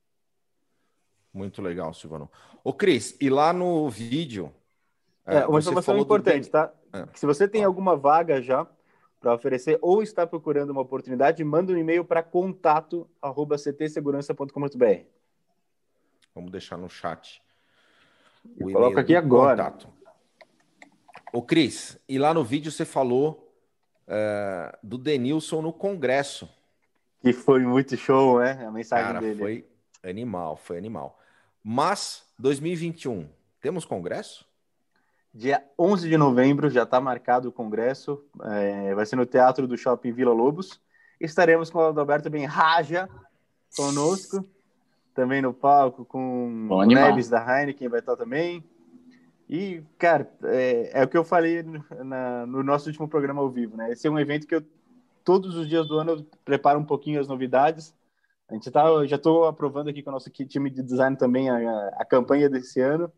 Muito 1.34 1.60
legal, 1.60 1.92
Silvano. 1.92 2.30
Ô, 2.62 2.72
Cris, 2.72 3.14
e 3.20 3.28
lá 3.28 3.52
no 3.52 3.90
vídeo. 3.90 4.54
É, 5.26 5.44
uma 5.46 5.58
informação 5.58 5.98
importante, 5.98 6.46
do... 6.46 6.52
tá? 6.52 6.72
É. 6.92 7.08
Se 7.14 7.26
você 7.26 7.48
tem 7.48 7.64
alguma 7.64 7.96
vaga 7.96 8.40
já 8.40 8.64
para 9.20 9.34
oferecer 9.34 9.76
ou 9.82 10.00
está 10.00 10.24
procurando 10.24 10.70
uma 10.70 10.82
oportunidade, 10.82 11.42
manda 11.42 11.72
um 11.72 11.76
e-mail 11.76 12.04
para 12.04 12.22
contato@ctsegurança.com.br. 12.22 15.06
Vamos 16.34 16.52
deixar 16.52 16.76
no 16.76 16.88
chat. 16.88 17.42
O 18.60 18.70
Coloca 18.70 19.00
aqui 19.00 19.16
agora. 19.16 19.64
Contato. 19.64 19.88
Ô, 21.32 21.42
Cris, 21.42 21.98
e 22.08 22.16
lá 22.16 22.32
no 22.32 22.44
vídeo 22.44 22.70
você 22.70 22.84
falou 22.84 23.52
é, 24.06 24.78
do 24.82 24.96
Denilson 24.96 25.60
no 25.62 25.72
Congresso. 25.72 26.48
Que 27.20 27.32
foi 27.32 27.58
muito 27.60 27.96
show, 27.96 28.38
né? 28.38 28.64
A 28.64 28.70
mensagem 28.70 29.06
Cara, 29.06 29.20
dele. 29.20 29.40
Foi 29.40 29.66
animal, 30.08 30.56
foi 30.56 30.78
animal. 30.78 31.18
Mas 31.66 32.22
2021, 32.38 33.26
temos 33.58 33.86
Congresso? 33.86 34.46
Dia 35.32 35.64
11 35.78 36.10
de 36.10 36.18
novembro 36.18 36.68
já 36.68 36.82
está 36.82 37.00
marcado 37.00 37.48
o 37.48 37.52
congresso. 37.52 38.22
É, 38.42 38.94
vai 38.94 39.06
ser 39.06 39.16
no 39.16 39.24
Teatro 39.24 39.66
do 39.66 39.76
Shopping 39.76 40.12
Vila 40.12 40.32
Lobos. 40.34 40.78
Estaremos 41.18 41.70
com 41.70 41.78
o 41.78 41.86
Adalberto 41.86 42.28
Benraja 42.28 43.08
conosco, 43.74 44.44
também 45.14 45.40
no 45.40 45.54
palco 45.54 46.04
com 46.04 46.68
o 46.70 46.84
Neves 46.84 47.30
da 47.30 47.40
Heineken 47.40 47.88
vai 47.88 48.00
estar 48.00 48.14
também. 48.14 48.62
E, 49.48 49.82
cara, 49.98 50.30
é, 50.44 51.00
é 51.00 51.04
o 51.04 51.08
que 51.08 51.16
eu 51.16 51.24
falei 51.24 51.64
na, 52.04 52.46
no 52.46 52.62
nosso 52.62 52.88
último 52.88 53.08
programa 53.08 53.40
ao 53.40 53.50
vivo, 53.50 53.76
né? 53.76 53.90
Esse 53.90 54.06
é 54.06 54.10
um 54.10 54.18
evento 54.18 54.46
que 54.46 54.54
eu, 54.54 54.62
todos 55.24 55.56
os 55.56 55.66
dias 55.66 55.88
do 55.88 55.98
ano, 55.98 56.12
eu 56.12 56.26
preparo 56.44 56.78
um 56.78 56.84
pouquinho 56.84 57.20
as 57.20 57.26
novidades. 57.26 57.94
A 58.48 58.54
gente 58.54 58.70
tá, 58.70 59.06
já 59.06 59.16
estou 59.16 59.46
aprovando 59.46 59.88
aqui 59.88 60.02
com 60.02 60.10
o 60.10 60.12
nosso 60.12 60.30
time 60.30 60.70
de 60.70 60.82
design 60.82 61.16
também 61.16 61.48
a, 61.48 61.88
a 61.96 62.04
campanha 62.04 62.48
desse 62.48 62.80
ano, 62.80 63.10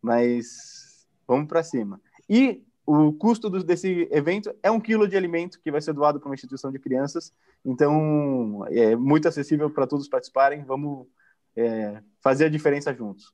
mas 0.00 0.88
Vamos 1.28 1.46
para 1.46 1.62
cima. 1.62 2.00
E 2.26 2.64
o 2.86 3.12
custo 3.12 3.50
do, 3.50 3.62
desse 3.62 4.08
evento 4.10 4.52
é 4.62 4.70
um 4.70 4.80
quilo 4.80 5.06
de 5.06 5.14
alimento 5.14 5.60
que 5.60 5.70
vai 5.70 5.82
ser 5.82 5.92
doado 5.92 6.18
para 6.18 6.26
uma 6.30 6.34
instituição 6.34 6.72
de 6.72 6.78
crianças. 6.78 7.34
Então, 7.62 8.64
é 8.70 8.96
muito 8.96 9.28
acessível 9.28 9.70
para 9.70 9.86
todos 9.86 10.08
participarem. 10.08 10.64
Vamos 10.64 11.06
é, 11.54 12.02
fazer 12.22 12.46
a 12.46 12.48
diferença 12.48 12.94
juntos. 12.94 13.30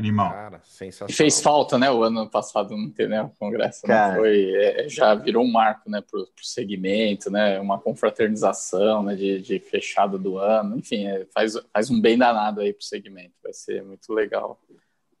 Animal. 0.00 0.30
Cara, 0.30 0.60
sensacional. 0.64 1.14
Fez 1.14 1.40
falta, 1.40 1.78
né? 1.78 1.90
O 1.90 2.02
ano 2.02 2.28
passado 2.28 2.76
não 2.76 2.90
ter 2.90 3.08
né, 3.08 3.22
o 3.22 3.28
congresso. 3.28 3.86
Né? 3.86 3.94
Cara, 3.94 4.12
né? 4.14 4.18
Foi, 4.18 4.54
é, 4.54 4.88
já 4.88 5.14
virou 5.14 5.44
um 5.44 5.50
marco 5.50 5.90
né, 5.90 6.00
para 6.00 6.20
o 6.20 6.26
segmento, 6.40 7.30
né? 7.30 7.60
Uma 7.60 7.78
confraternização 7.78 9.02
né, 9.02 9.14
de, 9.14 9.40
de 9.40 9.58
fechado 9.58 10.18
do 10.18 10.38
ano. 10.38 10.78
Enfim, 10.78 11.06
é, 11.06 11.26
faz, 11.34 11.54
faz 11.72 11.90
um 11.90 12.00
bem 12.00 12.16
danado 12.16 12.60
aí 12.60 12.72
para 12.72 12.80
o 12.80 12.84
segmento. 12.84 13.34
Vai 13.42 13.52
ser 13.52 13.82
muito 13.82 14.12
legal. 14.12 14.58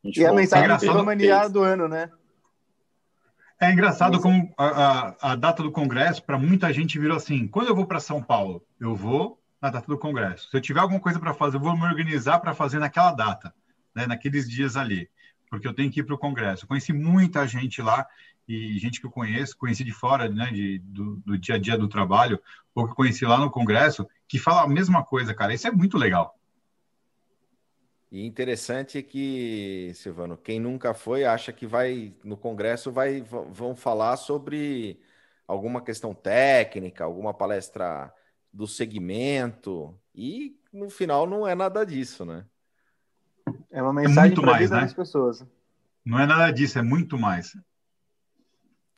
E 0.02 0.24
a 0.24 0.32
mensagem 0.32 0.88
é 0.88 1.02
mania 1.02 1.46
do 1.48 1.62
ano, 1.62 1.86
né? 1.86 2.10
É 3.60 3.70
engraçado 3.70 4.18
como 4.20 4.50
a, 4.56 4.66
a, 4.66 5.32
a, 5.32 5.36
data 5.36 5.62
do 5.62 5.70
Congresso, 5.70 6.22
para 6.22 6.38
muita 6.38 6.72
gente, 6.72 6.98
virou 6.98 7.18
assim: 7.18 7.46
quando 7.46 7.68
eu 7.68 7.76
vou 7.76 7.84
para 7.84 8.00
São 8.00 8.22
Paulo, 8.22 8.64
eu 8.80 8.94
vou 8.94 9.38
na 9.60 9.68
data 9.68 9.86
do 9.86 9.98
Congresso. 9.98 10.48
Se 10.48 10.56
eu 10.56 10.60
tiver 10.62 10.80
alguma 10.80 10.98
coisa 10.98 11.20
para 11.20 11.34
fazer, 11.34 11.58
eu 11.58 11.60
vou 11.60 11.76
me 11.76 11.84
organizar 11.84 12.38
para 12.38 12.54
fazer 12.54 12.78
naquela 12.78 13.12
data, 13.12 13.54
né, 14.00 14.06
naqueles 14.06 14.48
dias 14.48 14.76
ali, 14.76 15.08
porque 15.48 15.66
eu 15.66 15.74
tenho 15.74 15.90
que 15.90 16.00
ir 16.00 16.04
para 16.04 16.14
o 16.14 16.18
Congresso. 16.18 16.66
Conheci 16.66 16.92
muita 16.92 17.46
gente 17.46 17.82
lá, 17.82 18.06
e 18.48 18.78
gente 18.78 19.00
que 19.00 19.06
eu 19.06 19.10
conheço, 19.10 19.56
conheci 19.56 19.84
de 19.84 19.92
fora, 19.92 20.28
né, 20.28 20.50
de, 20.50 20.78
do, 20.78 21.16
do 21.18 21.38
dia 21.38 21.56
a 21.56 21.58
dia 21.58 21.76
do 21.76 21.88
trabalho, 21.88 22.40
ou 22.74 22.88
que 22.88 22.94
conheci 22.94 23.24
lá 23.24 23.38
no 23.38 23.50
Congresso, 23.50 24.08
que 24.26 24.38
fala 24.38 24.62
a 24.62 24.68
mesma 24.68 25.04
coisa, 25.04 25.34
cara. 25.34 25.54
Isso 25.54 25.68
é 25.68 25.70
muito 25.70 25.98
legal. 25.98 26.36
E 28.10 28.26
interessante 28.26 28.98
é 28.98 29.02
que, 29.02 29.92
Silvano, 29.94 30.36
quem 30.36 30.58
nunca 30.58 30.92
foi 30.92 31.24
acha 31.24 31.52
que 31.52 31.64
vai 31.64 32.12
no 32.24 32.36
Congresso 32.36 32.90
vai 32.90 33.20
vão 33.20 33.76
falar 33.76 34.16
sobre 34.16 35.00
alguma 35.46 35.80
questão 35.80 36.12
técnica, 36.12 37.04
alguma 37.04 37.32
palestra 37.32 38.12
do 38.52 38.66
segmento 38.66 39.96
e 40.12 40.58
no 40.72 40.90
final 40.90 41.24
não 41.24 41.46
é 41.46 41.54
nada 41.54 41.84
disso, 41.84 42.24
né? 42.24 42.44
É 43.70 43.82
uma 43.82 43.92
mensagem 43.92 44.36
é 44.36 44.40
mais, 44.40 44.70
né? 44.70 44.80
das 44.80 44.94
pessoas. 44.94 45.44
Não 46.04 46.18
é 46.18 46.26
nada 46.26 46.50
disso, 46.50 46.78
é 46.78 46.82
muito 46.82 47.18
mais. 47.18 47.56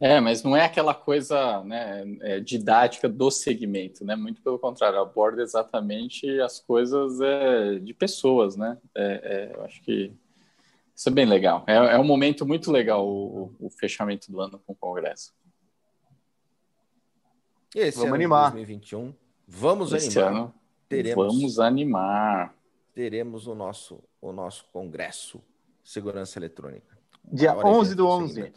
É, 0.00 0.20
mas 0.20 0.42
não 0.42 0.56
é 0.56 0.64
aquela 0.64 0.94
coisa 0.94 1.62
né, 1.62 2.02
é, 2.22 2.40
didática 2.40 3.08
do 3.08 3.30
segmento, 3.30 4.04
né? 4.04 4.16
Muito 4.16 4.42
pelo 4.42 4.58
contrário, 4.58 4.98
aborda 4.98 5.42
exatamente 5.42 6.40
as 6.40 6.58
coisas 6.58 7.20
é, 7.20 7.78
de 7.78 7.94
pessoas, 7.94 8.56
né? 8.56 8.78
É, 8.96 9.50
é 9.52 9.56
eu 9.56 9.64
acho 9.64 9.80
que 9.82 10.12
isso 10.94 11.08
é 11.08 11.12
bem 11.12 11.24
legal. 11.24 11.64
É, 11.66 11.74
é 11.74 11.98
um 11.98 12.04
momento 12.04 12.46
muito 12.46 12.70
legal 12.70 13.06
o, 13.06 13.54
o, 13.58 13.70
fechamento 13.70 14.30
do 14.30 14.40
ano 14.40 14.60
com 14.66 14.72
o 14.72 14.76
Congresso. 14.76 15.32
Esse 17.74 17.98
vamos 17.98 18.14
animar. 18.14 18.52
2021. 18.52 19.14
Vamos 19.46 19.92
Esse 19.92 20.18
animar. 20.18 20.42
Ano, 20.42 20.54
teremos, 20.88 21.26
vamos 21.26 21.58
animar. 21.58 22.54
Teremos 22.94 23.46
o 23.46 23.54
nosso, 23.54 24.02
o 24.20 24.32
nosso 24.32 24.66
Congresso 24.72 25.42
Segurança 25.82 26.38
Eletrônica. 26.38 26.98
Dia 27.24 27.56
11 27.56 27.94
do 27.94 28.06
11. 28.06 28.52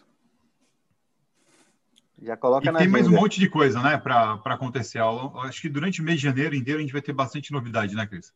Já 2.21 2.37
coloca 2.37 2.67
e 2.67 2.71
na 2.71 2.79
tem 2.79 2.87
mais 2.87 3.07
um 3.07 3.11
monte 3.11 3.39
de 3.39 3.49
coisa, 3.49 3.81
né, 3.81 3.97
para 3.97 4.39
acontecer. 4.45 4.99
Acho 4.99 5.61
que 5.61 5.69
durante 5.69 6.01
o 6.01 6.03
mês 6.03 6.19
de 6.19 6.23
janeiro 6.23 6.55
inteiro 6.55 6.79
a 6.79 6.81
gente 6.81 6.93
vai 6.93 7.01
ter 7.01 7.13
bastante 7.13 7.51
novidade, 7.51 7.95
né, 7.95 8.05
Cris? 8.07 8.33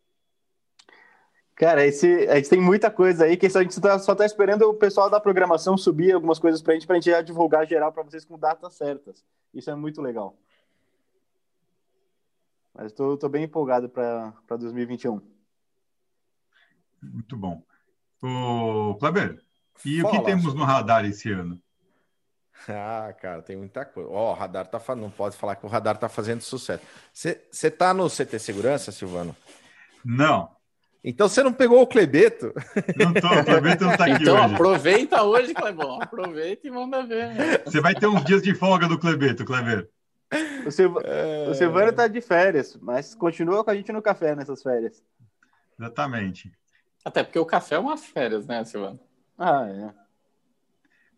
Cara, 1.56 1.86
esse, 1.86 2.08
a 2.30 2.36
gente 2.36 2.50
tem 2.50 2.62
muita 2.62 2.90
coisa 2.90 3.26
aí 3.26 3.36
que 3.36 3.46
a 3.46 3.50
gente 3.50 3.80
tá, 3.82 4.00
só 4.00 4.14
está 4.14 4.26
esperando 4.26 4.64
o 4.64 4.74
pessoal 4.74 5.10
da 5.10 5.20
programação 5.20 5.78
subir 5.78 6.14
algumas 6.14 6.40
coisas 6.40 6.62
para 6.62 6.72
a 6.72 6.76
gente, 6.76 6.88
para 6.88 6.96
a 6.96 7.00
gente 7.00 7.12
já 7.12 7.22
divulgar 7.22 7.68
geral 7.68 7.92
para 7.92 8.04
vocês 8.04 8.24
com 8.24 8.40
datas 8.40 8.76
certas. 8.76 9.26
Isso 9.54 9.70
é 9.70 9.76
muito 9.76 10.02
legal. 10.02 10.38
Mas 12.74 12.94
estou 12.94 13.30
bem 13.30 13.44
empolgado 13.44 13.90
para 13.90 14.34
2021. 14.58 15.20
Muito 17.02 17.36
bom. 17.36 17.64
O 18.22 18.96
Kleber, 19.00 19.42
e 19.86 20.02
Fala, 20.02 20.14
o 20.14 20.18
que 20.18 20.26
temos 20.26 20.54
no 20.54 20.64
radar 20.64 21.06
esse 21.06 21.32
ano? 21.32 21.62
Ah, 22.68 23.14
cara, 23.20 23.42
tem 23.42 23.56
muita 23.56 23.86
coisa. 23.86 24.10
Ó, 24.10 24.30
oh, 24.30 24.32
o 24.32 24.34
radar 24.34 24.68
tá 24.68 24.80
falando, 24.80 25.04
não 25.04 25.10
pode 25.10 25.38
falar 25.38 25.56
que 25.56 25.66
o 25.66 25.70
radar 25.70 25.98
tá 25.98 26.10
fazendo 26.10 26.42
sucesso. 26.42 26.84
Você 27.14 27.72
tá 27.72 27.94
no 27.94 28.10
CT 28.10 28.38
Segurança, 28.40 28.92
Silvano? 28.92 29.36
Não. 30.04 30.52
Então 31.02 31.30
você 31.30 31.42
não 31.42 31.54
pegou 31.54 31.82
o 31.82 31.88
Clebeto? 31.88 32.54
Não 32.98 33.14
tô, 33.14 33.28
o 33.28 33.46
Clebeto 33.46 33.86
não 33.86 33.96
tá 33.96 34.04
aqui 34.04 34.24
então, 34.24 34.36
hoje. 34.36 34.44
Então 34.44 34.56
aproveita 34.56 35.24
hoje, 35.24 35.54
Clebão. 35.54 36.02
Aproveita 36.02 36.68
e 36.68 36.72
manda 36.72 37.06
ver. 37.06 37.64
Você 37.64 37.80
vai 37.80 37.96
ter 37.96 38.08
uns 38.08 38.26
dias 38.26 38.42
de 38.42 38.54
folga 38.54 38.88
do 38.88 39.00
Clebeto, 39.00 39.46
Kleber. 39.46 39.90
O, 40.66 40.72
Silv... 40.72 40.98
é... 41.06 41.48
o 41.50 41.54
Silvano 41.54 41.94
tá 41.94 42.08
de 42.08 42.20
férias, 42.20 42.78
mas 42.82 43.16
continua 43.16 43.64
com 43.64 43.72
a 43.72 43.76
gente 43.76 43.94
no 43.94 44.02
café 44.02 44.36
nessas 44.36 44.62
férias. 44.62 45.02
Exatamente. 45.80 46.52
Até 47.04 47.24
porque 47.24 47.40
o 47.40 47.46
café 47.46 47.76
é 47.76 47.80
uma 47.80 47.98
férias, 47.98 48.46
né, 48.46 48.64
Silvano? 48.64 49.00
Ah, 49.38 49.66
é. 49.68 49.94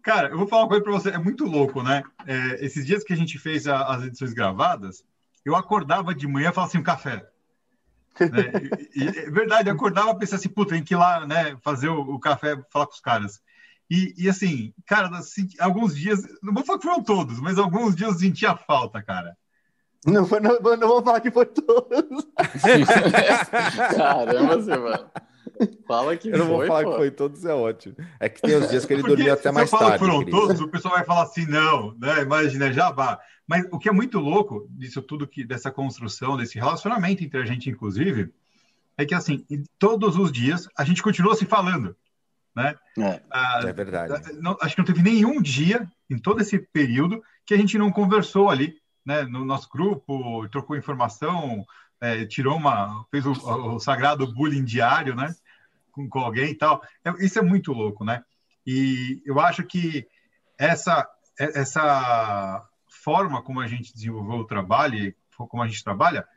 Cara, 0.01 0.29
eu 0.29 0.37
vou 0.37 0.47
falar 0.47 0.63
uma 0.63 0.67
coisa 0.69 0.83
para 0.83 0.93
você, 0.93 1.09
é 1.09 1.17
muito 1.17 1.45
louco, 1.45 1.83
né? 1.83 2.03
É, 2.25 2.65
esses 2.65 2.85
dias 2.85 3.03
que 3.03 3.13
a 3.13 3.15
gente 3.15 3.37
fez 3.37 3.67
a, 3.67 3.83
as 3.83 4.03
edições 4.03 4.33
gravadas, 4.33 5.03
eu 5.45 5.55
acordava 5.55 6.13
de 6.13 6.27
manhã 6.27 6.49
e 6.49 6.53
falava 6.53 6.69
assim, 6.69 6.79
um 6.79 6.83
café. 6.83 7.27
né? 8.19 8.51
e, 8.95 9.03
e, 9.03 9.07
é 9.07 9.31
verdade, 9.31 9.69
eu 9.69 9.75
acordava 9.75 10.11
e 10.11 10.19
pensava 10.19 10.39
assim, 10.39 10.49
puta, 10.49 10.71
tem 10.73 10.83
que 10.83 10.93
ir 10.93 10.97
lá, 10.97 11.25
né, 11.25 11.57
fazer 11.61 11.89
o, 11.89 11.99
o 11.99 12.19
café, 12.19 12.57
falar 12.71 12.87
com 12.87 12.93
os 12.93 12.99
caras. 12.99 13.41
E, 13.89 14.13
e 14.17 14.29
assim, 14.29 14.73
cara, 14.85 15.09
assim, 15.17 15.47
alguns 15.59 15.95
dias, 15.95 16.23
não 16.41 16.53
vou 16.53 16.63
falar 16.63 16.79
que 16.79 16.87
foram 16.87 17.03
todos, 17.03 17.39
mas 17.39 17.57
alguns 17.57 17.95
dias 17.95 18.13
eu 18.13 18.19
sentia 18.19 18.55
falta, 18.55 19.03
cara. 19.03 19.37
Não, 20.05 20.25
não, 20.25 20.77
não 20.77 20.87
vou 20.87 21.03
falar 21.03 21.19
que 21.19 21.29
foi 21.29 21.45
todos. 21.45 22.27
Caramba, 23.95 24.57
mano. 24.57 25.11
Fala 25.87 26.15
que 26.17 26.29
Eu 26.29 26.37
não 26.37 26.47
foi, 26.47 26.55
vou 26.55 26.67
falar 26.67 26.83
pô. 26.83 26.91
que 26.91 26.97
foi 26.97 27.11
todos, 27.11 27.45
é 27.45 27.53
ótimo. 27.53 27.95
É 28.19 28.29
que 28.29 28.41
tem 28.41 28.55
os 28.55 28.69
dias 28.69 28.85
que 28.85 28.93
ele 28.93 29.01
Porque 29.01 29.15
dormiu 29.15 29.33
até 29.33 29.51
mais 29.51 29.69
tarde. 29.69 29.85
Se 29.85 29.93
eu 29.93 29.97
falar 29.97 29.99
que 29.99 30.31
foram 30.31 30.45
todos, 30.47 30.61
o 30.61 30.67
pessoal 30.67 30.95
vai 30.95 31.05
falar 31.05 31.23
assim, 31.23 31.45
não, 31.45 31.95
né? 31.99 32.21
Imagina, 32.21 32.71
já 32.71 32.91
vá. 32.91 33.19
Mas 33.47 33.65
o 33.71 33.77
que 33.77 33.89
é 33.89 33.91
muito 33.91 34.19
louco 34.19 34.67
disso 34.69 35.01
tudo, 35.01 35.27
que, 35.27 35.43
dessa 35.43 35.69
construção, 35.69 36.37
desse 36.37 36.57
relacionamento 36.57 37.23
entre 37.23 37.41
a 37.41 37.45
gente, 37.45 37.69
inclusive, 37.69 38.31
é 38.97 39.05
que, 39.05 39.13
assim, 39.13 39.45
todos 39.77 40.15
os 40.15 40.31
dias 40.31 40.67
a 40.77 40.83
gente 40.83 41.03
continuou 41.03 41.35
se 41.35 41.45
falando, 41.45 41.95
né? 42.55 42.75
É, 42.97 43.21
ah, 43.29 43.61
é 43.65 43.73
verdade. 43.73 44.33
Não, 44.39 44.57
acho 44.61 44.75
que 44.75 44.81
não 44.81 44.85
teve 44.85 45.01
nenhum 45.01 45.41
dia, 45.41 45.87
em 46.09 46.17
todo 46.17 46.41
esse 46.41 46.59
período, 46.59 47.21
que 47.45 47.53
a 47.53 47.57
gente 47.57 47.77
não 47.77 47.91
conversou 47.91 48.49
ali, 48.49 48.75
né? 49.05 49.23
No 49.23 49.43
nosso 49.43 49.69
grupo, 49.69 50.47
trocou 50.49 50.77
informação, 50.77 51.65
é, 51.99 52.25
tirou 52.25 52.57
uma... 52.57 53.05
fez 53.11 53.25
o, 53.25 53.31
o, 53.31 53.79
sagrado 53.79 54.33
bullying 54.33 54.63
diário, 54.63 55.15
né? 55.15 55.33
Com, 55.91 56.07
com 56.09 56.19
alguém 56.19 56.51
e 56.51 56.55
tal. 56.55 56.81
É, 57.03 57.11
isso 57.25 57.39
é 57.39 57.41
muito 57.41 57.73
louco, 57.73 58.03
né? 58.05 58.23
E 58.65 59.21
eu 59.25 59.39
acho 59.39 59.63
que 59.63 60.07
essa, 60.57 61.07
essa 61.37 62.67
forma 62.87 63.41
como 63.41 63.59
a 63.59 63.67
gente 63.67 63.93
desenvolveu 63.93 64.37
o 64.37 64.47
trabalho, 64.47 65.13
como 65.35 65.63
a 65.63 65.67
gente 65.67 65.83
trabalha, 65.83 66.27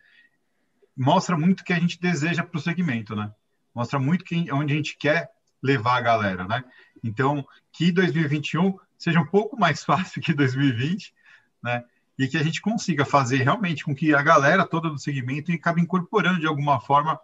mostra 0.97 1.37
muito 1.37 1.61
o 1.61 1.65
que 1.65 1.73
a 1.73 1.79
gente 1.79 2.01
deseja 2.01 2.43
para 2.43 2.57
o 2.57 2.63
segmento, 2.63 3.15
né? 3.15 3.33
Mostra 3.75 3.99
muito 3.99 4.25
que, 4.25 4.51
onde 4.53 4.73
a 4.73 4.77
gente 4.77 4.97
quer 4.97 5.31
levar 5.63 5.97
a 5.97 6.01
galera, 6.01 6.47
né? 6.47 6.65
Então, 7.03 7.47
que 7.73 7.91
2021 7.91 8.79
seja 8.97 9.21
um 9.21 9.27
pouco 9.27 9.59
mais 9.59 9.83
fácil 9.85 10.23
que 10.23 10.33
2020, 10.33 11.13
né? 11.63 11.85
E 12.17 12.29
que 12.29 12.37
a 12.37 12.43
gente 12.43 12.61
consiga 12.61 13.05
fazer 13.05 13.43
realmente 13.43 13.85
com 13.85 13.95
que 13.95 14.15
a 14.15 14.23
galera 14.23 14.65
toda 14.65 14.89
do 14.89 14.99
segmento 14.99 15.53
acabe 15.53 15.81
incorporando 15.81 16.39
de 16.39 16.47
alguma 16.47 16.81
forma 16.81 17.19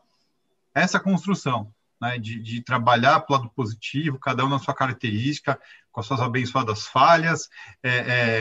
essa 0.74 0.98
construção, 0.98 1.72
né? 2.00 2.18
De, 2.18 2.40
de 2.40 2.62
trabalhar 2.62 3.20
para 3.20 3.34
o 3.34 3.38
lado 3.38 3.50
positivo, 3.50 4.18
cada 4.18 4.44
um 4.44 4.48
na 4.48 4.58
sua 4.58 4.74
característica, 4.74 5.60
com 5.92 6.00
as 6.00 6.06
suas 6.06 6.20
abençoadas 6.20 6.86
falhas, 6.86 7.48
é, 7.82 7.90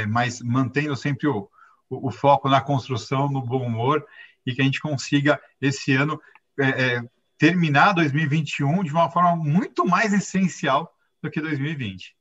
é, 0.02 0.06
mas 0.06 0.42
mantendo 0.42 0.96
sempre 0.96 1.28
o, 1.28 1.50
o, 1.90 2.08
o 2.08 2.12
foco 2.12 2.48
na 2.48 2.62
construção, 2.62 3.30
no 3.30 3.42
bom 3.42 3.66
humor 3.66 4.06
e 4.46 4.54
que 4.54 4.62
a 4.62 4.66
gente 4.66 4.80
consiga 4.80 5.42
esse 5.62 5.94
ano 5.94 6.20
é, 6.60 6.68
é, 6.68 7.02
terminar 7.38 7.94
2021 7.94 8.84
de 8.84 8.92
uma 8.92 9.10
forma 9.10 9.36
muito 9.36 9.86
mais 9.86 10.14
essencial 10.14 10.96
do 11.22 11.30
que 11.30 11.42
2020. 11.42 12.16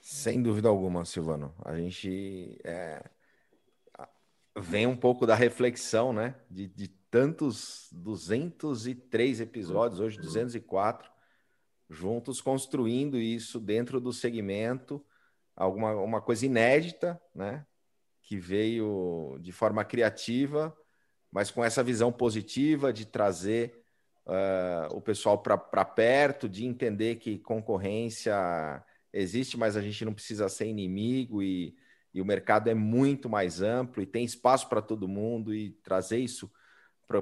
Sem 0.00 0.42
dúvida 0.42 0.68
alguma, 0.68 1.04
Silvano. 1.04 1.54
A 1.64 1.76
gente 1.76 2.60
é, 2.64 3.02
vem 4.58 4.86
um 4.86 4.96
pouco 4.96 5.24
da 5.26 5.34
reflexão, 5.34 6.12
né? 6.12 6.34
De, 6.50 6.66
de 6.66 6.99
tantos 7.10 7.88
203 7.92 9.40
episódios, 9.40 10.00
hoje 10.00 10.18
204, 10.18 11.10
juntos 11.88 12.40
construindo 12.40 13.18
isso 13.18 13.58
dentro 13.58 14.00
do 14.00 14.12
segmento, 14.12 15.04
alguma 15.56 15.92
uma 15.94 16.20
coisa 16.20 16.46
inédita, 16.46 17.20
né? 17.34 17.66
que 18.22 18.38
veio 18.38 19.38
de 19.40 19.50
forma 19.50 19.84
criativa, 19.84 20.76
mas 21.32 21.50
com 21.50 21.64
essa 21.64 21.82
visão 21.82 22.12
positiva 22.12 22.92
de 22.92 23.04
trazer 23.04 23.82
uh, 24.24 24.94
o 24.94 25.00
pessoal 25.00 25.42
para 25.42 25.84
perto, 25.84 26.48
de 26.48 26.64
entender 26.64 27.16
que 27.16 27.38
concorrência 27.38 28.34
existe, 29.12 29.56
mas 29.56 29.76
a 29.76 29.82
gente 29.82 30.04
não 30.04 30.14
precisa 30.14 30.48
ser 30.48 30.66
inimigo 30.66 31.42
e, 31.42 31.74
e 32.14 32.20
o 32.20 32.24
mercado 32.24 32.68
é 32.68 32.74
muito 32.74 33.28
mais 33.28 33.60
amplo 33.60 34.00
e 34.00 34.06
tem 34.06 34.24
espaço 34.24 34.68
para 34.68 34.80
todo 34.80 35.08
mundo 35.08 35.52
e 35.52 35.72
trazer 35.82 36.18
isso 36.18 36.48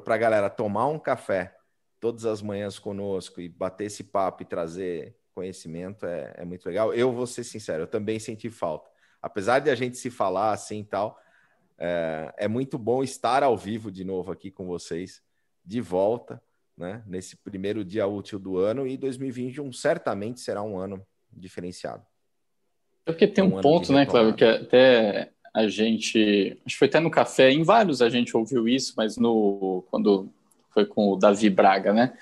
para 0.01 0.14
a 0.14 0.18
galera 0.18 0.51
tomar 0.51 0.86
um 0.89 0.99
café 0.99 1.57
todas 1.99 2.24
as 2.24 2.43
manhãs 2.43 2.78
conosco 2.78 3.41
e 3.41 3.49
bater 3.49 3.86
esse 3.86 4.05
papo 4.05 4.43
e 4.43 4.47
trazer 4.47 5.16
conhecimento 5.34 6.07
é, 6.07 6.34
é 6.36 6.45
muito 6.45 6.66
legal. 6.66 6.93
Eu 6.93 7.12
vou 7.12 7.26
ser 7.26 7.45
sincero, 7.45 7.84
eu 7.84 7.86
também 7.86 8.18
senti 8.18 8.51
falta 8.51 8.89
apesar 9.22 9.59
de 9.61 9.70
a 9.70 9.74
gente 9.74 9.97
se 9.97 10.11
falar 10.11 10.53
assim 10.53 10.80
e 10.80 10.84
tal, 10.84 11.20
é, 11.78 12.32
é, 12.36 12.49
muito 12.49 12.78
bom 12.78 13.03
estar 13.03 13.43
ao 13.43 13.57
vivo 13.57 13.91
de 13.91 14.05
novo 14.05 14.32
aqui 14.32 14.51
com 14.51 14.66
vocês, 14.66 15.22
de 15.64 15.80
volta, 15.80 16.43
né? 16.76 17.03
Nesse 17.07 17.36
primeiro 17.36 17.84
dia 17.84 18.07
útil 18.07 18.39
do 18.39 18.57
ano 18.57 18.86
e 18.86 18.97
2021 18.97 19.72
certamente 19.72 20.41
será 20.41 20.62
um 20.62 20.78
ano 20.78 21.05
diferenciado. 21.30 22.05
É 23.05 23.12
porque 23.12 23.26
tem 23.26 23.45
um, 23.45 23.59
um 23.59 23.61
ponto, 23.61 23.93
né, 23.93 24.07
Cláudio, 24.07 24.34
que 24.34 24.45
até 24.45 25.32
a 25.59 25.66
gente, 25.66 26.56
acho 26.64 26.74
que 26.74 26.78
foi 26.78 26.86
até 26.86 27.00
no 27.00 27.11
café, 27.11 27.50
em 27.50 27.64
vários 27.64 28.00
a 28.00 28.09
gente 28.09 28.36
ouviu 28.36 28.68
isso, 28.68 28.94
mas 28.96 29.16
no 29.16 29.84
quando 29.90 30.32
foi 30.70 30.86
com 30.86 31.11
o 31.11 31.16
Davi 31.16 31.50
Braga, 31.50 31.92
né? 31.92 32.16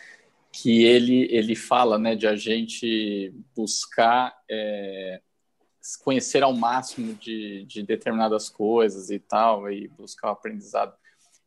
Que 0.51 0.85
ele 0.85 1.29
ele 1.31 1.55
fala, 1.55 1.99
né, 1.99 2.15
de 2.17 2.27
a 2.27 2.35
gente 2.35 3.35
buscar 3.55 4.35
é, 4.51 5.21
conhecer 6.03 6.43
ao 6.43 6.55
máximo 6.55 7.13
de, 7.15 7.65
de 7.67 7.83
determinadas 7.83 8.49
coisas 8.49 9.11
e 9.11 9.19
tal, 9.19 9.71
e 9.71 9.87
buscar 9.89 10.29
o 10.29 10.33
aprendizado. 10.33 10.95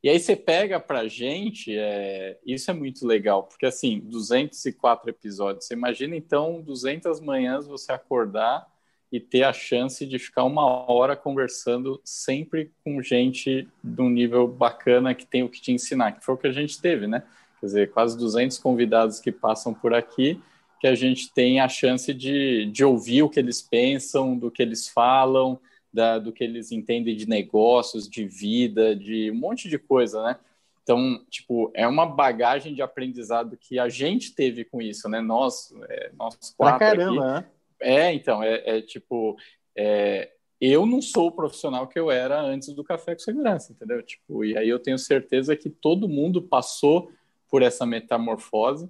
E 0.04 0.10
aí 0.10 0.20
você 0.20 0.36
pega 0.36 0.80
pra 0.80 1.08
gente, 1.08 1.76
é, 1.76 2.38
isso 2.46 2.70
é 2.70 2.74
muito 2.74 3.06
legal, 3.06 3.44
porque 3.44 3.66
assim, 3.66 4.00
204 4.02 5.10
episódios, 5.10 5.66
você 5.66 5.74
imagina 5.74 6.16
então 6.16 6.62
200 6.62 7.20
manhãs 7.20 7.66
você 7.66 7.92
acordar 7.92 8.68
e 9.12 9.20
ter 9.20 9.44
a 9.44 9.54
chance 9.54 10.06
de 10.06 10.20
ficar 10.20 10.44
uma 10.44 10.66
hora 10.66 11.16
conversando 11.16 12.00
sempre 12.04 12.72
com 12.84 13.02
gente 13.02 13.68
de 13.84 14.02
um 14.02 14.10
nível 14.10 14.48
bacana 14.48 15.16
que 15.16 15.26
tem 15.26 15.44
o 15.44 15.50
que 15.50 15.62
te 15.62 15.72
ensinar, 15.72 16.12
que 16.12 16.24
foi 16.24 16.36
o 16.36 16.38
que 16.38 16.48
a 16.48 16.52
gente 16.52 16.80
teve, 16.80 17.08
né? 17.08 17.24
Quer 17.60 17.66
dizer, 17.66 17.92
quase 17.92 18.18
200 18.18 18.58
convidados 18.60 19.20
que 19.20 19.32
passam 19.32 19.74
por 19.74 19.94
aqui 19.94 20.40
que 20.80 20.88
a 20.88 20.96
gente 20.96 21.32
tem 21.34 21.60
a 21.60 21.68
chance 21.68 22.14
de, 22.14 22.66
de 22.68 22.86
ouvir 22.86 23.22
o 23.22 23.30
que 23.30 23.40
eles 23.40 23.62
pensam, 23.62 24.38
do 24.38 24.50
que 24.50 24.62
eles 24.62 24.88
falam, 24.88 25.60
da, 25.92 26.18
do 26.18 26.32
que 26.32 26.44
eles 26.44 26.72
entendem 26.72 27.16
de 27.16 27.28
negócios, 27.28 28.08
de 28.08 28.26
vida, 28.26 28.96
de 28.96 29.30
um 29.30 29.36
monte 29.36 29.68
de 29.68 29.78
coisa, 29.78 30.24
né? 30.24 30.38
Então, 30.82 31.24
tipo, 31.30 31.70
é 31.76 31.88
uma 31.88 32.06
bagagem 32.06 32.74
de 32.74 32.82
aprendizado 32.82 33.58
que 33.58 33.78
a 33.78 33.90
gente 33.90 34.34
teve 34.34 34.64
com 34.64 34.82
isso, 34.82 35.10
né? 35.10 35.20
Nós, 35.20 35.74
é, 35.90 36.12
nós 36.18 36.56
quatro 36.58 36.80
pra 36.80 36.80
caramba, 36.80 37.38
aqui. 37.38 37.46
Né? 37.46 37.52
É, 37.82 38.14
então, 38.14 38.44
é, 38.44 38.78
é 38.78 38.82
tipo, 38.82 39.38
é, 39.76 40.32
eu 40.60 40.86
não 40.86 41.02
sou 41.02 41.28
o 41.28 41.32
profissional 41.32 41.88
que 41.88 42.00
eu 42.00 42.12
era 42.12 42.42
antes 42.42 42.74
do 42.74 42.84
Café 42.84 43.14
com 43.14 43.20
Segurança, 43.20 43.72
entendeu? 43.72 44.02
Tipo, 44.04 44.44
e 44.44 44.58
aí 44.58 44.68
eu 44.68 44.80
tenho 44.80 44.98
certeza 44.98 45.56
que 45.56 45.70
todo 45.70 46.10
mundo 46.10 46.42
passou 46.42 47.12
por 47.50 47.62
essa 47.62 47.86
metamorfose 47.86 48.90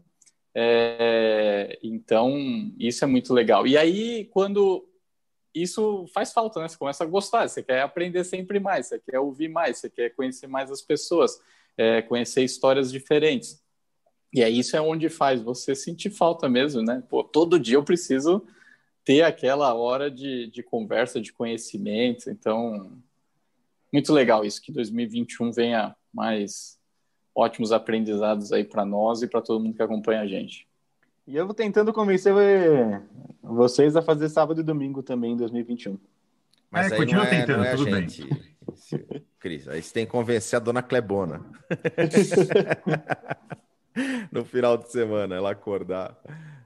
é, 0.54 1.78
então, 1.84 2.36
isso 2.78 3.04
é 3.04 3.08
muito 3.08 3.34
legal. 3.34 3.68
E 3.68 3.78
aí, 3.78 4.26
quando 4.26 4.86
isso 5.54 6.06
faz 6.14 6.32
falta, 6.34 6.60
né? 6.60 6.68
Você 6.68 6.78
começa 6.78 7.04
a 7.04 7.08
gostar, 7.08 7.48
você 7.48 7.64
quer 7.64 7.82
aprender 7.82 8.24
sempre 8.24 8.60
mais, 8.60 8.88
você 8.88 9.00
quer 9.00 9.20
ouvir 9.20 9.48
mais, 9.48 9.78
você 9.78 9.90
quer 9.90 10.10
conhecer 10.12 10.48
mais 10.48 10.72
as 10.72 10.82
pessoas, 10.82 11.40
é, 11.78 12.02
conhecer 12.02 12.44
histórias 12.44 12.92
diferentes. 12.92 13.62
E 14.34 14.44
aí 14.44 14.60
isso 14.60 14.76
é 14.76 14.82
onde 14.82 15.10
faz 15.10 15.42
você 15.42 15.74
sentir 15.74 16.12
falta 16.12 16.48
mesmo, 16.48 16.82
né? 16.84 17.04
Pô, 17.10 17.24
todo 17.24 17.60
dia 17.60 17.78
eu 17.78 17.84
preciso 17.84 18.46
ter 19.04 19.24
aquela 19.24 19.74
hora 19.74 20.10
de, 20.10 20.48
de 20.48 20.62
conversa, 20.62 21.22
de 21.22 21.34
conhecimento. 21.34 22.30
Então, 22.30 22.98
muito 23.92 24.14
legal 24.14 24.46
isso, 24.46 24.62
que 24.62 24.72
2021 24.72 25.52
venha 25.52 25.96
mais 26.14 26.80
ótimos 27.36 27.72
aprendizados 27.72 28.52
aí 28.52 28.64
para 28.64 28.86
nós 28.86 29.22
e 29.22 29.28
para 29.28 29.42
todo 29.42 29.64
mundo 29.64 29.76
que 29.76 29.82
acompanha 29.82 30.22
a 30.22 30.28
gente. 30.28 30.68
E 31.26 31.36
eu 31.36 31.46
vou 31.46 31.54
tentando 31.54 31.94
convencer 31.94 32.34
vocês 33.42 33.96
a 33.96 34.02
fazer 34.02 34.30
sábado 34.30 34.62
e 34.62 34.64
domingo 34.64 35.04
também 35.04 35.34
em 35.34 35.38
2021. 35.38 35.98
Mas 36.72 36.92
é, 36.92 36.96
continua 36.96 37.26
é, 37.26 37.30
tentando, 37.30 37.64
é 37.64 37.76
tudo 37.76 37.90
gente, 37.90 38.26
bem. 38.26 38.50
Cris, 39.40 39.68
aí 39.68 39.82
você 39.82 39.94
tem 39.94 40.06
que 40.06 40.12
convencer 40.12 40.58
a 40.58 40.60
dona 40.60 40.84
Clebona. 40.84 41.44
no 44.32 44.46
final 44.46 44.78
de 44.78 44.92
semana, 44.92 45.36
ela 45.36 45.52
acordar 45.52 46.18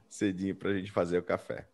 cedinho 0.08 0.54
para 0.54 0.70
a 0.70 0.74
gente 0.74 0.90
fazer 0.90 1.18
o 1.18 1.22
café. 1.22 1.66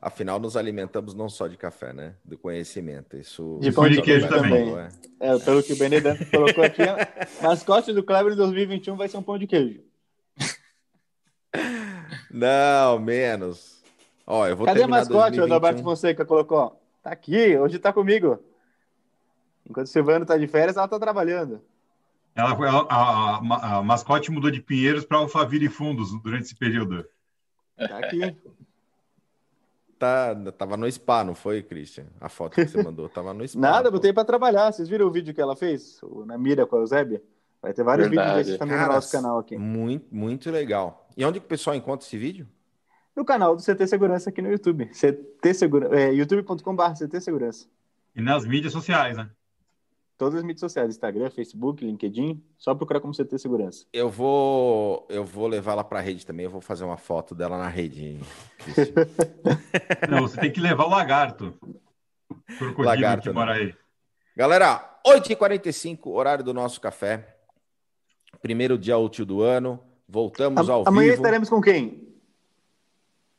Afinal, 0.00 0.38
nos 0.38 0.56
alimentamos 0.56 1.12
não 1.12 1.28
só 1.28 1.48
de 1.48 1.56
café, 1.56 1.92
né? 1.92 2.14
Do 2.24 2.38
conhecimento. 2.38 3.16
Isso. 3.16 3.58
De 3.60 3.72
pão 3.72 3.88
de 3.88 4.00
queijo 4.00 4.28
também. 4.28 4.76
É. 4.76 4.88
é. 5.18 5.38
pelo 5.40 5.62
que 5.62 5.72
o 5.72 5.76
Benedetto 5.76 6.24
colocou 6.30 6.62
aqui, 6.62 6.82
mascote 7.42 7.92
do 7.92 8.04
Kleber 8.04 8.32
em 8.32 8.36
2021 8.36 8.96
vai 8.96 9.08
ser 9.08 9.16
um 9.16 9.22
pão 9.22 9.36
de 9.36 9.48
queijo. 9.48 9.80
Não, 12.30 13.00
menos. 13.00 13.82
Ó, 14.24 14.46
eu 14.46 14.56
vou 14.56 14.66
Cadê 14.66 14.84
o 14.84 14.88
mascote, 14.88 15.36
2021... 15.36 15.42
o 15.42 15.44
Adalberto 15.46 15.82
Fonseca 15.82 16.24
colocou? 16.24 16.80
Tá 17.02 17.10
aqui, 17.10 17.56
hoje 17.56 17.78
tá 17.80 17.92
comigo. 17.92 18.38
Enquanto 19.68 19.86
o 19.86 19.90
Silvano 19.90 20.24
tá 20.24 20.36
de 20.36 20.46
férias, 20.46 20.76
ela 20.76 20.86
tá 20.86 20.98
trabalhando. 20.98 21.60
Ela, 22.36 22.50
ela 22.50 22.86
a, 22.88 23.36
a, 23.36 23.78
a, 23.78 23.82
mascote 23.82 24.30
mudou 24.30 24.50
de 24.50 24.60
Pinheiros 24.60 25.04
para 25.04 25.18
Alphaville 25.18 25.68
Fundos 25.68 26.12
durante 26.22 26.44
esse 26.44 26.54
período. 26.54 27.04
Tá 27.76 27.98
aqui 27.98 28.36
tá, 29.98 30.34
tava 30.56 30.76
no 30.76 30.90
spa, 30.90 31.24
não 31.24 31.34
foi, 31.34 31.62
Christian? 31.62 32.06
A 32.20 32.28
foto 32.28 32.54
que 32.54 32.66
você 32.66 32.82
mandou 32.82 33.08
tava 33.08 33.34
no 33.34 33.46
spa. 33.46 33.58
Nada, 33.60 33.90
botei 33.90 34.12
para 34.12 34.24
trabalhar. 34.24 34.72
Vocês 34.72 34.88
viram 34.88 35.06
o 35.06 35.10
vídeo 35.10 35.34
que 35.34 35.40
ela 35.40 35.56
fez? 35.56 36.00
Na 36.26 36.38
mira 36.38 36.66
com 36.66 36.76
a 36.76 36.80
Eusébia? 36.80 37.22
Vai 37.60 37.72
ter 37.72 37.82
vários 37.82 38.08
Verdade. 38.08 38.28
vídeos 38.28 38.46
desses 38.46 38.58
também 38.58 38.76
Cara, 38.76 38.88
no 38.88 38.94
nosso 38.94 39.10
canal 39.10 39.38
aqui. 39.38 39.56
Muito, 39.56 40.06
muito 40.14 40.50
legal. 40.50 41.08
E 41.16 41.24
onde 41.24 41.40
que 41.40 41.46
o 41.46 41.48
pessoal 41.48 41.74
encontra 41.74 42.06
esse 42.06 42.16
vídeo? 42.16 42.46
No 43.16 43.24
canal 43.24 43.56
do 43.56 43.62
CT 43.62 43.86
Segurança 43.88 44.30
aqui 44.30 44.40
no 44.40 44.50
YouTube. 44.50 44.86
CT 44.86 45.54
Segurança, 45.54 45.94
é, 45.96 46.12
youtube.com.br 46.14 46.92
CT 46.96 47.20
Segurança. 47.20 47.66
E 48.14 48.20
nas 48.22 48.46
mídias 48.46 48.72
sociais, 48.72 49.16
né? 49.16 49.28
Todas 50.18 50.34
as 50.34 50.42
mídias 50.42 50.58
sociais, 50.58 50.90
Instagram, 50.90 51.30
Facebook, 51.30 51.84
LinkedIn, 51.84 52.42
só 52.58 52.74
procurar 52.74 52.98
como 52.98 53.14
CT 53.14 53.38
Segurança. 53.38 53.86
Eu 53.92 54.10
vou, 54.10 55.06
eu 55.08 55.24
vou 55.24 55.46
levá-la 55.46 55.84
para 55.84 56.00
a 56.00 56.02
rede 56.02 56.26
também, 56.26 56.42
eu 56.42 56.50
vou 56.50 56.60
fazer 56.60 56.82
uma 56.82 56.96
foto 56.96 57.36
dela 57.36 57.56
na 57.56 57.68
rede. 57.68 58.18
Não, 60.10 60.22
você 60.22 60.40
tem 60.40 60.50
que 60.50 60.60
levar 60.60 60.86
o 60.86 60.90
lagarto. 60.90 61.54
Crocodilo 62.58 62.84
lagarto, 62.84 63.28
que 63.28 63.32
mora 63.32 63.52
aí. 63.52 63.72
Galera, 64.36 64.98
8h45, 65.06 66.08
horário 66.08 66.42
do 66.42 66.52
nosso 66.52 66.80
café. 66.80 67.36
Primeiro 68.42 68.76
dia 68.76 68.98
útil 68.98 69.24
do 69.24 69.40
ano. 69.40 69.80
Voltamos 70.08 70.68
a, 70.68 70.72
ao 70.72 70.80
amanhã 70.80 70.88
vivo. 70.88 70.88
Amanhã 70.90 71.14
estaremos 71.14 71.48
com 71.48 71.60
quem? 71.60 72.08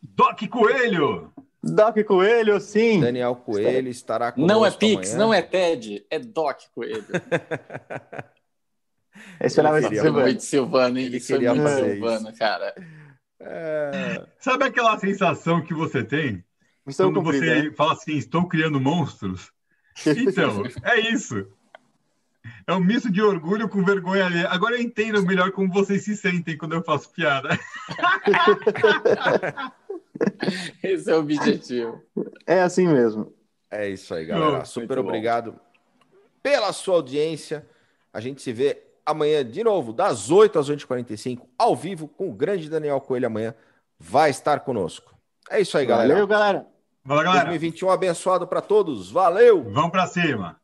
Doc 0.01 0.41
Coelho! 0.47 1.33
Doc 1.61 1.97
Coelho, 2.05 2.59
sim. 2.59 3.01
Daniel 3.01 3.35
Coelho 3.35 3.89
estará 3.89 4.31
com 4.31 4.45
Não 4.45 4.65
é 4.65 4.71
Pix, 4.71 5.09
amanhã. 5.09 5.25
não 5.25 5.33
é 5.33 5.41
TED, 5.41 6.05
é 6.09 6.19
Doc 6.19 6.61
Coelho. 6.73 7.05
Esse 9.41 9.59
era 9.59 9.71
muito 9.71 9.89
Silvano. 9.89 10.21
Muito 10.21 10.43
Silvano, 10.43 10.99
hein? 10.99 11.05
Ele 11.05 11.17
Isso 11.17 11.35
foi 11.35 11.47
muito 11.47 11.69
Silvano, 11.69 12.37
cara. 12.37 12.73
É... 13.41 14.25
Sabe 14.39 14.65
aquela 14.65 14.97
sensação 14.99 15.61
que 15.61 15.73
você 15.73 16.03
tem 16.03 16.43
Missão 16.85 17.13
quando 17.13 17.23
você 17.23 17.63
né? 17.63 17.71
fala 17.75 17.93
assim, 17.93 18.17
estou 18.17 18.47
criando 18.47 18.79
monstros? 18.79 19.51
Então, 20.05 20.63
é 20.83 20.99
isso. 21.11 21.45
É 22.65 22.73
um 22.73 22.79
misto 22.79 23.11
de 23.11 23.21
orgulho 23.21 23.67
com 23.67 23.83
vergonha 23.83 24.25
ali. 24.25 24.45
Agora 24.45 24.75
eu 24.75 24.81
entendo 24.81 25.21
melhor 25.25 25.51
como 25.51 25.73
vocês 25.73 26.05
se 26.05 26.15
sentem 26.15 26.57
quando 26.57 26.73
eu 26.73 26.81
faço 26.81 27.11
piada. 27.11 27.49
Esse 30.83 31.11
é 31.11 31.15
o 31.15 31.19
objetivo. 31.19 32.01
É 32.45 32.61
assim 32.61 32.87
mesmo. 32.87 33.33
É 33.71 33.87
isso 33.87 34.13
aí, 34.13 34.25
galera. 34.25 34.65
Super 34.65 34.99
obrigado 34.99 35.59
pela 36.41 36.71
sua 36.73 36.95
audiência. 36.95 37.65
A 38.11 38.19
gente 38.19 38.41
se 38.41 38.51
vê 38.51 38.81
amanhã 39.05 39.45
de 39.45 39.63
novo, 39.63 39.93
das 39.93 40.31
8 40.31 40.59
às 40.59 40.69
8h45, 40.69 41.41
ao 41.57 41.75
vivo, 41.75 42.07
com 42.07 42.29
o 42.29 42.33
grande 42.33 42.69
Daniel 42.69 43.01
Coelho 43.01 43.27
amanhã. 43.27 43.53
Vai 43.99 44.29
estar 44.29 44.61
conosco. 44.61 45.13
É 45.49 45.59
isso 45.59 45.77
aí, 45.77 45.85
galera. 45.85 46.09
Valeu, 46.09 46.27
galera. 46.27 46.65
Valeu, 47.03 47.23
galera. 47.23 47.45
2021 47.45 47.89
abençoado 47.89 48.47
para 48.47 48.61
todos. 48.61 49.11
Valeu. 49.11 49.63
Vamos 49.71 49.91
para 49.91 50.07
cima. 50.07 50.59